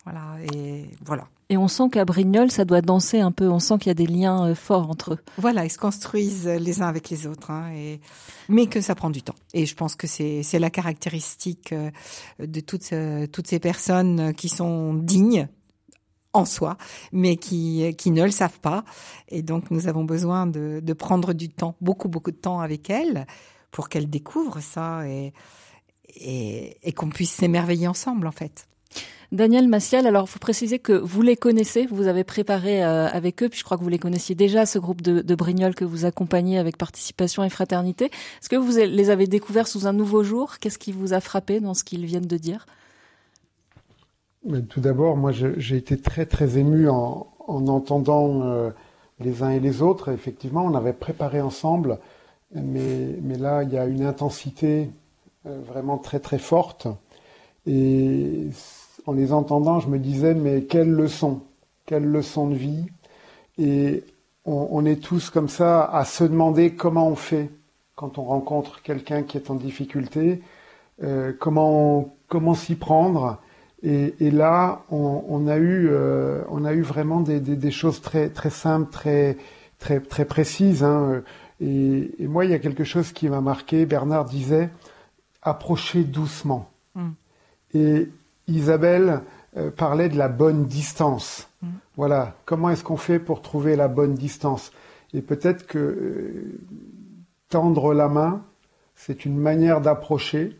Voilà. 0.05 0.37
Et 0.53 0.87
voilà. 1.05 1.27
Et 1.51 1.57
on 1.57 1.67
sent 1.67 1.89
qu'à 1.91 2.05
Brignoles, 2.05 2.53
ça 2.53 2.65
doit 2.65 2.81
danser 2.81 3.19
un 3.19 3.33
peu. 3.33 3.49
On 3.49 3.59
sent 3.59 3.79
qu'il 3.79 3.89
y 3.89 3.91
a 3.91 3.95
des 3.95 4.07
liens 4.07 4.47
euh, 4.47 4.55
forts 4.55 4.89
entre 4.89 5.15
eux. 5.15 5.19
Voilà, 5.37 5.65
ils 5.65 5.71
se 5.71 5.79
construisent 5.79 6.47
les 6.47 6.81
uns 6.81 6.87
avec 6.87 7.11
les 7.11 7.27
autres, 7.27 7.51
hein, 7.51 7.73
et, 7.75 8.01
mais 8.49 8.69
que 8.69 8.81
ça 8.81 8.95
prend 8.95 9.11
du 9.11 9.21
temps. 9.21 9.35
Et 9.53 9.67
je 9.67 9.75
pense 9.75 9.97
que 9.97 10.07
c'est 10.07 10.45
c'est 10.45 10.61
la 10.61 10.71
caractéristique 10.71 11.73
euh, 11.73 11.91
de 12.39 12.61
toutes 12.61 12.93
euh, 12.93 13.27
toutes 13.27 13.49
ces 13.49 13.59
personnes 13.59 14.33
qui 14.35 14.49
sont 14.49 14.95
dignes 14.95 15.49
en 16.33 16.45
soi, 16.45 16.77
mais 17.11 17.35
qui 17.35 17.97
qui 17.99 18.13
ne 18.13 18.23
le 18.23 18.31
savent 18.31 18.61
pas. 18.61 18.85
Et 19.29 19.43
donc 19.43 19.73
nous 19.73 19.89
avons 19.89 20.05
besoin 20.05 20.47
de 20.47 20.81
de 20.81 20.93
prendre 20.93 21.33
du 21.33 21.49
temps, 21.49 21.75
beaucoup 21.81 22.09
beaucoup 22.09 22.31
de 22.31 22.37
temps 22.37 22.61
avec 22.61 22.91
elles, 22.91 23.27
pour 23.73 23.89
qu'elles 23.89 24.09
découvrent 24.09 24.61
ça 24.63 25.05
et 25.09 25.33
et, 26.15 26.77
et 26.85 26.93
qu'on 26.93 27.09
puisse 27.09 27.33
s'émerveiller 27.33 27.89
ensemble 27.89 28.29
en 28.29 28.33
fait. 28.33 28.70
Daniel 29.33 29.69
Massiel, 29.69 30.09
alors 30.09 30.29
faut 30.29 30.41
préciser 30.41 30.81
que 30.81 30.93
vous 30.93 31.23
les 31.23 31.37
connaissez, 31.37 31.87
vous 31.87 32.09
avez 32.09 32.25
préparé 32.25 32.85
euh, 32.85 33.07
avec 33.07 33.45
eux, 33.45 33.49
puis 33.49 33.61
je 33.61 33.65
crois 33.65 33.79
que 33.79 33.83
vous 33.85 33.89
les 33.89 33.99
connaissiez 33.99 34.35
déjà, 34.35 34.67
ce 34.67 34.81
groupe 34.81 35.03
de, 35.03 35.35
Brignoles 35.37 35.77
que 35.77 35.85
vous 35.85 36.05
accompagnez 36.05 36.59
avec 36.59 36.77
participation 36.77 37.45
et 37.45 37.49
fraternité. 37.49 38.07
Est-ce 38.07 38.49
que 38.49 38.57
vous 38.57 38.77
les 38.77 39.11
avez 39.11 39.29
découverts 39.29 39.69
sous 39.69 39.87
un 39.87 39.93
nouveau 39.93 40.25
jour? 40.25 40.59
Qu'est-ce 40.59 40.79
qui 40.79 40.91
vous 40.91 41.13
a 41.13 41.21
frappé 41.21 41.61
dans 41.61 41.75
ce 41.75 41.85
qu'ils 41.85 42.05
viennent 42.07 42.27
de 42.27 42.37
dire? 42.37 42.67
Mais 44.45 44.63
tout 44.63 44.81
d'abord, 44.81 45.17
moi, 45.17 45.31
j'ai 45.33 45.77
été 45.77 45.97
très 45.97 46.27
très 46.27 46.59
ému 46.59 46.89
en, 46.89 47.29
en 47.47 47.69
entendant 47.69 48.43
euh, 48.43 48.71
les 49.21 49.45
uns 49.45 49.51
et 49.51 49.61
les 49.61 49.81
autres. 49.81 50.11
Effectivement, 50.11 50.65
on 50.65 50.75
avait 50.75 50.93
préparé 50.93 51.41
ensemble, 51.41 51.99
mais, 52.53 53.17
mais 53.23 53.39
là, 53.39 53.63
il 53.63 53.73
y 53.73 53.79
a 53.79 53.87
une 53.87 54.03
intensité 54.03 54.91
vraiment 55.45 55.99
très 55.99 56.19
très 56.19 56.39
forte. 56.39 56.89
Et 57.67 58.49
en 59.11 59.13
les 59.13 59.33
entendant, 59.33 59.81
je 59.81 59.89
me 59.89 59.99
disais, 59.99 60.35
mais 60.35 60.63
quelle 60.63 60.93
leçon, 60.93 61.43
quelle 61.85 62.05
leçon 62.05 62.49
de 62.49 62.55
vie. 62.55 62.87
Et 63.59 64.05
on, 64.45 64.85
est 64.87 65.03
tous 65.03 65.31
comme 65.31 65.49
ça 65.49 65.85
à 65.85 66.05
se 66.05 66.23
demander 66.23 66.77
comment 66.77 67.09
on 67.09 67.17
fait 67.17 67.51
quand 67.97 68.19
on 68.19 68.23
rencontre 68.23 68.83
quelqu'un 68.83 69.25
qui 69.25 69.37
est 69.37 69.51
en 69.51 69.57
difficulté, 69.57 70.43
euh, 71.03 71.33
comment, 71.39 72.15
comment 72.29 72.55
s'y 72.55 72.77
prendre. 72.77 73.39
Et, 73.83 74.31
là, 74.31 74.83
on, 74.91 75.49
a 75.49 75.57
eu, 75.57 75.89
euh, 75.91 76.43
on 76.49 76.65
a 76.65 76.73
eu 76.73 76.83
vraiment 76.83 77.21
des, 77.21 77.71
choses 77.73 78.01
très, 78.01 78.29
très 78.29 78.51
simples, 78.51 78.93
très, 78.93 79.37
très, 79.81 79.99
très 79.99 80.25
précises. 80.25 80.85
Hein. 80.85 81.23
Et, 81.61 82.13
moi, 82.21 82.45
il 82.45 82.53
y 82.53 82.55
a 82.55 82.61
quelque 82.61 82.85
chose 82.85 83.11
qui 83.11 83.29
m'a 83.29 83.41
marqué. 83.41 83.87
Bernard 83.87 84.27
disait, 84.27 84.71
approchez 85.43 86.05
doucement. 86.05 86.71
Mm. 86.95 87.09
Et 87.75 88.09
Isabelle 88.51 89.23
euh, 89.57 89.71
parlait 89.71 90.09
de 90.09 90.17
la 90.17 90.29
bonne 90.29 90.67
distance. 90.67 91.49
Mm. 91.63 91.69
Voilà, 91.97 92.35
comment 92.45 92.71
est-ce 92.71 92.85
qu'on 92.85 92.97
fait 92.97 93.19
pour 93.19 93.43
trouver 93.43 93.77
la 93.77 93.89
bonne 93.89 94.15
distance? 94.15 94.73
Et 95.13 95.23
peut-être 95.23 95.67
que 95.67 95.79
euh, 95.79 96.61
tendre 97.49 97.95
la 97.95 98.09
main, 98.09 98.43
c'est 98.95 99.25
une 99.25 99.37
manière 99.37 99.81
d'approcher. 99.81 100.57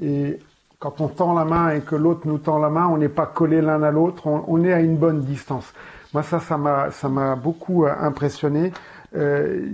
Et 0.00 0.38
quand 0.78 1.00
on 1.00 1.08
tend 1.08 1.34
la 1.34 1.44
main 1.44 1.70
et 1.70 1.80
que 1.80 1.96
l'autre 1.96 2.26
nous 2.26 2.38
tend 2.38 2.58
la 2.58 2.70
main, 2.70 2.86
on 2.86 2.98
n'est 2.98 3.08
pas 3.08 3.26
collé 3.26 3.60
l'un 3.60 3.82
à 3.82 3.90
l'autre, 3.90 4.26
on, 4.26 4.64
est 4.64 4.72
à 4.72 4.80
une 4.80 4.96
bonne 4.96 5.22
distance. 5.22 5.72
Moi, 6.12 6.22
ça, 6.22 6.38
ça 6.38 6.56
m'a, 6.56 6.90
ça 6.90 7.08
m'a 7.08 7.36
beaucoup 7.36 7.84
euh, 7.84 7.92
impressionné. 7.98 8.72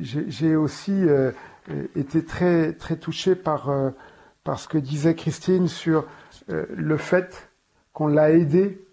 j'ai 0.01 0.55
aussi 0.57 0.95
été 1.97 2.24
très, 2.24 2.72
très 2.72 2.97
touché 2.97 3.34
par, 3.34 3.70
par 4.45 4.59
ce 4.59 4.68
que 4.68 4.76
disait 4.76 5.14
Christine 5.14 5.66
sur 5.66 6.05
le 6.51 6.96
fait 6.96 7.51
qu'on 7.92 8.09
l'a 8.09 8.30
aidé 8.30 8.84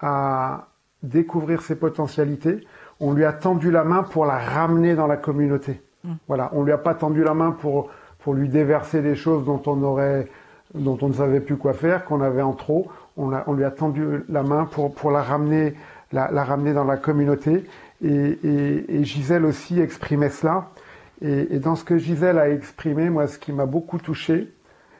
à 0.00 0.68
découvrir 1.02 1.62
ses 1.62 1.76
potentialités. 1.76 2.60
On 3.00 3.12
lui 3.12 3.24
a 3.24 3.32
tendu 3.32 3.70
la 3.70 3.84
main 3.84 4.02
pour 4.02 4.26
la 4.26 4.38
ramener 4.38 4.94
dans 4.94 5.06
la 5.06 5.16
communauté. 5.16 5.80
Mm. 6.04 6.14
Voilà, 6.26 6.50
on 6.52 6.64
lui 6.64 6.72
a 6.72 6.78
pas 6.78 6.94
tendu 6.94 7.22
la 7.22 7.34
main 7.34 7.52
pour 7.52 7.90
pour 8.18 8.34
lui 8.34 8.48
déverser 8.48 9.00
des 9.00 9.14
choses 9.14 9.44
dont 9.44 9.62
on 9.66 9.82
aurait 9.82 10.28
dont 10.74 10.98
on 11.00 11.08
ne 11.08 11.14
savait 11.14 11.40
plus 11.40 11.56
quoi 11.56 11.72
faire, 11.72 12.04
qu'on 12.04 12.20
avait 12.20 12.42
en 12.42 12.52
trop. 12.52 12.88
On, 13.16 13.32
a, 13.32 13.44
on 13.46 13.54
lui 13.54 13.64
a 13.64 13.70
tendu 13.70 14.04
la 14.28 14.42
main 14.42 14.66
pour 14.66 14.94
pour 14.94 15.10
la 15.10 15.22
ramener 15.22 15.74
la, 16.12 16.30
la 16.30 16.44
ramener 16.44 16.72
dans 16.72 16.84
la 16.84 16.96
communauté. 16.96 17.64
Et, 18.02 18.08
et, 18.08 18.96
et, 18.96 19.04
Gisèle 19.04 19.44
aussi 19.44 19.80
exprimait 19.80 20.30
cela. 20.30 20.68
Et, 21.20 21.54
et, 21.54 21.58
dans 21.58 21.74
ce 21.74 21.84
que 21.84 21.98
Gisèle 21.98 22.38
a 22.38 22.48
exprimé, 22.48 23.10
moi, 23.10 23.26
ce 23.26 23.38
qui 23.38 23.52
m'a 23.52 23.66
beaucoup 23.66 23.98
touché, 23.98 24.52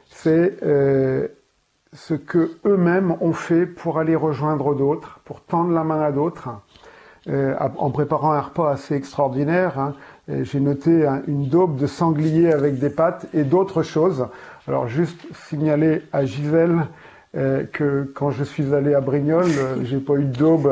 c'est 0.07 0.59
euh, 0.65 1.29
ce 1.93 2.15
que 2.15 2.51
eux-mêmes 2.67 3.17
ont 3.21 3.33
fait 3.33 3.67
pour 3.67 3.99
aller 3.99 4.17
rejoindre 4.17 4.75
d'autres, 4.75 5.21
pour 5.25 5.41
tendre 5.41 5.73
la 5.73 5.85
main 5.85 6.01
à 6.01 6.13
d'autres, 6.13 6.51
euh, 7.29 7.55
en 7.77 7.91
préparant 7.91 8.33
un 8.33 8.41
repas 8.41 8.71
assez 8.71 8.95
extraordinaire. 8.95 9.79
Hein. 9.79 9.95
J'ai 10.29 10.61
noté 10.61 11.07
une 11.27 11.49
daube 11.49 11.77
de 11.77 11.87
sanglier 11.87 12.53
avec 12.53 12.79
des 12.79 12.91
pâtes 12.91 13.27
et 13.35 13.45
d'autres 13.45 13.83
choses. 13.83 14.29
Alors 14.67 14.89
juste 14.89 15.21
signaler 15.49 16.03
à 16.13 16.25
Gisèle 16.27 16.87
euh, 17.37 17.65
que 17.71 18.11
quand 18.15 18.31
je 18.31 18.45
suis 18.45 18.75
allé 18.75 18.95
à 18.95 19.01
Brignoles, 19.01 19.51
euh, 19.59 19.77
j'ai 19.85 19.99
pas 19.99 20.15
eu 20.15 20.25
de 20.25 20.37
daube 20.37 20.71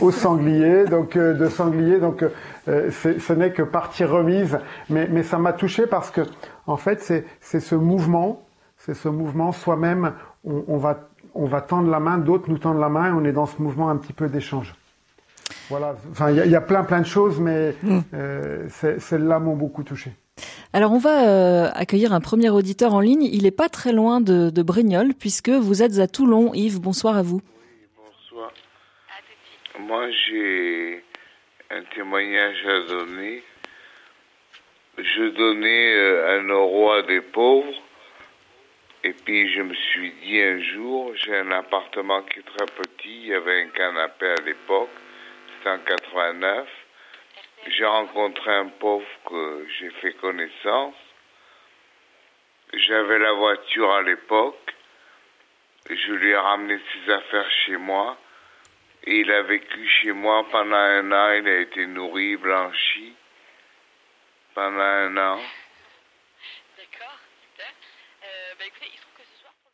au 0.00 0.10
sanglier, 0.10 0.84
donc 0.84 1.16
de 1.16 1.48
sanglier, 1.48 1.98
donc 1.98 2.24
ce 2.66 3.32
n'est 3.32 3.52
que 3.52 3.62
partie 3.62 4.04
remise. 4.04 4.58
Mais, 4.90 5.08
mais 5.10 5.22
ça 5.22 5.38
m'a 5.38 5.52
touché 5.52 5.86
parce 5.86 6.10
que 6.10 6.22
en 6.66 6.76
fait 6.76 7.00
c'est 7.40 7.60
ce 7.60 7.74
mouvement, 7.74 8.43
c'est 8.84 8.94
ce 8.94 9.08
mouvement 9.08 9.52
soi-même 9.52 10.12
on, 10.44 10.76
va, 10.76 11.08
on 11.34 11.46
va 11.46 11.62
tendre 11.62 11.90
la 11.90 12.00
main, 12.00 12.18
d'autres 12.18 12.50
nous 12.50 12.58
tendent 12.58 12.80
la 12.80 12.90
main 12.90 13.08
et 13.08 13.12
on 13.12 13.24
est 13.24 13.32
dans 13.32 13.46
ce 13.46 13.62
mouvement 13.62 13.88
un 13.88 13.96
petit 13.96 14.12
peu 14.12 14.28
d'échange. 14.28 14.74
Voilà, 15.70 15.96
enfin 16.10 16.30
il 16.30 16.50
y, 16.50 16.54
a 16.54 16.60
plein 16.60 16.84
plein 16.84 17.00
de 17.00 17.06
choses, 17.06 17.40
mais 17.40 17.74
mm. 17.82 18.00
euh, 18.12 18.68
celles-là 18.68 19.38
m'ont 19.38 19.56
beaucoup 19.56 19.82
touché. 19.84 20.12
Alors 20.74 20.92
on 20.92 20.98
va 20.98 21.28
euh, 21.28 21.70
accueillir 21.72 22.12
un 22.12 22.20
premier 22.20 22.50
auditeur 22.50 22.92
en 22.92 23.00
ligne. 23.00 23.22
Il 23.22 23.44
n'est 23.44 23.50
pas 23.50 23.70
très 23.70 23.92
loin 23.92 24.20
de, 24.20 24.50
de 24.50 24.62
Brignoles 24.62 25.14
puisque 25.14 25.50
vous 25.50 25.82
êtes 25.82 25.98
à 25.98 26.06
Toulon. 26.06 26.52
Yves, 26.52 26.80
bonsoir 26.80 27.16
à 27.16 27.22
vous. 27.22 27.40
Oui, 27.40 27.88
bonsoir. 27.96 28.52
Moi 29.80 30.10
j'ai 30.10 31.02
un 31.70 31.82
témoignage 31.94 32.66
à 32.66 32.88
donner. 32.92 33.42
Je 34.98 35.36
donnais 35.36 35.94
euh, 35.94 36.40
un 36.40 36.48
euro 36.48 36.90
à 36.92 37.02
des 37.02 37.22
pauvres 37.22 37.72
et 39.04 39.12
puis 39.12 39.52
je 39.52 39.60
me 39.60 39.74
suis 39.74 40.12
dit 40.22 40.40
un 40.40 40.60
jour, 40.60 41.14
j'ai 41.16 41.36
un 41.36 41.50
appartement 41.52 42.22
qui 42.22 42.38
est 42.38 42.56
très 42.56 42.66
petit, 42.66 43.20
il 43.20 43.26
y 43.26 43.34
avait 43.34 43.62
un 43.62 43.68
canapé 43.68 44.28
à 44.28 44.40
l'époque, 44.42 44.88
c'était 45.58 45.70
en 45.70 45.78
89. 45.78 46.68
J'ai 47.66 47.84
rencontré 47.84 48.50
un 48.50 48.68
pauvre 48.68 49.06
que 49.28 49.66
j'ai 49.78 49.90
fait 49.90 50.14
connaissance. 50.14 50.94
J'avais 52.72 53.18
la 53.18 53.32
voiture 53.32 53.92
à 53.92 54.02
l'époque. 54.02 54.74
Je 55.88 56.12
lui 56.12 56.30
ai 56.30 56.36
ramené 56.36 56.78
ses 56.92 57.12
affaires 57.12 57.50
chez 57.66 57.76
moi. 57.76 58.18
Et 59.04 59.20
il 59.20 59.30
a 59.30 59.42
vécu 59.42 59.86
chez 59.86 60.12
moi 60.12 60.46
pendant 60.50 60.76
un 60.76 61.12
an. 61.12 61.32
Il 61.32 61.48
a 61.48 61.60
été 61.60 61.86
nourri, 61.86 62.36
blanchi 62.36 63.14
pendant 64.54 64.80
un 64.80 65.16
an. 65.16 65.40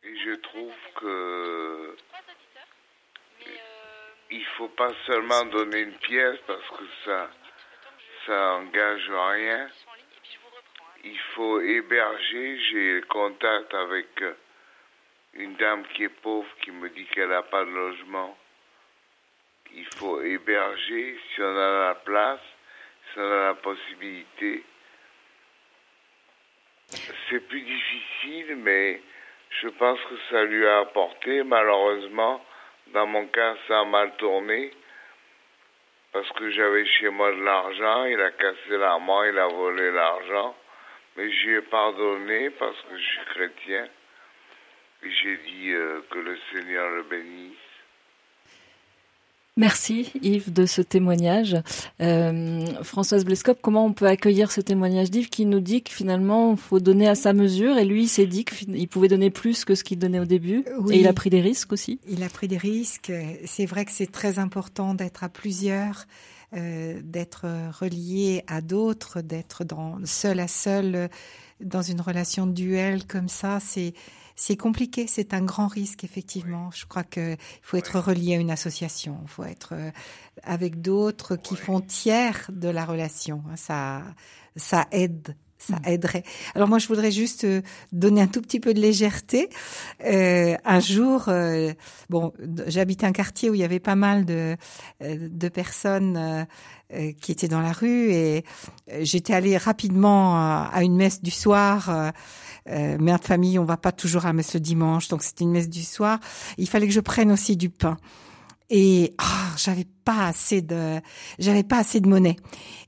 je 0.17 0.35
trouve 0.35 0.73
que 0.95 1.95
il 4.29 4.45
faut 4.57 4.69
pas 4.69 4.91
seulement 5.05 5.45
donner 5.45 5.79
une 5.81 5.97
pièce 5.97 6.39
parce 6.47 6.69
que 6.69 6.83
ça 7.05 7.29
ça 8.25 8.53
engage 8.53 9.09
rien. 9.09 9.69
Il 11.03 11.19
faut 11.33 11.59
héberger. 11.59 12.59
J'ai 12.69 13.01
contact 13.09 13.73
avec 13.73 14.23
une 15.33 15.55
dame 15.55 15.83
qui 15.93 16.03
est 16.03 16.09
pauvre 16.09 16.47
qui 16.61 16.71
me 16.71 16.89
dit 16.89 17.05
qu'elle 17.07 17.29
n'a 17.29 17.43
pas 17.43 17.65
de 17.65 17.71
logement. 17.71 18.37
Il 19.73 19.87
faut 19.95 20.21
héberger 20.21 21.19
si 21.33 21.41
on 21.41 21.57
a 21.57 21.87
la 21.87 21.95
place, 21.95 22.41
si 23.11 23.19
on 23.19 23.31
a 23.31 23.45
la 23.47 23.53
possibilité. 23.55 24.63
C'est 27.29 27.39
plus 27.47 27.61
difficile, 27.61 28.57
mais 28.57 29.01
je 29.59 29.67
pense 29.67 29.99
que 29.99 30.15
ça 30.29 30.43
lui 30.45 30.65
a 30.65 30.79
apporté. 30.79 31.43
Malheureusement, 31.43 32.43
dans 32.87 33.05
mon 33.05 33.27
cas, 33.27 33.55
ça 33.67 33.81
a 33.81 33.85
mal 33.85 34.15
tourné. 34.17 34.71
Parce 36.13 36.29
que 36.31 36.49
j'avais 36.51 36.85
chez 36.85 37.09
moi 37.09 37.31
de 37.31 37.41
l'argent, 37.41 38.05
il 38.05 38.19
a 38.19 38.31
cassé 38.31 38.77
l'armoire, 38.77 39.27
il 39.27 39.37
a 39.37 39.47
volé 39.47 39.91
l'argent. 39.91 40.55
Mais 41.15 41.29
j'ai 41.31 41.55
ai 41.55 41.61
pardonné 41.61 42.49
parce 42.51 42.79
que 42.81 42.97
je 42.97 43.03
suis 43.03 43.25
chrétien. 43.33 43.87
Et 45.03 45.11
j'ai 45.11 45.37
dit 45.37 45.71
euh, 45.71 46.01
que 46.09 46.19
le 46.19 46.37
Seigneur 46.51 46.89
le 46.89 47.03
bénisse. 47.03 47.57
Merci 49.57 50.11
Yves 50.21 50.53
de 50.53 50.65
ce 50.65 50.81
témoignage. 50.81 51.57
Euh, 52.01 52.65
Françoise 52.83 53.25
Blescop, 53.25 53.59
comment 53.61 53.85
on 53.85 53.91
peut 53.91 54.07
accueillir 54.07 54.49
ce 54.49 54.61
témoignage 54.61 55.11
d'Yves 55.11 55.29
qui 55.29 55.45
nous 55.45 55.59
dit 55.59 55.83
que 55.83 55.91
finalement 55.91 56.51
il 56.51 56.57
faut 56.57 56.79
donner 56.79 57.09
à 57.09 57.15
sa 57.15 57.33
mesure 57.33 57.77
et 57.77 57.83
lui 57.83 58.03
il 58.03 58.07
s'est 58.07 58.27
dit 58.27 58.45
qu'il 58.45 58.87
pouvait 58.87 59.09
donner 59.09 59.29
plus 59.29 59.65
que 59.65 59.75
ce 59.75 59.83
qu'il 59.83 59.99
donnait 59.99 60.19
au 60.19 60.25
début 60.25 60.63
et 60.89 60.99
il 60.99 61.07
a 61.07 61.11
pris 61.11 61.29
des 61.29 61.41
risques 61.41 61.73
aussi 61.73 61.99
Il 62.07 62.23
a 62.23 62.29
pris 62.29 62.47
des 62.47 62.57
risques. 62.57 63.11
C'est 63.45 63.65
vrai 63.65 63.83
que 63.83 63.91
c'est 63.91 64.11
très 64.11 64.39
important 64.39 64.93
d'être 64.93 65.23
à 65.23 65.29
plusieurs. 65.29 66.05
Euh, 66.53 66.99
d'être 67.01 67.45
relié 67.79 68.43
à 68.47 68.59
d'autres, 68.59 69.21
d'être 69.21 69.63
dans 69.63 69.99
seul 70.03 70.41
à 70.41 70.49
seul 70.49 71.09
dans 71.61 71.81
une 71.81 72.01
relation 72.01 72.45
duel 72.45 73.05
comme 73.05 73.29
ça, 73.29 73.59
c'est 73.61 73.93
c'est 74.41 74.57
compliqué, 74.57 75.05
c'est 75.05 75.35
un 75.35 75.43
grand 75.43 75.67
risque 75.67 76.03
effectivement. 76.03 76.71
Je 76.71 76.87
crois 76.87 77.03
qu'il 77.03 77.37
faut 77.61 77.77
être 77.77 77.99
relié 77.99 78.33
à 78.33 78.39
une 78.39 78.49
association, 78.49 79.19
il 79.21 79.27
faut 79.27 79.43
être 79.43 79.73
euh, 79.73 79.91
avec 80.41 80.81
d'autres 80.81 81.35
qui 81.35 81.55
font 81.55 81.79
tiers 81.79 82.49
de 82.51 82.67
la 82.67 82.83
relation. 82.83 83.43
Ça, 83.55 84.01
ça 84.55 84.87
aide 84.91 85.35
ça 85.67 85.75
mm. 85.75 85.91
aiderait. 85.93 86.23
Alors 86.55 86.67
moi, 86.67 86.79
je 86.79 86.87
voudrais 86.87 87.11
juste 87.11 87.43
euh, 87.43 87.61
donner 87.91 88.21
un 88.21 88.27
tout 88.27 88.41
petit 88.41 88.59
peu 88.59 88.73
de 88.73 88.79
légèreté. 88.79 89.49
Euh, 90.05 90.55
un 90.65 90.79
jour, 90.79 91.25
euh, 91.27 91.73
bon, 92.09 92.33
j'habitais 92.67 93.05
un 93.05 93.11
quartier 93.11 93.49
où 93.49 93.53
il 93.53 93.61
y 93.61 93.63
avait 93.63 93.79
pas 93.79 93.95
mal 93.95 94.25
de, 94.25 94.57
de 95.01 95.49
personnes 95.49 96.47
qui 97.21 97.31
étaient 97.31 97.47
dans 97.47 97.61
la 97.61 97.71
rue 97.71 98.11
et 98.11 98.43
j'étais 98.99 99.33
allée 99.33 99.55
rapidement 99.55 100.35
à 100.35 100.83
une 100.83 100.95
messe 100.95 101.21
du 101.21 101.31
soir 101.31 102.11
euh, 102.69 102.97
mère 102.99 103.19
de 103.19 103.25
famille, 103.25 103.57
on 103.57 103.65
va 103.65 103.77
pas 103.77 103.91
toujours 103.91 104.25
à 104.25 104.29
la 104.29 104.33
messe 104.33 104.53
le 104.53 104.59
dimanche, 104.59 105.07
donc 105.07 105.23
c'était 105.23 105.43
une 105.43 105.51
messe 105.51 105.69
du 105.69 105.83
soir. 105.83 106.19
Il 106.57 106.69
fallait 106.69 106.87
que 106.87 106.93
je 106.93 106.99
prenne 106.99 107.31
aussi 107.31 107.57
du 107.57 107.69
pain. 107.69 107.97
Et 108.71 109.13
oh, 109.21 109.55
j'avais 109.57 109.85
pas 110.05 110.27
assez 110.27 110.61
de 110.61 110.99
j'avais 111.37 111.63
pas 111.63 111.79
assez 111.79 111.99
de 111.99 112.07
monnaie 112.07 112.37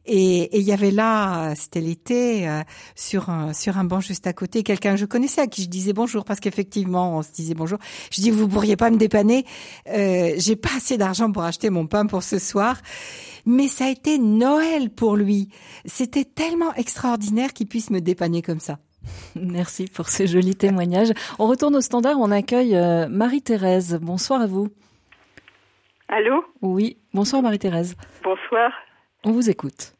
et 0.05 0.57
il 0.57 0.63
y 0.63 0.71
avait 0.71 0.91
là 0.91 1.53
c'était 1.55 1.81
l'été 1.81 2.47
euh, 2.47 2.61
sur 2.95 3.29
un 3.29 3.53
sur 3.53 3.77
un 3.77 3.83
banc 3.83 3.99
juste 3.99 4.25
à 4.25 4.33
côté 4.33 4.63
quelqu'un 4.63 4.91
que 4.91 4.97
je 4.97 5.05
connaissais 5.05 5.41
à 5.41 5.47
qui 5.47 5.61
je 5.61 5.67
disais 5.69 5.91
bonjour 5.91 6.23
parce 6.23 6.39
qu'effectivement 6.39 7.17
on 7.17 7.21
se 7.21 7.31
disait 7.33 7.53
bonjour 7.53 7.79
je 8.11 8.21
dis 8.21 8.31
vous 8.31 8.47
pourriez 8.47 8.77
pas 8.77 8.89
me 8.89 8.97
dépanner? 8.97 9.45
Euh, 9.89 10.33
j'ai 10.37 10.55
pas 10.55 10.69
assez 10.77 10.97
d'argent 10.97 11.31
pour 11.31 11.43
acheter 11.43 11.69
mon 11.69 11.85
pain 11.85 12.05
pour 12.05 12.23
ce 12.23 12.39
soir 12.39 12.77
mais 13.45 13.67
ça 13.67 13.85
a 13.85 13.89
été 13.89 14.17
Noël 14.17 14.89
pour 14.89 15.17
lui 15.17 15.49
c'était 15.85 16.25
tellement 16.25 16.73
extraordinaire 16.75 17.51
qu'il 17.51 17.67
puisse 17.67 17.89
me 17.89 17.99
dépanner 17.99 18.41
comme 18.41 18.61
ça 18.61 18.79
Merci 19.35 19.87
pour 19.87 20.07
ce 20.07 20.25
joli 20.25 20.55
témoignage. 20.55 21.11
On 21.37 21.47
retourne 21.47 21.75
au 21.75 21.81
standard, 21.81 22.15
on 22.21 22.31
accueille 22.31 22.73
euh, 22.73 23.09
Marie-Thérèse. 23.09 23.99
Bonsoir 24.01 24.39
à 24.39 24.47
vous. 24.47 24.69
Allô 26.15 26.45
Oui, 26.61 26.97
bonsoir 27.11 27.41
Marie-Thérèse. 27.41 27.97
Bonsoir. 28.21 28.71
On 29.25 29.31
vous 29.31 29.49
écoute. 29.49 29.93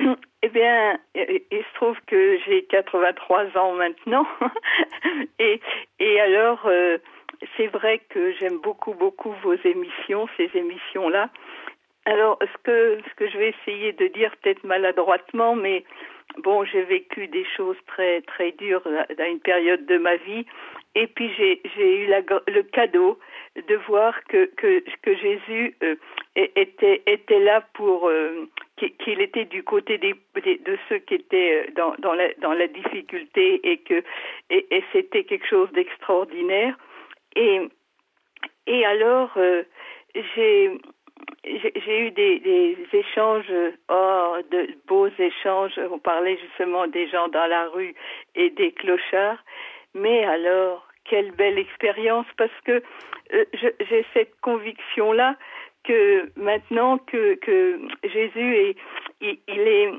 Eh 0.40 0.50
bien, 0.50 0.98
il 1.16 1.40
se 1.50 1.74
trouve 1.74 1.96
que 2.06 2.38
j'ai 2.46 2.64
83 2.66 3.56
ans 3.56 3.72
maintenant. 3.72 4.24
et, 5.40 5.60
et 5.98 6.20
alors, 6.20 6.64
euh, 6.66 6.98
c'est 7.56 7.66
vrai 7.66 8.00
que 8.08 8.32
j'aime 8.38 8.58
beaucoup, 8.58 8.94
beaucoup 8.94 9.32
vos 9.42 9.56
émissions, 9.64 10.28
ces 10.36 10.48
émissions-là. 10.54 11.28
Alors, 12.04 12.38
ce 12.40 12.62
que, 12.62 13.00
ce 13.08 13.14
que 13.16 13.28
je 13.28 13.36
vais 13.36 13.48
essayer 13.60 13.92
de 13.92 14.06
dire, 14.06 14.30
peut-être 14.40 14.62
maladroitement, 14.62 15.56
mais 15.56 15.84
bon, 16.38 16.64
j'ai 16.64 16.82
vécu 16.82 17.26
des 17.26 17.44
choses 17.56 17.76
très, 17.88 18.20
très 18.22 18.52
dures 18.52 18.82
dans 18.84 19.24
une 19.24 19.40
période 19.40 19.86
de 19.86 19.98
ma 19.98 20.16
vie. 20.16 20.46
Et 21.00 21.06
puis, 21.06 21.30
j'ai, 21.36 21.60
eu 21.78 22.06
la, 22.06 22.22
le 22.48 22.62
cadeau 22.62 23.20
de 23.54 23.76
voir 23.86 24.12
que, 24.24 24.50
Jésus 25.06 25.76
euh, 25.84 25.94
était, 26.34 27.38
là 27.38 27.60
pour, 27.74 28.08
euh, 28.08 28.48
qu'il 28.76 29.20
était 29.20 29.44
du 29.44 29.62
côté 29.62 29.98
des, 29.98 30.14
de 30.34 30.76
ceux 30.88 30.98
qui 30.98 31.14
étaient 31.14 31.68
euh, 31.68 31.92
dans, 32.00 32.14
la, 32.14 32.34
dans 32.40 32.52
la 32.52 32.66
difficulté 32.66 33.60
et 33.62 33.76
que 33.78 34.02
c'était 34.92 35.22
quelque 35.22 35.46
chose 35.46 35.70
d'extraordinaire. 35.70 36.76
Et, 37.36 37.60
et 38.66 38.84
alors, 38.84 39.38
j'ai 40.34 40.72
j'ai 41.44 42.00
eu 42.00 42.10
des, 42.10 42.40
des, 42.40 42.76
échanges, 42.92 43.52
oh, 43.88 44.36
de 44.50 44.68
beaux 44.88 45.10
échanges. 45.18 45.78
On 45.92 46.00
parlait 46.00 46.38
justement 46.38 46.88
des 46.88 47.08
gens 47.08 47.28
dans 47.28 47.46
la 47.46 47.68
rue 47.68 47.94
et 48.34 48.50
des 48.50 48.72
clochards. 48.72 49.38
Mais 49.94 50.24
alors, 50.24 50.87
quelle 51.08 51.32
belle 51.32 51.58
expérience 51.58 52.26
parce 52.36 52.58
que 52.64 52.82
euh, 53.34 53.44
j'ai 53.52 54.06
cette 54.14 54.38
conviction 54.40 55.12
là 55.12 55.36
que 55.84 56.30
maintenant 56.36 56.98
que, 56.98 57.38
Jésus 58.04 58.56
est, 58.56 58.76
il, 59.20 59.38
est, 59.48 59.90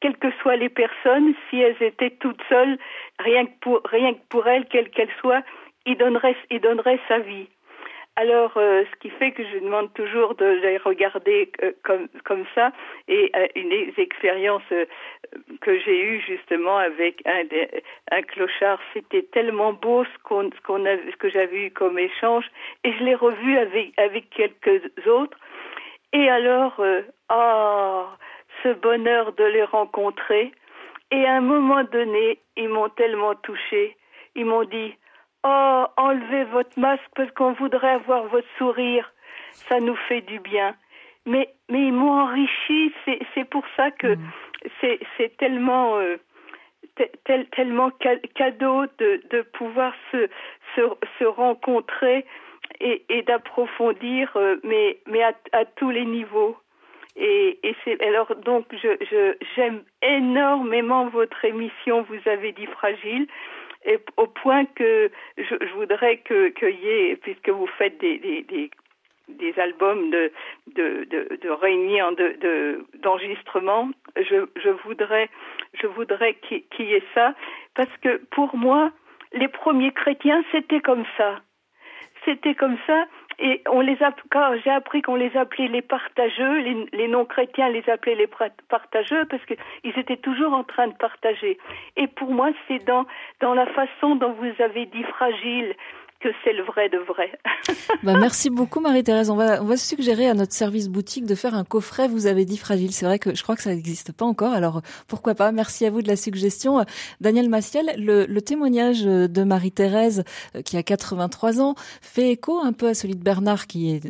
quelles 0.00 0.16
que 0.16 0.30
soient 0.42 0.56
les 0.56 0.68
personnes, 0.68 1.34
si 1.48 1.60
elles 1.60 1.82
étaient 1.82 2.10
toutes 2.20 2.40
seules, 2.48 2.78
rien 3.18 3.46
que 3.46 3.58
pour, 3.60 3.80
rien 3.84 4.14
que 4.14 4.20
pour 4.28 4.46
elles, 4.46 4.66
quelles 4.66 4.90
qu'elles 4.90 5.12
soient, 5.20 5.42
il 5.86 5.96
donnerait 5.96 7.00
sa 7.08 7.18
vie. 7.18 7.48
Alors, 8.20 8.52
euh, 8.58 8.84
ce 8.84 8.98
qui 8.98 9.08
fait 9.08 9.32
que 9.32 9.42
je 9.42 9.60
demande 9.60 9.94
toujours 9.94 10.34
de 10.34 10.44
les 10.44 10.76
regarder 10.76 11.50
euh, 11.62 11.72
comme, 11.82 12.06
comme 12.26 12.44
ça. 12.54 12.70
Et 13.08 13.32
euh, 13.34 13.46
une 13.56 13.70
des 13.70 13.94
expériences 13.96 14.70
que 15.62 15.78
j'ai 15.78 15.98
eues 16.02 16.20
justement 16.28 16.76
avec 16.76 17.26
un, 17.26 17.44
un 18.10 18.20
clochard, 18.20 18.78
c'était 18.92 19.22
tellement 19.32 19.72
beau 19.72 20.04
ce, 20.04 20.22
qu'on, 20.22 20.50
a, 20.84 20.96
ce 20.98 21.16
que 21.16 21.30
j'avais 21.30 21.68
eu 21.68 21.70
comme 21.70 21.98
échange. 21.98 22.44
Et 22.84 22.92
je 22.92 23.02
l'ai 23.04 23.14
revu 23.14 23.56
avec, 23.56 24.28
quelques 24.28 24.82
autres. 25.06 25.38
Et 26.12 26.28
alors, 26.28 26.78
ah, 27.30 28.18
ce 28.62 28.68
bonheur 28.74 29.32
de 29.32 29.44
les 29.44 29.64
rencontrer. 29.64 30.52
Et 31.10 31.24
à 31.24 31.36
un 31.36 31.40
moment 31.40 31.84
donné, 31.84 32.38
ils 32.58 32.68
m'ont 32.68 32.90
tellement 32.90 33.34
touché. 33.36 33.96
Ils 34.34 34.44
m'ont 34.44 34.64
dit, 34.64 34.94
Oh, 35.42 35.84
enlevez 35.96 36.44
votre 36.44 36.78
masque 36.78 37.08
parce 37.16 37.30
qu'on 37.32 37.52
voudrait 37.52 37.90
avoir 37.90 38.24
votre 38.24 38.48
sourire. 38.58 39.10
Ça 39.52 39.80
nous 39.80 39.96
fait 39.96 40.20
du 40.20 40.38
bien. 40.38 40.74
Mais, 41.26 41.48
mais 41.70 41.86
ils 41.86 41.92
m'ont 41.92 42.20
enrichi. 42.20 42.92
C'est, 43.04 43.20
c'est 43.34 43.48
pour 43.48 43.64
ça 43.76 43.90
que 43.90 44.14
mm. 44.14 44.30
c'est, 44.80 45.00
c'est 45.16 45.36
tellement, 45.38 45.98
euh, 45.98 46.16
tellement 47.52 47.90
cadeau 48.34 48.84
de, 48.98 49.22
de 49.30 49.42
pouvoir 49.42 49.94
se, 50.12 50.28
se, 50.74 50.82
se 51.18 51.24
rencontrer 51.24 52.26
et, 52.80 53.04
et 53.08 53.22
d'approfondir, 53.22 54.30
euh, 54.36 54.56
mais, 54.62 54.98
mais 55.06 55.22
à, 55.22 55.32
à, 55.52 55.64
tous 55.64 55.90
les 55.90 56.04
niveaux. 56.04 56.56
Et, 57.16 57.58
et 57.62 57.74
c'est 57.84 58.00
alors 58.02 58.34
donc 58.36 58.66
je, 58.72 58.88
je 59.10 59.34
j'aime 59.56 59.82
énormément 60.00 61.08
votre 61.08 61.44
émission. 61.44 62.02
Vous 62.02 62.28
avez 62.30 62.52
dit 62.52 62.66
fragile 62.66 63.26
et 63.84 63.98
au 64.16 64.26
point 64.26 64.64
que 64.66 65.10
je, 65.38 65.54
je 65.60 65.74
voudrais 65.74 66.18
que 66.18 66.48
qu'il 66.48 66.78
y 66.80 66.88
ait, 66.88 67.16
puisque 67.16 67.48
vous 67.48 67.66
faites 67.78 67.98
des, 67.98 68.18
des, 68.18 68.70
des 69.28 69.58
albums 69.58 70.10
de 70.10 70.32
de 70.74 71.04
de, 71.04 71.38
de 71.40 71.50
réunions 71.50 72.12
de 72.12 72.84
d'enregistrement 73.02 73.90
je 74.16 74.46
je 74.56 74.70
voudrais 74.84 75.28
je 75.74 75.86
voudrais 75.86 76.34
qu'il 76.34 76.62
y 76.80 76.94
ait 76.94 77.02
ça 77.14 77.34
parce 77.74 77.94
que 78.02 78.20
pour 78.30 78.56
moi 78.56 78.90
les 79.32 79.48
premiers 79.48 79.92
chrétiens 79.92 80.42
c'était 80.52 80.80
comme 80.80 81.04
ça. 81.16 81.40
C'était 82.24 82.54
comme 82.54 82.76
ça 82.86 83.06
et 83.40 83.62
on 83.70 83.80
les 83.80 84.00
a, 84.02 84.12
quand 84.30 84.54
j'ai 84.62 84.70
appris 84.70 85.00
qu'on 85.00 85.14
les 85.14 85.34
appelait 85.34 85.68
les 85.68 85.80
partageux, 85.80 86.58
les, 86.92 87.08
non-chrétiens 87.08 87.70
les 87.70 87.88
appelaient 87.88 88.14
les 88.14 88.28
partageux 88.68 89.24
parce 89.24 89.42
qu'ils 89.46 89.98
étaient 89.98 90.18
toujours 90.18 90.52
en 90.52 90.62
train 90.62 90.88
de 90.88 90.94
partager. 90.94 91.58
Et 91.96 92.06
pour 92.06 92.30
moi, 92.30 92.50
c'est 92.68 92.84
dans, 92.84 93.06
dans 93.40 93.54
la 93.54 93.66
façon 93.66 94.16
dont 94.16 94.32
vous 94.32 94.62
avez 94.62 94.84
dit 94.86 95.02
fragile, 95.04 95.74
que 96.20 96.28
c'est 96.44 96.52
le 96.52 96.62
vrai 96.64 96.88
de 96.88 96.98
vrai. 96.98 97.32
bah, 98.02 98.14
merci 98.18 98.50
beaucoup 98.50 98.80
Marie-Thérèse. 98.80 99.30
On 99.30 99.36
va, 99.36 99.62
on 99.62 99.66
va 99.66 99.76
suggérer 99.76 100.28
à 100.28 100.34
notre 100.34 100.52
service 100.52 100.88
boutique 100.88 101.24
de 101.26 101.34
faire 101.34 101.54
un 101.54 101.64
coffret, 101.64 102.08
vous 102.08 102.26
avez 102.26 102.44
dit 102.44 102.58
fragile. 102.58 102.92
C'est 102.92 103.06
vrai 103.06 103.18
que 103.18 103.34
je 103.34 103.42
crois 103.42 103.56
que 103.56 103.62
ça 103.62 103.74
n'existe 103.74 104.12
pas 104.12 104.24
encore, 104.24 104.52
alors 104.52 104.82
pourquoi 105.08 105.34
pas? 105.34 105.50
Merci 105.52 105.86
à 105.86 105.90
vous 105.90 106.02
de 106.02 106.08
la 106.08 106.16
suggestion. 106.16 106.84
Daniel 107.20 107.48
Maciel, 107.48 107.94
le, 107.96 108.26
le 108.26 108.42
témoignage 108.42 109.02
de 109.04 109.44
Marie-Thérèse, 109.44 110.24
euh, 110.56 110.62
qui 110.62 110.76
a 110.76 110.82
83 110.82 111.60
ans, 111.60 111.74
fait 112.02 112.30
écho 112.30 112.60
un 112.60 112.72
peu 112.72 112.88
à 112.88 112.94
celui 112.94 113.14
de 113.14 113.22
Bernard, 113.22 113.66
qui 113.66 113.90
est 113.90 114.02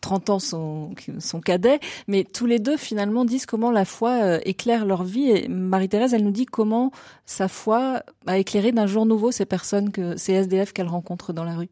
30 0.00 0.30
ans 0.30 0.38
son, 0.38 0.94
son 1.18 1.40
cadet, 1.40 1.80
mais 2.08 2.24
tous 2.24 2.46
les 2.46 2.58
deux 2.58 2.76
finalement 2.76 3.24
disent 3.24 3.46
comment 3.46 3.70
la 3.70 3.84
foi 3.84 4.10
euh, 4.22 4.38
éclaire 4.44 4.84
leur 4.84 5.04
vie. 5.04 5.30
Et 5.30 5.48
Marie-Thérèse, 5.48 6.14
elle 6.14 6.24
nous 6.24 6.30
dit 6.30 6.46
comment 6.46 6.90
sa 7.26 7.48
foi 7.48 8.02
a 8.26 8.38
éclairé 8.38 8.72
d'un 8.72 8.86
jour 8.86 9.06
nouveau 9.06 9.30
ces 9.30 9.46
personnes, 9.46 9.92
que, 9.92 10.16
ces 10.16 10.32
SDF 10.32 10.72
qu'elle 10.72 10.88
rencontre 10.88 11.32
dans 11.32 11.44
la 11.44 11.49
rue. 11.56 11.68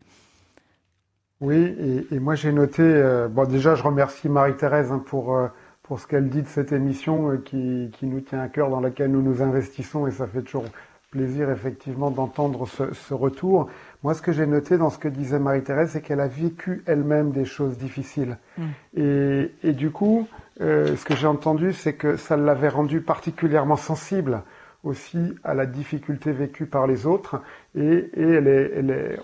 Oui, 1.40 2.06
et, 2.10 2.18
moi 2.18 2.34
j'ai 2.34 2.50
noté, 2.50 2.82
euh, 2.82 3.28
bon 3.28 3.48
déjà 3.48 3.76
je 3.76 3.82
remercie 3.84 4.28
Marie-Thérèse 4.28 4.90
hein, 4.90 5.00
pour, 5.06 5.36
euh, 5.36 5.46
pour 5.84 6.00
ce 6.00 6.08
qu'elle 6.08 6.28
dit 6.28 6.42
de 6.42 6.48
cette 6.48 6.72
émission 6.72 7.30
euh, 7.30 7.36
qui, 7.36 7.90
qui, 7.92 8.06
nous 8.06 8.20
tient 8.20 8.40
à 8.40 8.48
cœur, 8.48 8.70
dans 8.70 8.80
laquelle 8.80 9.12
nous 9.12 9.22
nous 9.22 9.40
investissons 9.40 10.08
et 10.08 10.10
ça 10.10 10.26
fait 10.26 10.42
toujours 10.42 10.64
plaisir 11.12 11.48
effectivement 11.48 12.10
d'entendre 12.10 12.66
ce, 12.66 12.92
ce, 12.92 13.14
retour. 13.14 13.68
Moi 14.02 14.14
ce 14.14 14.22
que 14.22 14.32
j'ai 14.32 14.46
noté 14.46 14.78
dans 14.78 14.90
ce 14.90 14.98
que 14.98 15.06
disait 15.06 15.38
Marie-Thérèse, 15.38 15.90
c'est 15.92 16.00
qu'elle 16.00 16.20
a 16.20 16.26
vécu 16.26 16.82
elle-même 16.86 17.30
des 17.30 17.44
choses 17.44 17.78
difficiles. 17.78 18.36
Mm. 18.56 18.62
Et, 18.96 19.52
et, 19.62 19.72
du 19.72 19.92
coup, 19.92 20.26
ce 20.58 21.04
que 21.04 21.14
j'ai 21.14 21.28
entendu, 21.28 21.72
c'est 21.72 21.94
que 21.94 22.16
ça 22.16 22.36
l'avait 22.36 22.68
rendue 22.68 23.00
particulièrement 23.00 23.76
sensible 23.76 24.42
aussi 24.84 25.34
à 25.44 25.54
la 25.54 25.66
difficulté 25.66 26.32
vécue 26.32 26.66
par 26.66 26.86
les 26.86 27.06
autres 27.06 27.42
et, 27.76 28.10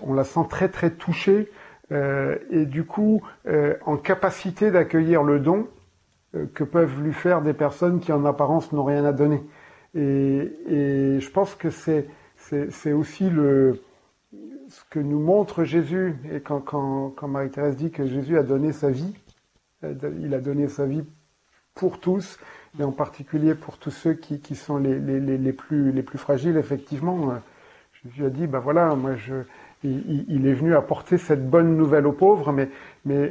on 0.01 0.13
la 0.13 0.23
sent 0.23 0.45
très 0.49 0.69
très 0.69 0.91
touchée 0.91 1.49
euh, 1.91 2.37
et 2.49 2.65
du 2.65 2.83
coup 2.83 3.21
euh, 3.47 3.75
en 3.85 3.97
capacité 3.97 4.71
d'accueillir 4.71 5.23
le 5.23 5.39
don 5.39 5.67
euh, 6.35 6.45
que 6.53 6.63
peuvent 6.63 7.01
lui 7.01 7.13
faire 7.13 7.41
des 7.41 7.53
personnes 7.53 7.99
qui 7.99 8.11
en 8.11 8.25
apparence 8.25 8.71
n'ont 8.71 8.83
rien 8.83 9.05
à 9.05 9.13
donner. 9.13 9.43
Et, 9.93 11.19
je 11.19 11.29
pense 11.29 11.55
que 11.55 11.69
c'est, 11.69 12.07
aussi 12.91 13.29
ce 13.29 14.83
que 14.89 14.99
nous 14.99 15.19
montre 15.19 15.63
Jésus. 15.63 16.15
Et 16.33 16.41
quand 16.41 17.15
Marie-Thérèse 17.25 17.77
dit 17.77 17.91
que 17.91 18.05
Jésus 18.05 18.37
a 18.37 18.43
donné 18.43 18.73
sa 18.73 18.89
vie, 18.89 19.15
il 19.83 20.33
a 20.33 20.41
donné 20.41 20.67
sa 20.67 20.85
vie 20.85 21.05
pour 21.75 22.01
tous, 22.01 22.39
et 22.79 22.83
en 22.83 22.91
particulier 22.91 23.55
pour 23.55 23.77
tous 23.77 23.91
ceux 23.91 24.13
qui, 24.13 24.55
sont 24.55 24.77
les, 24.77 25.53
plus, 25.53 25.91
les 25.91 26.03
plus 26.03 26.17
fragiles, 26.17 26.57
effectivement. 26.57 27.31
Euh, 27.31 27.35
Jésus 28.03 28.25
a 28.25 28.29
dit, 28.29 28.47
ben 28.47 28.59
voilà, 28.59 28.93
moi 28.95 29.13
il, 29.83 30.47
est 30.47 30.53
venu 30.53 30.75
apporter 30.75 31.17
cette 31.17 31.49
bonne 31.49 31.75
nouvelle 31.75 32.05
aux 32.05 32.11
pauvres, 32.11 32.51
mais, 32.51 32.69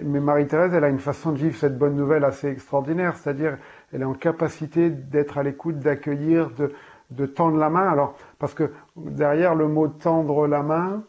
Marie-Thérèse, 0.02 0.72
elle 0.74 0.84
a 0.84 0.88
une 0.88 0.98
façon 0.98 1.32
de 1.32 1.38
vivre 1.38 1.56
cette 1.56 1.78
bonne 1.78 1.94
nouvelle 1.94 2.24
assez 2.24 2.48
extraordinaire, 2.48 3.16
c'est-à-dire 3.16 3.58
elle 3.92 4.02
est 4.02 4.06
en 4.06 4.14
capacité 4.14 4.90
d'être 4.90 5.38
à 5.38 5.42
l'écoute, 5.42 5.78
d'accueillir, 5.78 6.50
de, 6.50 6.72
de 7.10 7.26
tendre 7.26 7.56
la 7.56 7.70
main. 7.70 7.88
Alors, 7.88 8.16
parce 8.38 8.54
que 8.54 8.72
derrière 8.96 9.54
le 9.54 9.68
mot 9.68 9.88
tendre 9.88 10.46
la 10.46 10.62
main, 10.62 11.04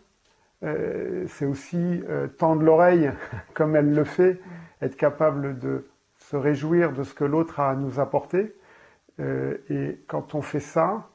c'est 1.27 1.45
aussi 1.45 2.01
tendre 2.37 2.63
l'oreille 2.63 3.11
comme 3.53 3.75
elle 3.75 3.93
le 3.93 4.03
fait, 4.03 4.39
être 4.81 4.95
capable 4.95 5.59
de 5.59 5.85
se 6.29 6.35
réjouir 6.35 6.91
de 6.93 7.03
ce 7.03 7.13
que 7.13 7.23
l'autre 7.23 7.59
a 7.59 7.71
à 7.71 7.75
nous 7.75 7.99
apporter. 7.99 8.55
et 9.19 9.99
quand 10.07 10.35
on 10.35 10.41
fait 10.41 10.59
ça, 10.59 11.09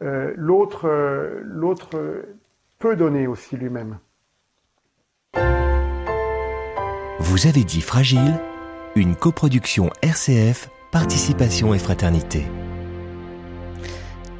l'autre, 0.00 0.88
l'autre 1.42 2.24
peut 2.78 2.96
donner 2.96 3.26
aussi 3.26 3.56
lui-même. 3.56 3.98
Vous 7.20 7.46
avez 7.46 7.64
dit 7.64 7.82
Fragile, 7.82 8.40
une 8.96 9.14
coproduction 9.14 9.90
RCF, 10.02 10.68
Participation 10.90 11.74
et 11.74 11.78
Fraternité. 11.78 12.46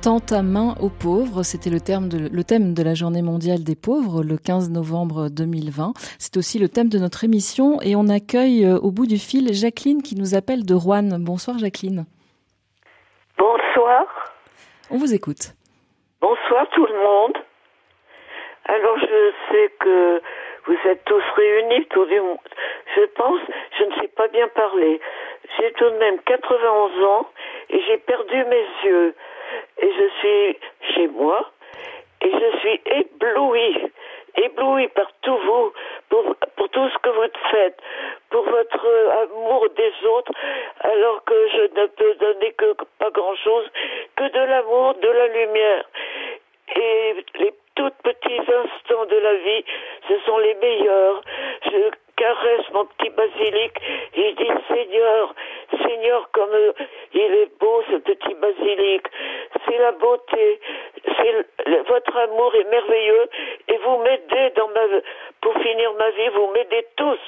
Tant 0.02 0.24
à 0.30 0.40
main 0.40 0.76
aux 0.80 0.88
pauvres, 0.88 1.42
c'était 1.42 1.68
le, 1.68 1.78
terme 1.78 2.08
de, 2.08 2.16
le 2.32 2.42
thème 2.42 2.72
de 2.72 2.82
la 2.82 2.94
journée 2.94 3.20
mondiale 3.20 3.62
des 3.62 3.76
pauvres 3.76 4.22
le 4.24 4.38
15 4.38 4.70
novembre 4.70 5.28
2020. 5.28 5.92
C'est 6.18 6.38
aussi 6.38 6.58
le 6.58 6.70
thème 6.70 6.88
de 6.88 6.98
notre 6.98 7.22
émission 7.22 7.82
et 7.82 7.94
on 7.96 8.08
accueille 8.08 8.64
euh, 8.64 8.78
au 8.78 8.92
bout 8.92 9.04
du 9.04 9.18
fil 9.18 9.52
Jacqueline 9.52 10.00
qui 10.00 10.16
nous 10.16 10.34
appelle 10.34 10.64
de 10.64 10.72
Rouen. 10.72 11.20
Bonsoir 11.20 11.58
Jacqueline. 11.58 12.06
Bonsoir. 13.36 14.06
On 14.90 14.96
vous 14.96 15.12
écoute. 15.12 15.52
Bonsoir 16.22 16.66
tout 16.72 16.86
le 16.86 16.96
monde. 16.96 17.36
Alors 18.64 18.98
je 19.00 19.32
sais 19.52 19.70
que 19.80 20.22
vous 20.64 20.78
êtes 20.88 21.04
tous 21.04 21.22
réunis 21.36 21.84
autour 21.90 22.06
du 22.06 22.20
monde. 22.22 22.38
Je 22.96 23.04
pense, 23.16 23.40
je 23.78 23.84
ne 23.84 23.92
sais 24.00 24.08
pas 24.16 24.28
bien 24.28 24.48
parler. 24.48 24.98
J'ai 25.58 25.72
tout 25.72 25.90
de 25.90 25.98
même 25.98 26.18
91 26.24 27.04
ans 27.04 27.28
et 27.68 27.82
j'ai 27.86 27.98
perdu 27.98 28.44
mes 28.46 28.66
yeux. 28.88 29.14
Et 29.78 29.90
je 29.92 30.08
suis 30.20 30.58
chez 30.94 31.08
moi 31.08 31.50
et 32.22 32.30
je 32.30 32.58
suis 32.58 32.80
éblouie, 32.84 33.92
éblouie 34.36 34.88
par 34.88 35.10
tout 35.22 35.36
vous, 35.36 35.72
pour, 36.10 36.36
pour 36.56 36.68
tout 36.68 36.88
ce 36.90 36.98
que 36.98 37.08
vous 37.08 37.50
faites, 37.50 37.78
pour 38.30 38.44
votre 38.44 38.86
amour 39.22 39.66
des 39.76 40.06
autres, 40.06 40.32
alors 40.80 41.24
que 41.24 41.48
je 41.48 41.80
ne 41.80 41.86
peux 41.86 42.14
donner 42.14 42.52
que 42.52 42.74
pas 42.98 43.10
grand 43.10 43.36
chose, 43.36 43.66
que 44.16 44.24
de 44.24 44.40
l'amour, 44.50 44.94
de 44.94 45.08
la 45.08 45.26
lumière. 45.28 45.84
Et 46.76 47.24
les 47.38 47.54
tout 47.74 47.90
petits 48.02 48.40
instants 48.40 49.06
de 49.06 49.16
la 49.16 49.34
vie, 49.34 49.64
ce 50.08 50.18
sont 50.26 50.38
les 50.38 50.54
meilleurs. 50.54 51.22
Je 51.64 51.90
caresse 52.16 52.70
mon 52.74 52.84
petit 52.84 53.10
basilic 53.10 53.72
et 54.14 54.30
je 54.30 54.36
dis 54.36 54.50
Seigneur, 54.68 55.34
Seigneur, 55.70 56.30
comme 56.32 56.54
il 57.12 57.34
est 57.34 57.58
beau 57.58 57.82
ce 57.90 57.96
petit 57.96 58.34
basilic. 58.34 59.06
C'est 59.66 59.78
la 59.78 59.92
beauté, 59.92 60.60
c'est 61.04 61.46
votre 61.86 62.16
amour 62.16 62.54
est 62.54 62.70
merveilleux 62.70 63.28
et 63.68 63.76
vous 63.78 63.98
m'aidez 63.98 64.50
dans 64.56 64.68
ma 64.68 64.80
pour 65.40 65.54
finir 65.54 65.92
ma 65.94 66.10
vie, 66.10 66.28
vous 66.34 66.46
m'aidez 66.48 66.86
tous. 66.96 67.18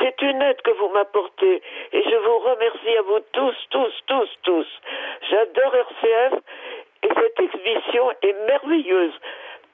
C'est 0.00 0.22
une 0.22 0.40
aide 0.42 0.60
que 0.62 0.70
vous 0.72 0.88
m'apportez 0.88 1.62
et 1.92 2.02
je 2.02 2.16
vous 2.16 2.38
remercie 2.38 2.96
à 2.96 3.02
vous 3.02 3.20
tous, 3.32 3.56
tous, 3.70 3.92
tous, 4.06 4.28
tous. 4.42 4.66
J'adore 5.30 5.74
RCF 5.74 6.34
et 7.02 7.08
cette 7.08 7.40
exhibition 7.40 8.10
est 8.22 8.46
merveilleuse. 8.46 9.12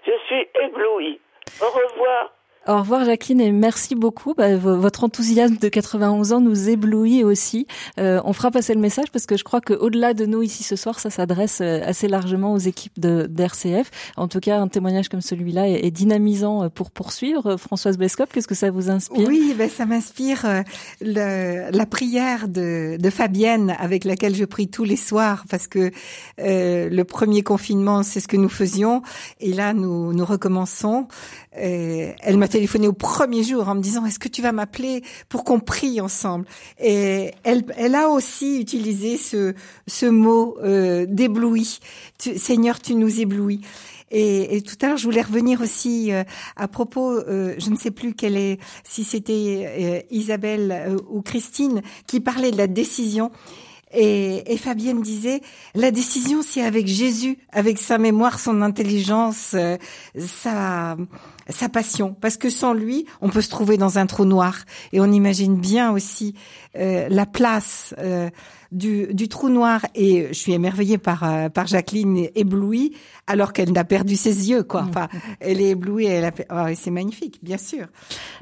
Je 0.07 0.13
suis 0.27 0.49
éblouie. 0.63 1.21
Au 1.63 1.71
revoir. 1.71 2.36
Au 2.69 2.79
revoir 2.79 3.05
Jacqueline 3.05 3.41
et 3.41 3.53
merci 3.53 3.95
beaucoup. 3.95 4.35
Bah, 4.35 4.57
votre 4.57 5.05
enthousiasme 5.05 5.57
de 5.57 5.69
91 5.69 6.33
ans 6.33 6.41
nous 6.41 6.69
éblouit 6.69 7.23
aussi. 7.23 7.69
Euh, 8.01 8.21
on 8.25 8.33
fera 8.33 8.51
passer 8.51 8.75
le 8.75 8.81
message 8.81 9.07
parce 9.13 9.25
que 9.25 9.37
je 9.37 9.45
crois 9.45 9.61
qu'au-delà 9.61 10.15
de 10.15 10.27
nous 10.27 10.43
ici 10.43 10.65
ce 10.65 10.75
soir, 10.75 10.99
ça 10.99 11.09
s'adresse 11.09 11.61
euh, 11.61 11.81
assez 11.85 12.09
largement 12.09 12.53
aux 12.53 12.59
équipes 12.59 12.99
de 12.99 13.29
d'RCF. 13.31 13.91
En 14.17 14.27
tout 14.27 14.41
cas, 14.41 14.59
un 14.59 14.67
témoignage 14.67 15.09
comme 15.09 15.21
celui-là 15.21 15.69
est, 15.69 15.93
dynamisant 15.93 16.65
euh, 16.65 16.69
pour 16.69 16.91
poursuivre. 16.91 17.57
Françoise 17.57 17.99
Bescop, 17.99 18.33
qu'est-ce 18.33 18.49
que 18.49 18.57
ça 18.57 18.73
vous 18.73 18.91
inspire? 18.91 19.29
Oui, 19.29 19.55
ben, 19.57 19.71
ça 19.71 19.87
m'inspire 19.87 20.65
la 21.01 21.87
prière 21.87 22.49
de, 22.49 22.97
de, 22.99 23.11
Fabienne 23.11 23.77
avec 23.79 24.05
laquelle 24.05 24.35
je 24.35 24.45
prie 24.45 24.69
tous 24.69 24.85
les 24.85 24.97
soirs 24.97 25.45
parce 25.49 25.69
que 25.69 25.93
le 26.39 27.03
premier 27.05 27.43
confinement, 27.43 28.03
c'est 28.03 28.19
ce 28.21 28.29
que 28.29 28.37
nous 28.37 28.49
faisions 28.49 29.03
et 29.41 29.53
là, 29.53 29.73
nous, 29.73 30.13
nous 30.13 30.25
recommençons. 30.25 31.07
Elle 31.57 32.37
m'a 32.39 32.49
téléphoné 32.49 32.89
au 32.89 32.93
premier 32.93 33.43
jour 33.43 33.69
en 33.69 33.75
me 33.75 33.81
disant 33.81 34.05
est-ce 34.07 34.19
que 34.19 34.29
tu 34.29 34.43
vas 34.43 34.53
m'appeler 34.53 35.03
pour 35.29 35.45
qu'on 35.45 35.61
prie 35.61 36.01
ensemble? 36.01 36.47
Et 36.81 37.33
elle, 37.45 37.65
elle 37.77 37.95
a 37.95 38.09
aussi 38.09 38.61
utilisé 38.61 39.17
ce 39.17 39.55
ce 39.87 40.07
mot 40.07 40.57
euh, 40.63 41.07
d'ébloui. 41.09 41.81
Seigneur 42.19 42.81
tu 42.81 42.95
nous 42.95 43.21
éblouis. 43.21 43.61
Et, 44.11 44.57
et, 44.57 44.63
tout 44.63 44.77
à 44.83 44.89
l'heure, 44.89 44.97
je 44.97 45.05
voulais 45.05 45.23
revenir 45.23 45.61
aussi 45.61 46.13
euh, 46.13 46.23
à 46.55 46.69
propos, 46.69 47.11
euh, 47.11 47.55
je 47.59 47.71
ne 47.71 47.77
sais 47.77 47.91
plus 47.91 48.15
quelle 48.15 48.37
est, 48.37 48.59
si 48.85 49.03
c'était 49.03 49.65
euh, 49.67 50.01
Isabelle 50.11 50.97
ou 51.11 51.23
Christine 51.23 51.83
qui 52.07 52.21
parlait 52.21 52.53
de 52.53 52.57
la 52.57 52.69
décision. 52.69 53.33
Et, 53.93 54.53
et, 54.53 54.57
Fabienne 54.59 55.01
disait, 55.01 55.41
la 55.75 55.91
décision, 55.91 56.43
c'est 56.43 56.63
avec 56.63 56.87
Jésus, 56.87 57.39
avec 57.51 57.79
sa 57.79 57.99
mémoire, 57.99 58.39
son 58.39 58.63
intelligence, 58.63 59.57
sa, 60.17 60.97
sa 61.49 61.69
passion, 61.69 62.17
parce 62.21 62.37
que 62.37 62.51
sans 62.51 62.73
lui, 62.73 63.07
on 63.21 63.29
peut 63.29 63.41
se 63.41 63.51
trouver 63.51 63.77
dans 63.77 63.99
un 63.99 64.07
trou 64.07 64.25
noir. 64.25 64.59
Et 64.93 65.01
on 65.01 65.11
imagine 65.11 65.57
bien 65.57 65.93
aussi 65.93 66.35
euh, 66.77 67.07
la 67.09 67.25
place 67.25 67.95
euh, 67.99 68.31
du, 68.73 69.15
du, 69.15 69.29
trou 69.29 69.49
noir. 69.49 69.87
Et 69.95 70.27
je 70.29 70.35
suis 70.35 70.53
émerveillée 70.53 70.99
par, 70.99 71.23
euh, 71.23 71.49
par 71.49 71.67
Jacqueline, 71.67 72.29
éblouie, 72.35 72.95
alors 73.27 73.53
qu'elle 73.53 73.73
n'a 73.73 73.85
perdu 73.85 74.17
ses 74.17 74.51
yeux. 74.51 74.65
Quoi. 74.65 74.87
Enfin, 74.89 75.09
elle 75.41 75.61
est 75.61 75.71
éblouie. 75.71 76.07
Elle 76.07 76.25
a... 76.25 76.33
oh, 76.51 76.73
c'est 76.75 76.91
magnifique, 76.91 77.39
bien 77.43 77.59
sûr. 77.59 77.87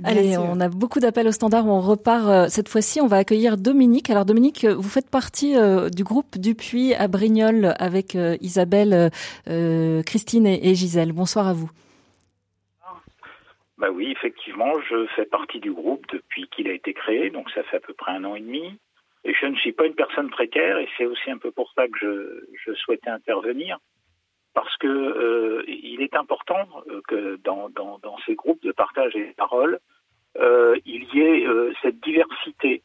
Allez, 0.02 0.38
on 0.38 0.58
a 0.60 0.68
beaucoup 0.68 1.00
d'appels 1.00 1.28
au 1.28 1.32
standard. 1.32 1.66
On 1.66 1.80
repart 1.80 2.50
cette 2.50 2.68
fois-ci. 2.68 3.00
On 3.02 3.06
va 3.06 3.18
accueillir 3.18 3.58
Dominique. 3.58 4.08
Alors 4.08 4.24
Dominique, 4.24 4.64
vous 4.64 4.88
faites 4.88 5.10
partie 5.10 5.54
du 5.94 6.04
groupe 6.04 6.38
Dupuis 6.38 6.94
à 6.94 7.08
Brignoles 7.08 7.74
avec 7.78 8.16
Isabelle, 8.40 9.10
Christine 9.46 10.46
et, 10.46 10.70
et 10.70 10.74
Gisèle. 10.74 11.12
Bonsoir 11.12 11.48
à 11.48 11.52
vous. 11.52 11.70
Bah 13.84 13.90
oui, 13.90 14.10
effectivement, 14.12 14.80
je 14.88 15.06
fais 15.08 15.26
partie 15.26 15.60
du 15.60 15.70
groupe 15.70 16.06
depuis 16.10 16.48
qu'il 16.48 16.68
a 16.68 16.72
été 16.72 16.94
créé, 16.94 17.28
donc 17.28 17.50
ça 17.50 17.62
fait 17.64 17.76
à 17.76 17.80
peu 17.80 17.92
près 17.92 18.12
un 18.12 18.24
an 18.24 18.34
et 18.34 18.40
demi. 18.40 18.78
Et 19.24 19.34
je 19.34 19.44
ne 19.44 19.54
suis 19.56 19.72
pas 19.72 19.84
une 19.84 19.94
personne 19.94 20.30
précaire, 20.30 20.78
et 20.78 20.88
c'est 20.96 21.04
aussi 21.04 21.30
un 21.30 21.36
peu 21.36 21.50
pour 21.50 21.70
ça 21.72 21.86
que 21.88 21.98
je, 22.00 22.46
je 22.64 22.72
souhaitais 22.76 23.10
intervenir, 23.10 23.76
parce 24.54 24.74
que 24.78 24.86
euh, 24.86 25.64
il 25.66 26.00
est 26.00 26.16
important 26.16 26.66
euh, 26.88 27.02
que 27.06 27.36
dans, 27.44 27.68
dans, 27.68 28.16
ces 28.24 28.34
groupes 28.34 28.62
de 28.62 28.72
partage 28.72 29.14
et 29.16 29.26
de 29.26 29.34
parole, 29.34 29.78
euh, 30.38 30.78
il 30.86 31.04
y 31.12 31.20
ait 31.20 31.46
cette 31.82 32.00
diversité. 32.00 32.82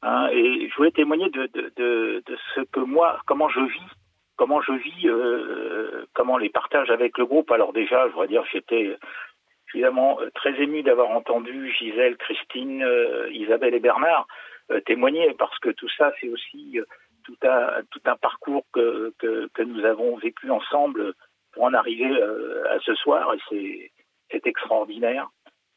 Hein, 0.00 0.30
et 0.32 0.70
je 0.70 0.74
voulais 0.76 0.92
témoigner 0.92 1.28
de, 1.28 1.46
de, 1.52 2.22
de, 2.24 2.38
ce 2.54 2.62
que 2.62 2.80
moi, 2.80 3.20
comment 3.26 3.50
je 3.50 3.60
vis, 3.60 3.90
comment 4.36 4.62
je 4.62 4.72
vis, 4.72 6.06
comment 6.14 6.38
les 6.38 6.48
partages 6.48 6.88
avec 6.88 7.18
le 7.18 7.26
groupe. 7.26 7.50
Alors 7.50 7.74
déjà, 7.74 8.06
je 8.06 8.12
voudrais 8.12 8.28
dire, 8.28 8.44
j'étais 8.50 8.96
évidemment 9.74 10.20
euh, 10.20 10.30
très 10.34 10.60
ému 10.60 10.82
d'avoir 10.82 11.10
entendu 11.10 11.72
Gisèle, 11.72 12.16
Christine, 12.16 12.82
euh, 12.82 13.28
Isabelle 13.30 13.74
et 13.74 13.80
Bernard 13.80 14.26
euh, 14.70 14.80
témoigner 14.80 15.34
parce 15.34 15.58
que 15.58 15.70
tout 15.70 15.88
ça, 15.96 16.12
c'est 16.20 16.28
aussi 16.28 16.78
tout 17.24 17.36
un, 17.42 18.16
parcours 18.16 18.64
que, 18.72 19.12
nous 19.62 19.84
avons 19.84 20.16
vécu 20.16 20.50
ensemble 20.50 21.12
pour 21.52 21.64
en 21.64 21.74
arriver 21.74 22.10
à 22.70 22.78
ce 22.80 22.94
soir 22.94 23.34
et 23.34 23.90
c'est 24.30 24.46
extraordinaire. 24.46 25.28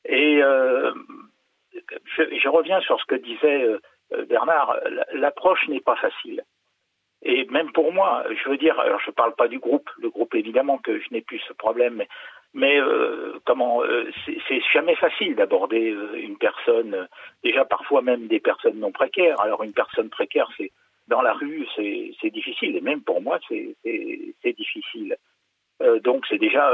Et 0.06 0.40
je, 0.40 2.24
je, 2.38 2.48
reviens 2.48 2.80
sur 2.82 3.00
ce 3.02 3.06
que 3.06 3.16
disait 3.16 3.68
Bernard, 4.30 4.78
l'approche 5.14 5.68
n'est 5.68 5.82
pas 5.82 5.98
facile. 5.98 6.42
Et 7.24 7.46
même 7.46 7.72
pour 7.74 7.92
moi, 7.92 8.24
je 8.30 8.50
veux 8.50 8.58
dire, 8.58 8.80
alors 8.80 9.00
je 9.02 9.10
ne 9.10 9.16
parle 9.16 9.36
pas 9.36 9.50
du 9.50 9.60
groupe, 9.60 9.90
le 10.00 10.10
groupe 10.10 10.34
évidemment 10.36 10.78
que 10.78 11.00
je 11.00 11.08
n'ai 11.12 11.22
plus 11.22 11.40
ce 11.48 11.54
problème, 11.54 11.96
mais 11.96 12.08
mais 12.54 12.80
euh, 12.80 13.40
comment 13.46 13.84
euh, 13.84 14.10
c'est 14.26 14.62
jamais 14.74 14.96
facile 14.96 15.36
d'aborder 15.36 15.92
euh, 15.92 16.16
une 16.16 16.38
personne 16.38 17.08
déjà 17.44 17.64
parfois 17.64 18.02
même 18.02 18.28
des 18.28 18.40
personnes 18.40 18.80
non 18.80 18.92
précaires. 18.92 19.40
Alors 19.40 19.64
une 19.64 19.74
personne 19.74 20.10
précaire 20.10 20.50
c'est 20.58 20.72
dans 21.08 21.22
la 21.22 21.34
rue 21.34 21.66
c'est 21.76 22.30
difficile. 22.30 22.76
Et 22.76 22.82
même 22.82 23.02
pour 23.02 23.22
moi 23.22 23.40
c'est 23.48 24.54
difficile. 24.58 25.16
Euh, 25.82 26.00
donc 26.00 26.26
c'est 26.30 26.38
déjà 26.38 26.72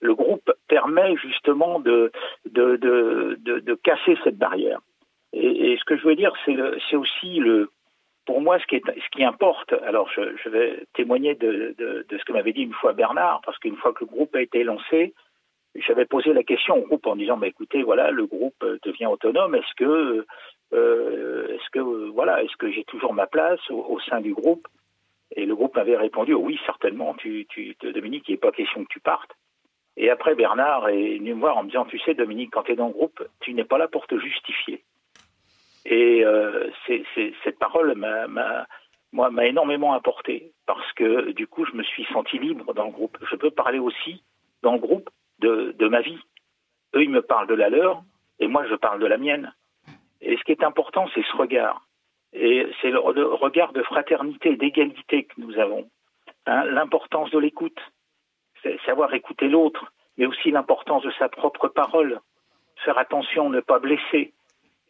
le 0.00 0.14
groupe 0.14 0.52
permet 0.68 1.16
justement 1.16 1.80
de 1.80 2.12
de, 2.44 2.76
de 2.76 3.36
de, 3.40 3.58
de 3.58 3.74
casser 3.74 4.16
cette 4.22 4.38
barrière. 4.38 4.80
Et, 5.32 5.72
et, 5.72 5.76
ce 5.76 5.84
que 5.84 5.96
je 5.96 6.06
veux 6.06 6.16
dire 6.16 6.32
c'est 6.46 6.96
aussi 6.96 7.40
le 7.40 7.70
pour 8.26 8.40
moi, 8.40 8.58
ce 8.58 8.66
qui, 8.66 9.24
importe, 9.24 9.72
alors 9.84 10.10
je, 10.10 10.48
vais 10.48 10.84
témoigner 10.94 11.34
de, 11.36 11.74
ce 12.10 12.24
que 12.24 12.32
m'avait 12.32 12.52
dit 12.52 12.62
une 12.62 12.74
fois 12.74 12.92
Bernard, 12.92 13.40
parce 13.44 13.56
qu'une 13.58 13.76
fois 13.76 13.92
que 13.92 14.04
le 14.04 14.10
groupe 14.10 14.34
a 14.34 14.42
été 14.42 14.64
lancé, 14.64 15.14
j'avais 15.76 16.06
posé 16.06 16.32
la 16.32 16.42
question 16.42 16.76
au 16.76 16.82
groupe 16.82 17.06
en 17.06 17.16
disant, 17.16 17.36
bah, 17.36 17.46
écoutez, 17.46 17.82
voilà, 17.82 18.10
le 18.10 18.26
groupe 18.26 18.64
devient 18.82 19.06
autonome, 19.06 19.54
est-ce 19.54 19.74
que, 19.76 20.26
euh, 20.72 21.48
est-ce 21.54 21.70
que, 21.70 21.80
voilà, 22.10 22.42
est-ce 22.42 22.56
que 22.56 22.70
j'ai 22.70 22.84
toujours 22.84 23.14
ma 23.14 23.26
place 23.26 23.60
au, 23.70 23.98
sein 24.00 24.20
du 24.20 24.34
groupe? 24.34 24.66
Et 25.34 25.46
le 25.46 25.54
groupe 25.54 25.76
m'avait 25.76 25.96
répondu, 25.96 26.34
oui, 26.34 26.58
certainement, 26.66 27.14
tu, 27.14 27.46
tu, 27.48 27.76
Dominique, 27.80 28.24
il 28.28 28.32
n'est 28.32 28.38
pas 28.38 28.52
question 28.52 28.84
que 28.84 28.92
tu 28.92 29.00
partes. 29.00 29.32
Et 29.96 30.10
après, 30.10 30.34
Bernard 30.34 30.88
est 30.88 31.18
venu 31.18 31.34
me 31.34 31.40
voir 31.40 31.56
en 31.56 31.62
me 31.62 31.68
disant, 31.68 31.84
tu 31.84 31.98
sais, 32.00 32.14
Dominique, 32.14 32.50
quand 32.52 32.64
tu 32.64 32.72
es 32.72 32.76
dans 32.76 32.88
le 32.88 32.92
groupe, 32.92 33.22
tu 33.40 33.54
n'es 33.54 33.64
pas 33.64 33.78
là 33.78 33.88
pour 33.88 34.06
te 34.06 34.18
justifier. 34.18 34.82
Et 35.88 36.24
euh, 36.24 36.68
cette 37.44 37.58
parole 37.58 37.94
m'a, 37.94 38.66
moi, 39.12 39.30
m'a 39.30 39.46
énormément 39.46 39.92
apporté 39.92 40.52
parce 40.66 40.92
que 40.94 41.30
du 41.32 41.46
coup, 41.46 41.64
je 41.64 41.72
me 41.72 41.82
suis 41.82 42.04
senti 42.12 42.38
libre 42.38 42.74
dans 42.74 42.86
le 42.86 42.90
groupe. 42.90 43.16
Je 43.30 43.36
peux 43.36 43.50
parler 43.50 43.78
aussi 43.78 44.22
dans 44.62 44.72
le 44.72 44.78
groupe 44.78 45.08
de, 45.38 45.74
de 45.78 45.88
ma 45.88 46.00
vie. 46.00 46.18
Eux, 46.94 47.04
ils 47.04 47.10
me 47.10 47.22
parlent 47.22 47.46
de 47.46 47.54
la 47.54 47.70
leur 47.70 48.02
et 48.40 48.48
moi, 48.48 48.66
je 48.68 48.74
parle 48.74 49.00
de 49.00 49.06
la 49.06 49.16
mienne. 49.16 49.52
Et 50.20 50.36
ce 50.36 50.44
qui 50.44 50.52
est 50.52 50.64
important, 50.64 51.06
c'est 51.14 51.24
ce 51.24 51.36
regard. 51.36 51.86
Et 52.32 52.66
c'est 52.80 52.90
le, 52.90 52.98
regard 52.98 53.72
de 53.72 53.82
fraternité, 53.82 54.56
d'égalité 54.56 55.24
que 55.24 55.40
nous 55.40 55.58
avons. 55.58 55.88
Hein, 56.46 56.64
l'importance 56.64 57.30
de 57.30 57.38
l'écoute, 57.38 57.78
savoir 58.84 59.14
écouter 59.14 59.48
l'autre, 59.48 59.92
mais 60.16 60.26
aussi 60.26 60.50
l'importance 60.50 61.02
de 61.02 61.12
sa 61.18 61.28
propre 61.28 61.68
parole, 61.68 62.20
faire 62.84 62.98
attention, 62.98 63.48
ne 63.50 63.60
pas 63.60 63.78
blesser. 63.78 64.32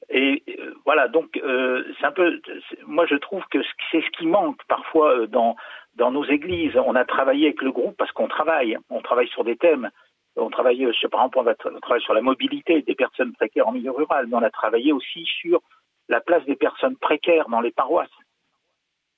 Et 0.09 0.43
euh, 0.49 0.75
voilà, 0.85 1.09
donc 1.09 1.37
euh, 1.37 1.85
c'est 1.99 2.07
un 2.07 2.13
peu. 2.13 2.41
Moi, 2.87 3.07
je 3.07 3.17
trouve 3.17 3.45
que 3.51 3.59
c'est 3.91 4.01
ce 4.03 4.11
qui 4.11 4.27
manque 4.27 4.63
parfois 4.69 5.19
euh, 5.19 5.27
dans 5.27 5.57
dans 5.97 6.13
nos 6.13 6.25
églises. 6.25 6.77
On 6.77 6.95
a 6.95 7.05
travaillé 7.05 7.47
avec 7.47 7.63
le 7.63 7.73
groupe 7.73 7.97
parce 7.97 8.13
qu'on 8.13 8.29
travaille, 8.29 8.79
on 8.89 9.01
travaille 9.03 9.29
sur 9.29 9.43
des 9.45 9.57
thèmes. 9.57 9.91
On 10.37 10.51
travaille, 10.51 10.85
euh, 10.85 10.93
par 11.11 11.23
exemple, 11.23 11.39
on 11.39 11.43
va 11.43 11.55
tra- 11.55 11.75
on 11.75 11.81
travaille 11.81 12.03
sur 12.03 12.15
la 12.15 12.21
mobilité 12.21 12.83
des 12.83 12.95
personnes 12.95 13.33
précaires 13.33 13.67
en 13.69 13.73
milieu 13.73 13.91
rural, 13.91 14.27
mais 14.29 14.37
on 14.37 14.43
a 14.43 14.51
travaillé 14.51 14.93
aussi 14.93 15.25
sur 15.25 15.61
la 16.09 16.21
place 16.21 16.45
des 16.45 16.57
personnes 16.57 16.97
précaires 16.97 17.49
dans 17.49 17.61
les 17.61 17.73
paroisses. 17.73 18.09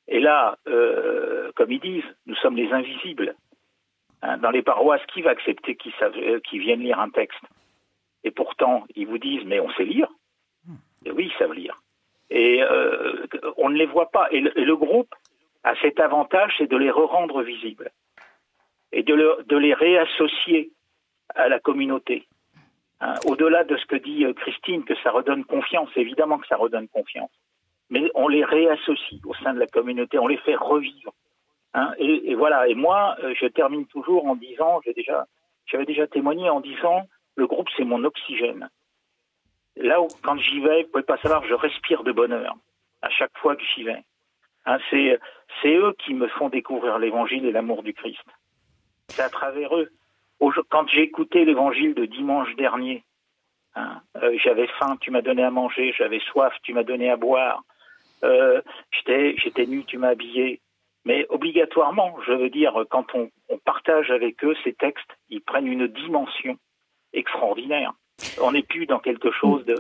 Et 0.07 0.21
là, 0.21 0.57
euh, 0.69 1.53
comme 1.55 1.71
ils 1.71 1.81
disent, 1.81 2.17
nous 2.27 2.37
sommes 2.37 2.57
les 2.57 2.73
invisibles. 2.73 3.35
Hein, 4.23 4.39
dans 4.39 4.51
les 4.51 4.63
paroisses, 4.63 5.05
qui 5.13 5.21
va 5.21 5.31
accepter 5.31 5.77
qu'ils 5.77 5.93
euh, 6.03 6.41
qu'ils 6.41 6.61
viennent 6.61 6.81
lire 6.81 6.99
un 6.99 7.11
texte? 7.11 7.45
Et 8.25 8.31
pourtant, 8.31 8.85
ils 8.97 9.07
vous 9.07 9.19
disent, 9.19 9.45
mais 9.45 9.61
on 9.61 9.71
sait 9.73 9.85
lire. 9.85 10.09
Et 11.05 11.11
oui, 11.11 11.31
ils 11.33 11.39
savent 11.39 11.53
lire. 11.53 11.81
Et 12.31 12.63
euh, 12.63 13.27
on 13.57 13.71
ne 13.71 13.77
les 13.77 13.87
voit 13.87 14.11
pas. 14.11 14.29
Et 14.31 14.41
le, 14.41 14.77
groupe 14.77 15.15
a 15.65 15.75
cet 15.81 16.01
avantage, 16.01 16.53
c'est 16.59 16.71
de 16.71 16.77
les 16.77 16.91
re-rendre 16.91 17.43
visibles 17.43 17.91
et 18.93 19.03
de 19.03 19.57
les 19.57 19.75
réassocier 19.75 20.71
à 21.35 21.49
la 21.49 21.59
communauté. 21.59 22.27
Hein, 23.01 23.15
Au-delà 23.27 23.65
de 23.65 23.77
ce 23.77 23.87
que 23.87 23.97
dit 23.97 24.25
euh, 24.25 24.33
Christine, 24.33 24.85
que 24.85 24.95
ça 25.03 25.11
redonne 25.11 25.45
confiance, 25.45 25.89
évidemment 25.97 26.39
que 26.39 26.47
ça 26.47 26.57
redonne 26.57 26.89
confiance. 26.89 27.31
Mais 27.91 28.11
on 28.15 28.29
les 28.29 28.45
réassocie 28.45 29.21
au 29.25 29.35
sein 29.35 29.55
de 29.55 29.61
la 29.61 29.67
communauté, 29.67 30.19
on 30.19 30.27
les 30.27 30.37
fait 30.39 30.57
revivre. 30.57 31.13
Hein, 31.75 31.93
et, 31.99 32.31
et 32.31 32.35
voilà. 32.35 32.69
Et 32.69 32.75
moi, 32.75 33.17
euh, 33.23 33.35
je 33.41 33.47
termine 33.47 33.87
toujours 33.87 34.27
en 34.27 34.35
disant, 34.35 34.81
j'ai 34.85 34.95
déjà, 34.95 35.27
j'avais 35.67 35.87
déjà 35.87 36.07
témoigné 36.07 36.51
en 36.51 36.61
disant, 36.61 37.07
le 37.37 37.47
groupe 37.47 37.69
c'est 37.77 37.85
mon 37.85 38.03
oxygène. 38.05 38.69
Là 39.79 40.01
où, 40.01 40.09
quand 40.23 40.37
j'y 40.39 40.61
vais, 40.61 40.83
vous 40.83 40.89
pouvez 40.91 41.05
pas 41.05 41.19
savoir, 41.19 41.45
je 41.47 41.55
respire 41.55 42.03
de 42.03 42.13
bonheur 42.13 42.57
à 43.03 43.11
chaque 43.11 43.37
fois 43.39 43.55
que 43.55 43.63
j'y 43.75 43.85
vais. 43.85 44.03
Hein, 44.67 44.79
c'est, 44.91 45.19
eux 45.67 45.95
qui 46.05 46.15
me 46.15 46.29
font 46.29 46.49
découvrir 46.49 46.99
l'évangile 46.99 47.47
et 47.47 47.53
l'amour 47.53 47.83
du 47.83 47.95
Christ. 47.95 48.25
C'est 49.09 49.23
à 49.23 49.29
travers 49.29 49.75
eux. 49.77 49.89
Quand 50.69 50.87
j'ai 50.89 51.03
écouté 51.03 51.45
l'évangile 51.45 51.95
de 51.95 52.05
dimanche 52.07 52.55
dernier, 52.57 53.05
hein, 53.77 54.01
euh, 54.17 54.37
j'avais 54.43 54.67
faim, 54.79 54.97
tu 55.01 55.11
m'as 55.11 55.23
donné 55.23 55.43
à 55.43 55.51
manger, 55.51 55.95
j'avais 55.97 56.21
soif, 56.21 56.53
tu 56.63 56.75
m'as 56.75 56.83
donné 56.83 57.11
à 57.11 57.17
boire, 57.17 57.63
euh, 58.25 58.61
j'étais, 58.93 59.67
nu, 59.67 59.85
tu 59.85 59.97
m'as 59.97 60.09
habillé. 60.09 60.61
Mais 61.05 61.25
obligatoirement, 61.29 62.17
je 62.27 62.33
veux 62.33 62.51
dire, 62.51 62.85
quand 62.91 63.07
on 63.15 63.31
partage 63.65 64.11
avec 64.11 64.45
eux 64.45 64.57
ces 64.65 64.75
textes, 64.75 65.17
ils 65.29 65.41
prennent 65.41 65.69
une 65.69 65.87
dimension 65.87 66.57
extraordinaire. 67.13 67.93
On 68.43 68.53
n'est 68.53 68.63
plus 68.63 68.87
dans 68.87 68.99
quelque 68.99 69.31
chose 69.33 69.65
de, 69.65 69.77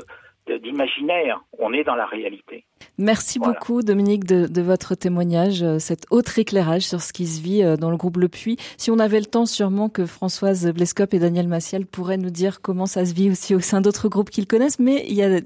d'imaginaire, 0.56 1.44
on 1.58 1.72
est 1.72 1.84
dans 1.84 1.94
la 1.94 2.06
réalité. 2.06 2.64
Merci 2.96 3.38
beaucoup 3.38 3.82
Dominique 3.82 4.24
de, 4.24 4.46
de 4.46 4.62
votre 4.62 4.94
témoignage, 4.94 5.62
euh, 5.62 5.78
cet 5.78 6.06
autre 6.10 6.38
éclairage 6.38 6.82
sur 6.82 7.00
ce 7.00 7.12
qui 7.12 7.26
se 7.26 7.40
vit 7.40 7.62
euh, 7.62 7.76
dans 7.76 7.90
le 7.90 7.96
groupe 7.96 8.16
Le 8.16 8.28
Puy. 8.28 8.56
Si 8.76 8.90
on 8.90 8.98
avait 8.98 9.20
le 9.20 9.26
temps, 9.26 9.46
sûrement 9.46 9.88
que 9.88 10.06
Françoise 10.06 10.72
Blescop 10.72 11.12
et 11.14 11.18
Daniel 11.18 11.48
Massial 11.48 11.86
pourraient 11.86 12.16
nous 12.16 12.30
dire 12.30 12.60
comment 12.60 12.86
ça 12.86 13.04
se 13.04 13.14
vit 13.14 13.30
aussi 13.30 13.54
au 13.54 13.60
sein 13.60 13.80
d'autres 13.80 14.08
groupes 14.08 14.30
qu'ils 14.30 14.46
connaissent. 14.46 14.78
Mais 14.78 15.04
il 15.08 15.14
y 15.14 15.22
a 15.22 15.40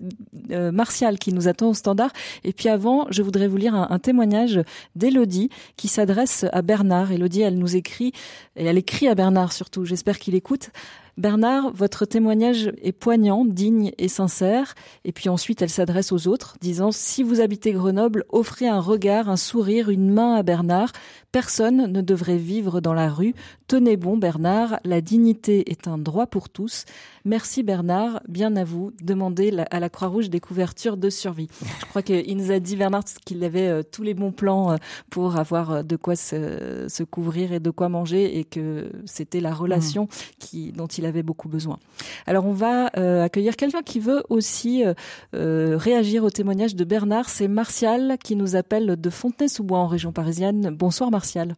euh, 0.50 0.72
Martial 0.72 1.18
qui 1.18 1.32
nous 1.32 1.48
attend 1.48 1.70
au 1.70 1.74
standard. 1.74 2.10
Et 2.44 2.52
puis 2.52 2.68
avant, 2.68 3.06
je 3.10 3.22
voudrais 3.22 3.48
vous 3.48 3.56
lire 3.56 3.74
un, 3.74 3.88
un 3.90 3.98
témoignage 3.98 4.60
d'Elodie 4.94 5.50
qui 5.76 5.88
s'adresse 5.88 6.46
à 6.52 6.62
Bernard. 6.62 7.12
Elodie, 7.12 7.42
elle 7.42 7.58
nous 7.58 7.76
écrit, 7.76 8.12
et 8.56 8.64
elle 8.64 8.78
écrit 8.78 9.08
à 9.08 9.14
Bernard 9.14 9.52
surtout, 9.52 9.84
j'espère 9.84 10.18
qu'il 10.18 10.34
écoute. 10.34 10.70
Bernard, 11.18 11.72
votre 11.72 12.06
témoignage 12.06 12.72
est 12.80 12.92
poignant, 12.92 13.44
digne 13.44 13.92
et 13.98 14.08
sincère. 14.08 14.74
Et 15.04 15.12
puis 15.12 15.28
ensuite, 15.28 15.60
elle 15.60 15.70
s'adresse 15.70 16.10
aux 16.10 16.26
autres, 16.26 16.56
disant 16.60 16.90
si 16.90 17.22
vous 17.22 17.40
habitez 17.40 17.72
Grenoble, 17.72 18.24
offrez 18.30 18.66
un 18.66 18.80
regard, 18.80 19.28
un 19.28 19.36
sourire, 19.36 19.90
une 19.90 20.10
main 20.10 20.34
à 20.34 20.42
Bernard. 20.42 20.92
Personne 21.30 21.90
ne 21.90 22.00
devrait 22.02 22.36
vivre 22.36 22.80
dans 22.80 22.92
la 22.92 23.08
rue. 23.08 23.34
Tenez 23.66 23.96
bon, 23.96 24.18
Bernard. 24.18 24.80
La 24.84 25.00
dignité 25.00 25.70
est 25.70 25.88
un 25.88 25.96
droit 25.96 26.26
pour 26.26 26.50
tous. 26.50 26.84
Merci 27.24 27.62
Bernard. 27.62 28.20
Bien 28.28 28.54
à 28.56 28.64
vous. 28.64 28.92
Demandez 29.02 29.56
à 29.70 29.80
la 29.80 29.88
Croix-Rouge 29.88 30.28
des 30.28 30.40
couvertures 30.40 30.98
de 30.98 31.08
survie. 31.08 31.48
Je 31.80 31.86
crois 31.86 32.02
qu'il 32.02 32.36
nous 32.36 32.50
a 32.50 32.58
dit 32.58 32.76
Bernard 32.76 33.04
qu'il 33.24 33.42
avait 33.44 33.68
euh, 33.68 33.82
tous 33.82 34.02
les 34.02 34.12
bons 34.12 34.32
plans 34.32 34.72
euh, 34.72 34.76
pour 35.08 35.36
avoir 35.36 35.70
euh, 35.72 35.82
de 35.82 35.96
quoi 35.96 36.16
se, 36.16 36.86
se 36.88 37.02
couvrir 37.02 37.52
et 37.52 37.60
de 37.60 37.70
quoi 37.70 37.88
manger 37.88 38.38
et 38.38 38.44
que 38.44 38.90
c'était 39.06 39.40
la 39.40 39.54
relation 39.54 40.08
qui, 40.38 40.72
dont 40.72 40.86
il 40.86 41.01
avait 41.06 41.22
beaucoup 41.22 41.48
besoin. 41.48 41.78
Alors 42.26 42.46
on 42.46 42.52
va 42.52 42.90
euh, 42.96 43.24
accueillir 43.24 43.56
quelqu'un 43.56 43.82
qui 43.82 44.00
veut 44.00 44.22
aussi 44.28 44.84
euh, 44.84 44.94
euh, 45.34 45.76
réagir 45.76 46.24
au 46.24 46.30
témoignage 46.30 46.74
de 46.74 46.84
Bernard. 46.84 47.28
C'est 47.28 47.48
Martial 47.48 48.16
qui 48.22 48.36
nous 48.36 48.56
appelle 48.56 49.00
de 49.00 49.10
Fontenay-sous-Bois 49.10 49.78
en 49.78 49.86
région 49.86 50.12
parisienne. 50.12 50.70
Bonsoir 50.70 51.10
Martial. 51.10 51.54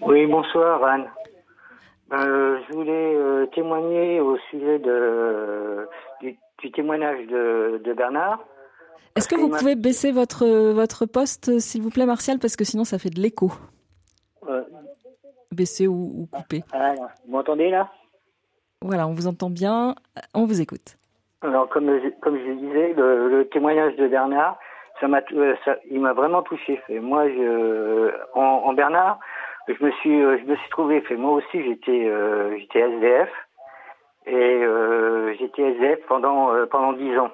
Oui, 0.00 0.26
bonsoir 0.26 0.84
Anne. 0.84 1.06
Euh, 2.12 2.58
je 2.68 2.74
voulais 2.74 3.46
témoigner 3.54 4.20
au 4.20 4.36
sujet 4.50 4.78
de, 4.78 5.88
du, 6.20 6.36
du 6.58 6.70
témoignage 6.72 7.26
de, 7.26 7.80
de 7.84 7.92
Bernard. 7.94 8.40
Est-ce 9.16 9.28
que 9.28 9.36
vous 9.36 9.48
pouvez 9.48 9.74
baisser 9.76 10.10
votre, 10.10 10.46
votre 10.72 11.06
poste, 11.06 11.58
s'il 11.58 11.82
vous 11.82 11.90
plaît, 11.90 12.06
Martial, 12.06 12.38
parce 12.38 12.56
que 12.56 12.64
sinon 12.64 12.84
ça 12.84 12.98
fait 12.98 13.10
de 13.10 13.20
l'écho. 13.20 13.52
Baisser 15.50 15.86
ou, 15.86 16.12
ou 16.16 16.26
couper. 16.34 16.64
alors, 16.72 17.10
vous 17.26 17.32
m'entendez 17.32 17.68
là? 17.68 17.90
Voilà, 18.82 19.06
on 19.06 19.14
vous 19.14 19.26
entend 19.26 19.50
bien, 19.50 19.94
on 20.34 20.44
vous 20.44 20.60
écoute. 20.60 20.96
Alors, 21.42 21.68
comme, 21.68 21.90
comme 22.20 22.38
je 22.38 22.52
disais, 22.52 22.92
le, 22.94 23.28
le 23.28 23.48
témoignage 23.48 23.96
de 23.96 24.06
Bernard, 24.08 24.58
ça 25.00 25.08
m'a, 25.08 25.20
euh, 25.32 25.54
ça- 25.64 25.76
il 25.90 26.00
m'a 26.00 26.12
vraiment 26.12 26.42
touché. 26.42 26.76
Fait. 26.86 27.00
Moi, 27.00 27.28
je, 27.28 28.12
en, 28.34 28.40
en 28.66 28.72
Bernard, 28.74 29.18
je 29.68 29.84
me 29.84 29.90
suis, 29.92 30.22
euh, 30.22 30.38
je 30.38 30.44
me 30.50 30.56
suis 30.56 30.70
trouvé. 30.70 31.00
Fait. 31.02 31.16
Moi 31.16 31.32
aussi, 31.32 31.62
j'étais, 31.64 32.06
euh, 32.08 32.56
j'étais 32.58 32.80
SDF 32.80 33.30
et 34.26 34.34
euh, 34.62 35.34
j'étais 35.38 35.62
SDF 35.62 35.98
pendant 36.06 36.54
euh, 36.54 36.66
pendant 36.66 36.92
dix 36.92 37.16
ans. 37.18 37.30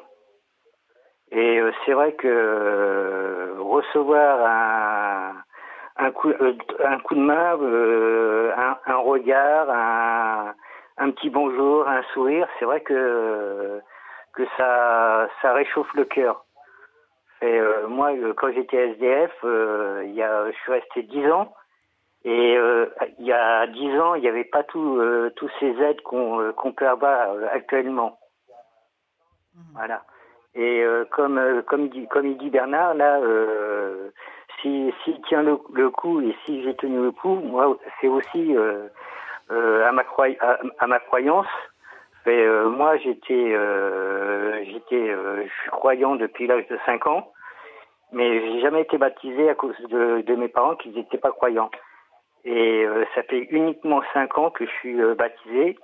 Et 1.30 1.60
euh, 1.60 1.70
c'est 1.84 1.92
vrai 1.92 2.12
que 2.14 2.26
euh, 2.26 3.54
recevoir 3.58 4.38
un, 4.46 5.34
un, 6.06 6.10
coup, 6.12 6.30
euh, 6.30 6.54
un 6.86 6.98
coup 7.00 7.14
de 7.14 7.20
main, 7.20 7.58
euh, 7.60 8.50
un, 8.56 8.78
un 8.86 8.96
regard, 8.96 9.68
un, 9.70 10.54
un 10.98 11.10
petit 11.10 11.30
bonjour, 11.30 11.88
un 11.88 12.02
sourire, 12.14 12.48
c'est 12.58 12.64
vrai 12.64 12.80
que, 12.80 13.80
que 14.34 14.42
ça, 14.56 15.28
ça 15.40 15.52
réchauffe 15.52 15.92
le 15.94 16.04
cœur. 16.04 16.44
Et 17.40 17.58
euh, 17.58 17.86
moi, 17.86 18.12
euh, 18.12 18.34
quand 18.34 18.52
j'étais 18.52 18.90
SDF, 18.90 19.32
euh, 19.44 20.02
il 20.06 20.14
y 20.14 20.22
a, 20.22 20.50
je 20.50 20.56
suis 20.56 20.72
resté 20.72 21.02
dix 21.02 21.30
ans. 21.30 21.54
Et 22.24 22.56
euh, 22.56 22.86
il 23.18 23.26
y 23.26 23.32
a 23.32 23.66
dix 23.68 23.96
ans, 24.00 24.14
il 24.14 24.22
n'y 24.22 24.28
avait 24.28 24.44
pas 24.44 24.64
tout, 24.64 25.00
tous 25.36 25.50
ces 25.60 25.70
aides 25.80 26.00
qu'on 26.02 26.52
qu'on 26.52 26.72
peut 26.72 26.88
avoir 26.88 27.28
actuellement. 27.52 28.18
Voilà. 29.74 30.02
Et 30.56 30.84
comme 31.12 31.62
comme 31.68 31.88
dit 31.88 32.08
comme 32.08 32.26
il 32.26 32.36
dit 32.36 32.50
Bernard 32.50 32.94
là, 32.94 33.20
euh, 33.20 34.10
si 34.60 34.92
s'il 35.04 35.20
tient 35.22 35.42
le, 35.42 35.58
le 35.72 35.90
coup 35.90 36.20
et 36.20 36.36
si 36.44 36.60
j'ai 36.64 36.74
tenu 36.74 37.00
le 37.00 37.12
coup, 37.12 37.36
moi 37.36 37.78
c'est 38.00 38.08
aussi 38.08 38.56
à 39.50 39.92
ma 39.92 40.02
à, 40.40 40.58
à 40.78 40.86
ma 40.86 40.98
croyance. 41.00 41.46
Et, 42.28 42.30
euh, 42.30 42.68
moi 42.68 42.98
j'étais 42.98 43.54
euh, 43.54 44.62
j'étais 44.66 45.08
euh, 45.08 45.44
je 45.44 45.62
suis 45.62 45.70
croyant 45.70 46.14
depuis 46.16 46.46
l'âge 46.46 46.66
de 46.68 46.78
5 46.84 47.06
ans, 47.06 47.32
mais 48.12 48.40
j'ai 48.40 48.60
jamais 48.60 48.82
été 48.82 48.98
baptisé 48.98 49.48
à 49.48 49.54
cause 49.54 49.78
de, 49.88 50.20
de 50.20 50.34
mes 50.34 50.48
parents 50.48 50.76
qui 50.76 50.90
n'étaient 50.90 51.16
pas 51.16 51.30
croyants. 51.30 51.70
Et 52.44 52.84
euh, 52.84 53.04
ça 53.14 53.22
fait 53.22 53.46
uniquement 53.50 54.02
5 54.12 54.36
ans 54.36 54.50
que 54.50 54.66
je 54.66 54.70
suis 54.72 55.00
euh, 55.00 55.14
baptisé. 55.14 55.78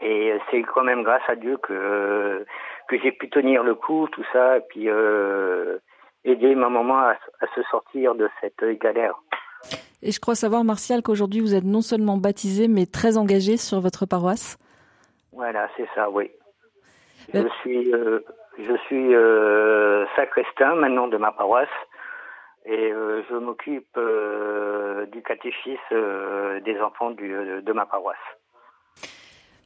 Et 0.00 0.32
euh, 0.32 0.38
c'est 0.50 0.62
quand 0.62 0.82
même 0.82 1.04
grâce 1.04 1.28
à 1.28 1.36
Dieu 1.36 1.56
que 1.58 1.72
euh, 1.72 2.44
que 2.88 2.98
j'ai 2.98 3.12
pu 3.12 3.30
tenir 3.30 3.62
le 3.62 3.76
coup, 3.76 4.08
tout 4.10 4.24
ça, 4.32 4.56
et 4.56 4.62
puis 4.70 4.88
euh, 4.88 5.78
aider 6.24 6.56
ma 6.56 6.68
maman 6.68 6.98
à, 6.98 7.16
à 7.40 7.46
se 7.54 7.62
sortir 7.70 8.16
de 8.16 8.28
cette 8.40 8.64
galère. 8.80 9.14
Et 10.02 10.12
je 10.12 10.20
crois 10.20 10.34
savoir, 10.34 10.64
Martial, 10.64 11.02
qu'aujourd'hui 11.02 11.40
vous 11.40 11.54
êtes 11.54 11.64
non 11.64 11.82
seulement 11.82 12.16
baptisé, 12.16 12.68
mais 12.68 12.86
très 12.86 13.18
engagé 13.18 13.56
sur 13.56 13.80
votre 13.80 14.06
paroisse. 14.06 14.58
Voilà, 15.32 15.68
c'est 15.76 15.88
ça, 15.94 16.10
oui. 16.10 16.30
Je 17.32 17.48
suis, 17.60 17.92
euh, 17.94 18.20
je 18.58 18.76
suis 18.86 19.14
euh, 19.14 20.06
sacristain 20.16 20.74
maintenant 20.74 21.06
de 21.06 21.16
ma 21.16 21.32
paroisse 21.32 21.68
et 22.64 22.92
euh, 22.92 23.22
je 23.30 23.36
m'occupe 23.36 23.98
du 25.12 25.22
catéchisme 25.22 26.60
des 26.64 26.80
enfants 26.80 27.10
de 27.10 27.72
ma 27.72 27.86
paroisse. 27.86 28.16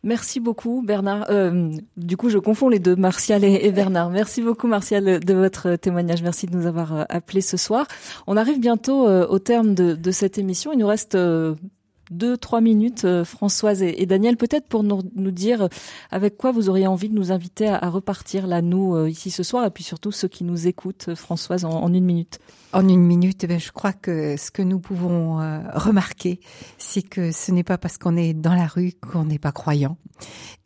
Merci 0.04 0.38
beaucoup, 0.38 0.82
Bernard. 0.84 1.26
Euh, 1.30 1.70
du 1.96 2.18
coup, 2.18 2.28
je 2.28 2.36
confonds 2.36 2.68
les 2.68 2.78
deux, 2.78 2.94
Martial 2.94 3.42
et, 3.42 3.72
Bernard. 3.72 4.10
Merci 4.10 4.42
beaucoup, 4.42 4.66
Martial, 4.66 5.18
de 5.18 5.34
votre 5.34 5.76
témoignage. 5.76 6.22
Merci 6.22 6.46
de 6.46 6.54
nous 6.54 6.66
avoir 6.66 6.94
euh, 6.94 7.02
appelés 7.08 7.40
ce 7.40 7.56
soir. 7.56 7.86
On 8.26 8.36
arrive 8.36 8.60
bientôt 8.60 9.08
euh, 9.08 9.26
au 9.26 9.38
terme 9.38 9.74
de, 9.74 9.94
de, 9.94 10.10
cette 10.10 10.36
émission. 10.36 10.72
Il 10.72 10.78
nous 10.78 10.86
reste 10.86 11.16
deux, 12.14 12.36
trois 12.36 12.60
minutes, 12.60 13.04
euh, 13.04 13.24
Françoise 13.24 13.82
et, 13.82 14.06
Daniel, 14.06 14.36
peut-être 14.36 14.66
pour 14.66 14.82
nous, 14.82 15.02
dire 15.30 15.68
avec 16.10 16.36
quoi 16.36 16.52
vous 16.52 16.68
auriez 16.68 16.86
envie 16.86 17.08
de 17.08 17.14
nous 17.14 17.32
inviter 17.32 17.68
à, 17.68 17.90
repartir 17.90 18.46
là, 18.46 18.62
nous, 18.62 18.94
euh, 18.94 19.10
ici 19.10 19.30
ce 19.30 19.42
soir, 19.42 19.66
et 19.66 19.70
puis 19.70 19.84
surtout 19.84 20.12
ceux 20.12 20.28
qui 20.28 20.44
nous 20.44 20.66
écoutent, 20.66 21.06
euh, 21.08 21.14
Françoise, 21.14 21.64
en, 21.64 21.92
une 21.92 22.04
minute. 22.04 22.38
En 22.72 22.88
une 22.88 23.02
minute, 23.02 23.44
eh 23.44 23.58
je 23.58 23.72
crois 23.72 23.92
que 23.92 24.36
ce 24.36 24.50
que 24.50 24.62
nous 24.62 24.80
pouvons 24.80 25.36
remarquer, 25.74 26.40
c'est 26.76 27.02
que 27.02 27.30
ce 27.30 27.52
n'est 27.52 27.62
pas 27.62 27.78
parce 27.78 27.98
qu'on 27.98 28.16
est 28.16 28.34
dans 28.34 28.54
la 28.54 28.66
rue 28.66 28.94
qu'on 29.00 29.24
n'est 29.24 29.38
pas 29.38 29.52
croyant, 29.52 29.96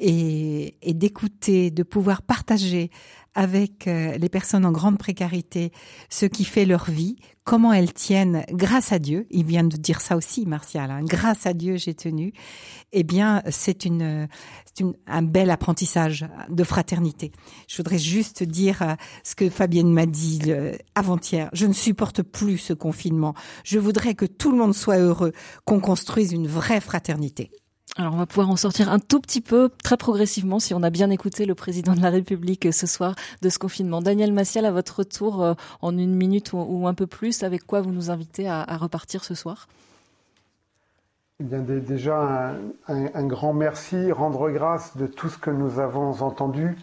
et 0.00 0.74
d'écouter, 0.86 1.70
de 1.70 1.82
pouvoir 1.82 2.22
partager 2.22 2.90
avec 3.34 3.86
les 3.86 4.28
personnes 4.28 4.64
en 4.64 4.72
grande 4.72 4.98
précarité 4.98 5.72
ce 6.08 6.26
qui 6.26 6.44
fait 6.44 6.64
leur 6.64 6.90
vie, 6.90 7.16
comment 7.48 7.72
elles 7.72 7.94
tiennent 7.94 8.44
grâce 8.50 8.92
à 8.92 8.98
Dieu. 8.98 9.26
Il 9.30 9.46
vient 9.46 9.64
de 9.64 9.76
dire 9.76 10.02
ça 10.02 10.16
aussi, 10.16 10.44
Martial. 10.44 10.90
Hein, 10.90 11.00
grâce 11.02 11.46
à 11.46 11.54
Dieu, 11.54 11.76
j'ai 11.76 11.94
tenu. 11.94 12.34
Eh 12.92 13.04
bien, 13.04 13.42
c'est 13.48 13.86
un 15.06 15.22
bel 15.22 15.50
apprentissage 15.50 16.26
de 16.50 16.62
fraternité. 16.62 17.32
Je 17.66 17.76
voudrais 17.78 17.98
juste 17.98 18.42
dire 18.42 18.82
euh, 18.82 18.94
ce 19.24 19.34
que 19.34 19.48
Fabienne 19.48 19.92
m'a 19.92 20.04
dit 20.04 20.52
avant-hier. 20.94 21.48
Je 21.54 21.64
ne 21.64 21.72
supporte 21.72 22.22
plus 22.22 22.58
ce 22.58 22.74
confinement. 22.74 23.34
Je 23.64 23.78
voudrais 23.78 24.14
que 24.14 24.26
tout 24.26 24.50
le 24.50 24.58
monde 24.58 24.74
soit 24.74 24.98
heureux, 24.98 25.32
qu'on 25.64 25.80
construise 25.80 26.32
une 26.32 26.48
vraie 26.48 26.80
fraternité. 26.80 27.50
Alors 27.96 28.14
on 28.14 28.18
va 28.18 28.26
pouvoir 28.26 28.50
en 28.50 28.56
sortir 28.56 28.92
un 28.92 28.98
tout 28.98 29.20
petit 29.20 29.40
peu, 29.40 29.70
très 29.82 29.96
progressivement, 29.96 30.58
si 30.60 30.74
on 30.74 30.82
a 30.82 30.90
bien 30.90 31.10
écouté 31.10 31.46
le 31.46 31.54
président 31.54 31.94
de 31.94 32.00
la 32.00 32.10
République 32.10 32.66
euh, 32.66 32.72
ce 32.72 32.86
soir 32.86 33.14
de 33.42 33.48
ce 33.48 33.58
confinement. 33.58 34.02
Daniel 34.02 34.32
Massial, 34.32 34.66
à 34.66 34.70
votre 34.70 35.02
tour, 35.04 35.42
euh, 35.42 35.54
en 35.80 35.96
une 35.96 36.14
minute 36.14 36.52
ou, 36.52 36.86
un 36.86 36.94
peu 36.94 37.06
plus, 37.06 37.42
avec 37.42 37.64
quoi 37.66 37.80
vous 37.80 37.90
nous 37.90 38.10
invitez 38.10 38.48
à, 38.48 38.64
repartir 38.76 39.24
ce 39.24 39.34
soir? 39.34 39.68
Eh 41.40 41.44
bien, 41.44 41.60
déjà, 41.60 42.54
un, 42.88 43.26
grand 43.26 43.52
merci, 43.52 44.12
rendre 44.12 44.50
grâce 44.50 44.96
de 44.96 45.06
tout 45.06 45.28
ce 45.28 45.38
que 45.38 45.50
nous 45.50 45.80
avons 45.80 46.20
entendu, 46.22 46.76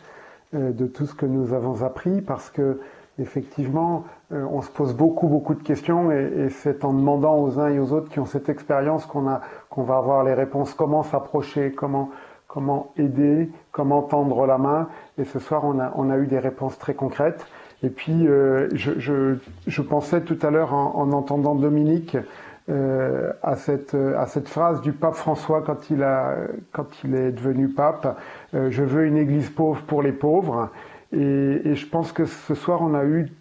euh, 0.53 0.71
de 0.71 0.87
tout 0.87 1.05
ce 1.05 1.13
que 1.13 1.25
nous 1.25 1.53
avons 1.53 1.83
appris, 1.83 2.21
parce 2.21 2.49
que 2.49 2.79
effectivement, 3.19 4.05
on 4.49 4.61
se 4.61 4.69
pose 4.69 4.93
beaucoup, 4.93 5.27
beaucoup 5.27 5.53
de 5.53 5.63
questions 5.63 6.11
et, 6.11 6.49
c'est 6.49 6.85
en 6.85 6.93
demandant 6.93 7.37
aux 7.37 7.59
uns 7.59 7.69
et 7.69 7.79
aux 7.79 7.93
autres 7.93 8.09
qui 8.09 8.19
ont 8.19 8.25
cette 8.25 8.49
expérience 8.49 9.05
qu'on 9.05 9.27
a, 9.27 9.41
qu'on 9.69 9.83
va 9.83 9.97
avoir 9.97 10.23
les 10.23 10.33
réponses. 10.33 10.73
Comment 10.73 11.03
s'approcher, 11.03 11.71
comment, 11.71 12.09
comment 12.47 12.91
aider, 12.97 13.49
comment 13.71 14.01
tendre 14.01 14.45
la 14.45 14.57
main. 14.57 14.87
Et 15.17 15.25
ce 15.25 15.39
soir, 15.39 15.63
on 15.65 15.79
a, 15.79 15.91
on 15.95 16.09
a 16.09 16.17
eu 16.17 16.27
des 16.27 16.39
réponses 16.39 16.77
très 16.77 16.93
concrètes. 16.93 17.45
Et 17.83 17.89
puis, 17.89 18.27
euh, 18.27 18.69
je, 18.73 18.99
je, 18.99 19.35
je, 19.67 19.81
pensais 19.81 20.21
tout 20.21 20.39
à 20.41 20.49
l'heure 20.49 20.73
en, 20.73 20.95
en, 20.95 21.11
entendant 21.11 21.55
Dominique 21.55 22.17
euh, 22.67 23.31
à, 23.43 23.55
cette, 23.57 23.93
à 23.93 24.25
cette 24.25 24.47
phrase 24.47 24.81
du 24.81 24.91
pape 24.91 25.13
François 25.13 25.61
quand 25.61 25.91
il, 25.91 26.01
a, 26.01 26.35
quand 26.71 26.87
il 27.03 27.13
est 27.13 27.31
devenu 27.31 27.69
pape. 27.69 28.17
Euh, 28.55 28.71
je 28.71 28.83
veux 28.83 29.05
une 29.05 29.17
église 29.17 29.49
pauvre 29.49 29.81
pour 29.83 30.01
les 30.01 30.13
pauvres. 30.13 30.69
Et, 31.11 31.75
je 31.75 31.85
pense 31.87 32.11
que 32.11 32.25
ce 32.25 32.55
soir, 32.55 32.81
on 32.81 32.93
a 32.93 33.03
eu 33.03 33.31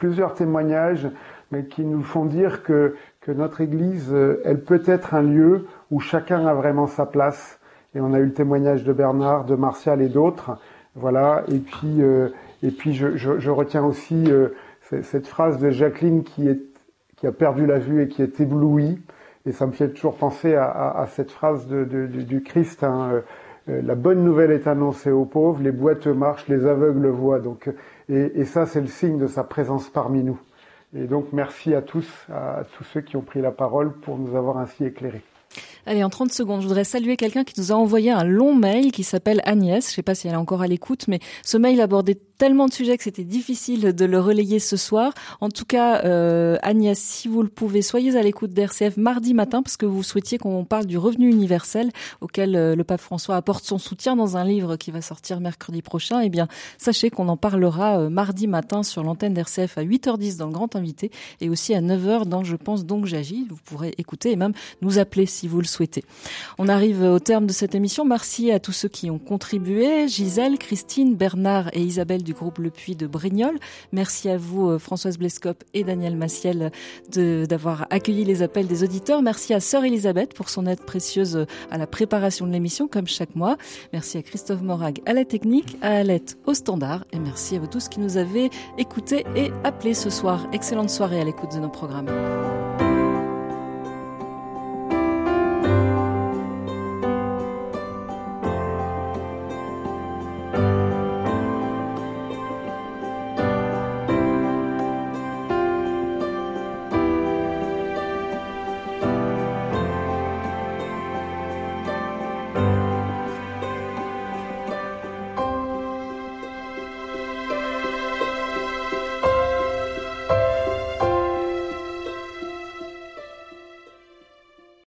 plusieurs 0.00 0.34
témoignages 0.34 1.06
mais 1.52 1.64
qui 1.64 1.84
nous 1.84 2.02
font 2.02 2.24
dire 2.24 2.62
que, 2.62 2.94
notre 3.28 3.60
Église, 3.60 4.08
euh, 4.10 4.42
elle 4.44 4.60
peut 4.64 4.82
être 4.86 5.14
un 5.14 5.22
lieu 5.22 5.66
où 5.92 6.00
chacun 6.00 6.48
a 6.48 6.54
vraiment 6.54 6.88
sa 6.88 7.06
place. 7.06 7.60
Et 7.94 8.00
on 8.00 8.12
a 8.12 8.18
eu 8.18 8.24
le 8.24 8.32
témoignage 8.32 8.82
de 8.82 8.92
Bernard, 8.92 9.44
de 9.44 9.54
Martial 9.54 10.02
et 10.02 10.08
d'autres. 10.08 10.58
Voilà. 10.96 11.44
Et 11.46 11.58
puis, 11.58 12.02
euh, 12.02 12.30
et 12.64 12.72
puis 12.72 12.92
je, 12.92 13.50
retiens 13.50 13.84
aussi 13.84 14.24
euh, 14.32 14.48
cette 15.02 15.28
phrase 15.28 15.60
de 15.60 15.70
Jacqueline 15.70 16.24
qui, 16.24 16.48
a 17.24 17.30
perdu 17.30 17.66
la 17.66 17.78
vue 17.78 18.02
et 18.02 18.08
qui 18.08 18.20
est 18.22 18.40
éblouie. 18.40 19.00
Et 19.46 19.52
ça 19.52 19.64
me 19.66 19.72
fait 19.72 19.90
toujours 19.90 20.16
penser 20.16 20.56
à, 20.56 21.06
cette 21.12 21.30
phrase 21.30 21.68
du 21.68 22.42
Christ. 22.42 22.82
Hein, 22.82 23.22
la 23.82 23.94
bonne 23.94 24.24
nouvelle 24.24 24.50
est 24.50 24.66
annoncée 24.66 25.10
aux 25.10 25.24
pauvres, 25.24 25.62
les 25.62 25.72
boiteux 25.72 26.14
marchent, 26.14 26.48
les 26.48 26.66
aveugles 26.66 27.08
voient. 27.08 27.40
Donc, 27.40 27.70
et, 28.08 28.40
et 28.40 28.44
ça, 28.44 28.66
c'est 28.66 28.80
le 28.80 28.86
signe 28.86 29.18
de 29.18 29.26
sa 29.26 29.44
présence 29.44 29.88
parmi 29.88 30.22
nous. 30.22 30.40
Et 30.94 31.04
donc, 31.04 31.26
merci 31.32 31.74
à 31.74 31.82
tous, 31.82 32.08
à 32.32 32.64
tous 32.76 32.84
ceux 32.84 33.00
qui 33.00 33.16
ont 33.16 33.22
pris 33.22 33.40
la 33.40 33.52
parole 33.52 33.92
pour 33.92 34.18
nous 34.18 34.36
avoir 34.36 34.58
ainsi 34.58 34.84
éclairés. 34.84 35.22
Allez, 35.86 36.04
en 36.04 36.10
30 36.10 36.32
secondes, 36.32 36.60
je 36.60 36.66
voudrais 36.66 36.84
saluer 36.84 37.16
quelqu'un 37.16 37.44
qui 37.44 37.58
nous 37.58 37.72
a 37.72 37.74
envoyé 37.74 38.10
un 38.10 38.24
long 38.24 38.54
mail 38.54 38.92
qui 38.92 39.04
s'appelle 39.04 39.40
Agnès. 39.44 39.84
Je 39.84 39.92
ne 39.92 39.94
sais 39.94 40.02
pas 40.02 40.14
si 40.14 40.28
elle 40.28 40.34
est 40.34 40.36
encore 40.36 40.62
à 40.62 40.66
l'écoute, 40.66 41.06
mais 41.08 41.20
ce 41.42 41.56
mail 41.56 41.80
abordait 41.80 42.18
tellement 42.40 42.68
de 42.68 42.72
sujets 42.72 42.96
que 42.96 43.04
c'était 43.04 43.22
difficile 43.22 43.94
de 43.94 44.04
le 44.06 44.18
relayer 44.18 44.60
ce 44.60 44.78
soir. 44.78 45.12
En 45.42 45.50
tout 45.50 45.66
cas, 45.66 46.06
euh, 46.06 46.56
Agnès, 46.62 46.98
si 46.98 47.28
vous 47.28 47.42
le 47.42 47.50
pouvez, 47.50 47.82
soyez 47.82 48.16
à 48.16 48.22
l'écoute 48.22 48.54
d'RCF 48.54 48.96
mardi 48.96 49.34
matin 49.34 49.62
parce 49.62 49.76
que 49.76 49.84
vous 49.84 50.02
souhaitiez 50.02 50.38
qu'on 50.38 50.64
parle 50.64 50.86
du 50.86 50.96
revenu 50.96 51.30
universel 51.30 51.90
auquel 52.22 52.56
euh, 52.56 52.74
le 52.74 52.82
pape 52.82 53.02
François 53.02 53.36
apporte 53.36 53.66
son 53.66 53.76
soutien 53.76 54.16
dans 54.16 54.38
un 54.38 54.44
livre 54.44 54.76
qui 54.76 54.90
va 54.90 55.02
sortir 55.02 55.38
mercredi 55.38 55.82
prochain. 55.82 56.20
Eh 56.20 56.30
bien, 56.30 56.48
sachez 56.78 57.10
qu'on 57.10 57.28
en 57.28 57.36
parlera 57.36 58.00
euh, 58.00 58.08
mardi 58.08 58.46
matin 58.46 58.82
sur 58.82 59.02
l'antenne 59.02 59.34
d'RCF 59.34 59.76
à 59.76 59.84
8h10 59.84 60.38
dans 60.38 60.48
Grand 60.48 60.74
Invité 60.76 61.10
et 61.42 61.50
aussi 61.50 61.74
à 61.74 61.82
9h 61.82 62.24
dans 62.24 62.42
Je 62.42 62.56
pense 62.56 62.86
donc 62.86 63.04
j'agis. 63.04 63.46
Vous 63.50 63.58
pourrez 63.66 63.92
écouter 63.98 64.30
et 64.30 64.36
même 64.36 64.54
nous 64.80 64.98
appeler 64.98 65.26
si 65.26 65.46
vous 65.46 65.60
le 65.60 65.66
souhaitez. 65.70 66.04
On 66.58 66.68
arrive 66.68 67.02
au 67.02 67.18
terme 67.18 67.46
de 67.46 67.52
cette 67.52 67.74
émission. 67.74 68.04
Merci 68.04 68.50
à 68.50 68.60
tous 68.60 68.72
ceux 68.72 68.88
qui 68.88 69.10
ont 69.10 69.18
contribué. 69.18 70.08
Gisèle, 70.08 70.58
Christine, 70.58 71.14
Bernard 71.14 71.70
et 71.72 71.80
Isabelle 71.80 72.22
du 72.22 72.32
groupe 72.32 72.58
Le 72.58 72.70
Puy 72.70 72.96
de 72.96 73.06
Brignoles. 73.06 73.58
Merci 73.92 74.28
à 74.28 74.36
vous, 74.36 74.70
euh, 74.70 74.78
Françoise 74.78 75.18
Blescop 75.18 75.64
et 75.74 75.84
Daniel 75.84 76.16
Massiel, 76.16 76.70
d'avoir 77.08 77.86
accueilli 77.90 78.24
les 78.24 78.42
appels 78.42 78.66
des 78.66 78.82
auditeurs. 78.84 79.22
Merci 79.22 79.54
à 79.54 79.60
Sœur 79.60 79.84
Elisabeth 79.84 80.34
pour 80.34 80.48
son 80.48 80.66
aide 80.66 80.80
précieuse 80.80 81.46
à 81.70 81.78
la 81.78 81.86
préparation 81.86 82.46
de 82.46 82.52
l'émission, 82.52 82.88
comme 82.88 83.06
chaque 83.06 83.34
mois. 83.34 83.56
Merci 83.92 84.18
à 84.18 84.22
Christophe 84.22 84.62
Morag 84.62 85.00
à 85.06 85.12
la 85.12 85.24
technique, 85.24 85.76
à 85.82 85.96
Alette 85.96 86.36
au 86.46 86.54
standard. 86.54 87.04
Et 87.12 87.18
merci 87.18 87.56
à 87.56 87.60
vous 87.60 87.66
tous 87.66 87.88
qui 87.88 88.00
nous 88.00 88.16
avez 88.16 88.50
écoutés 88.78 89.24
et 89.36 89.50
appelés 89.64 89.94
ce 89.94 90.10
soir. 90.10 90.46
Excellente 90.52 90.90
soirée 90.90 91.20
à 91.20 91.24
l'écoute 91.24 91.54
de 91.54 91.60
nos 91.60 91.68
programmes. 91.68 92.08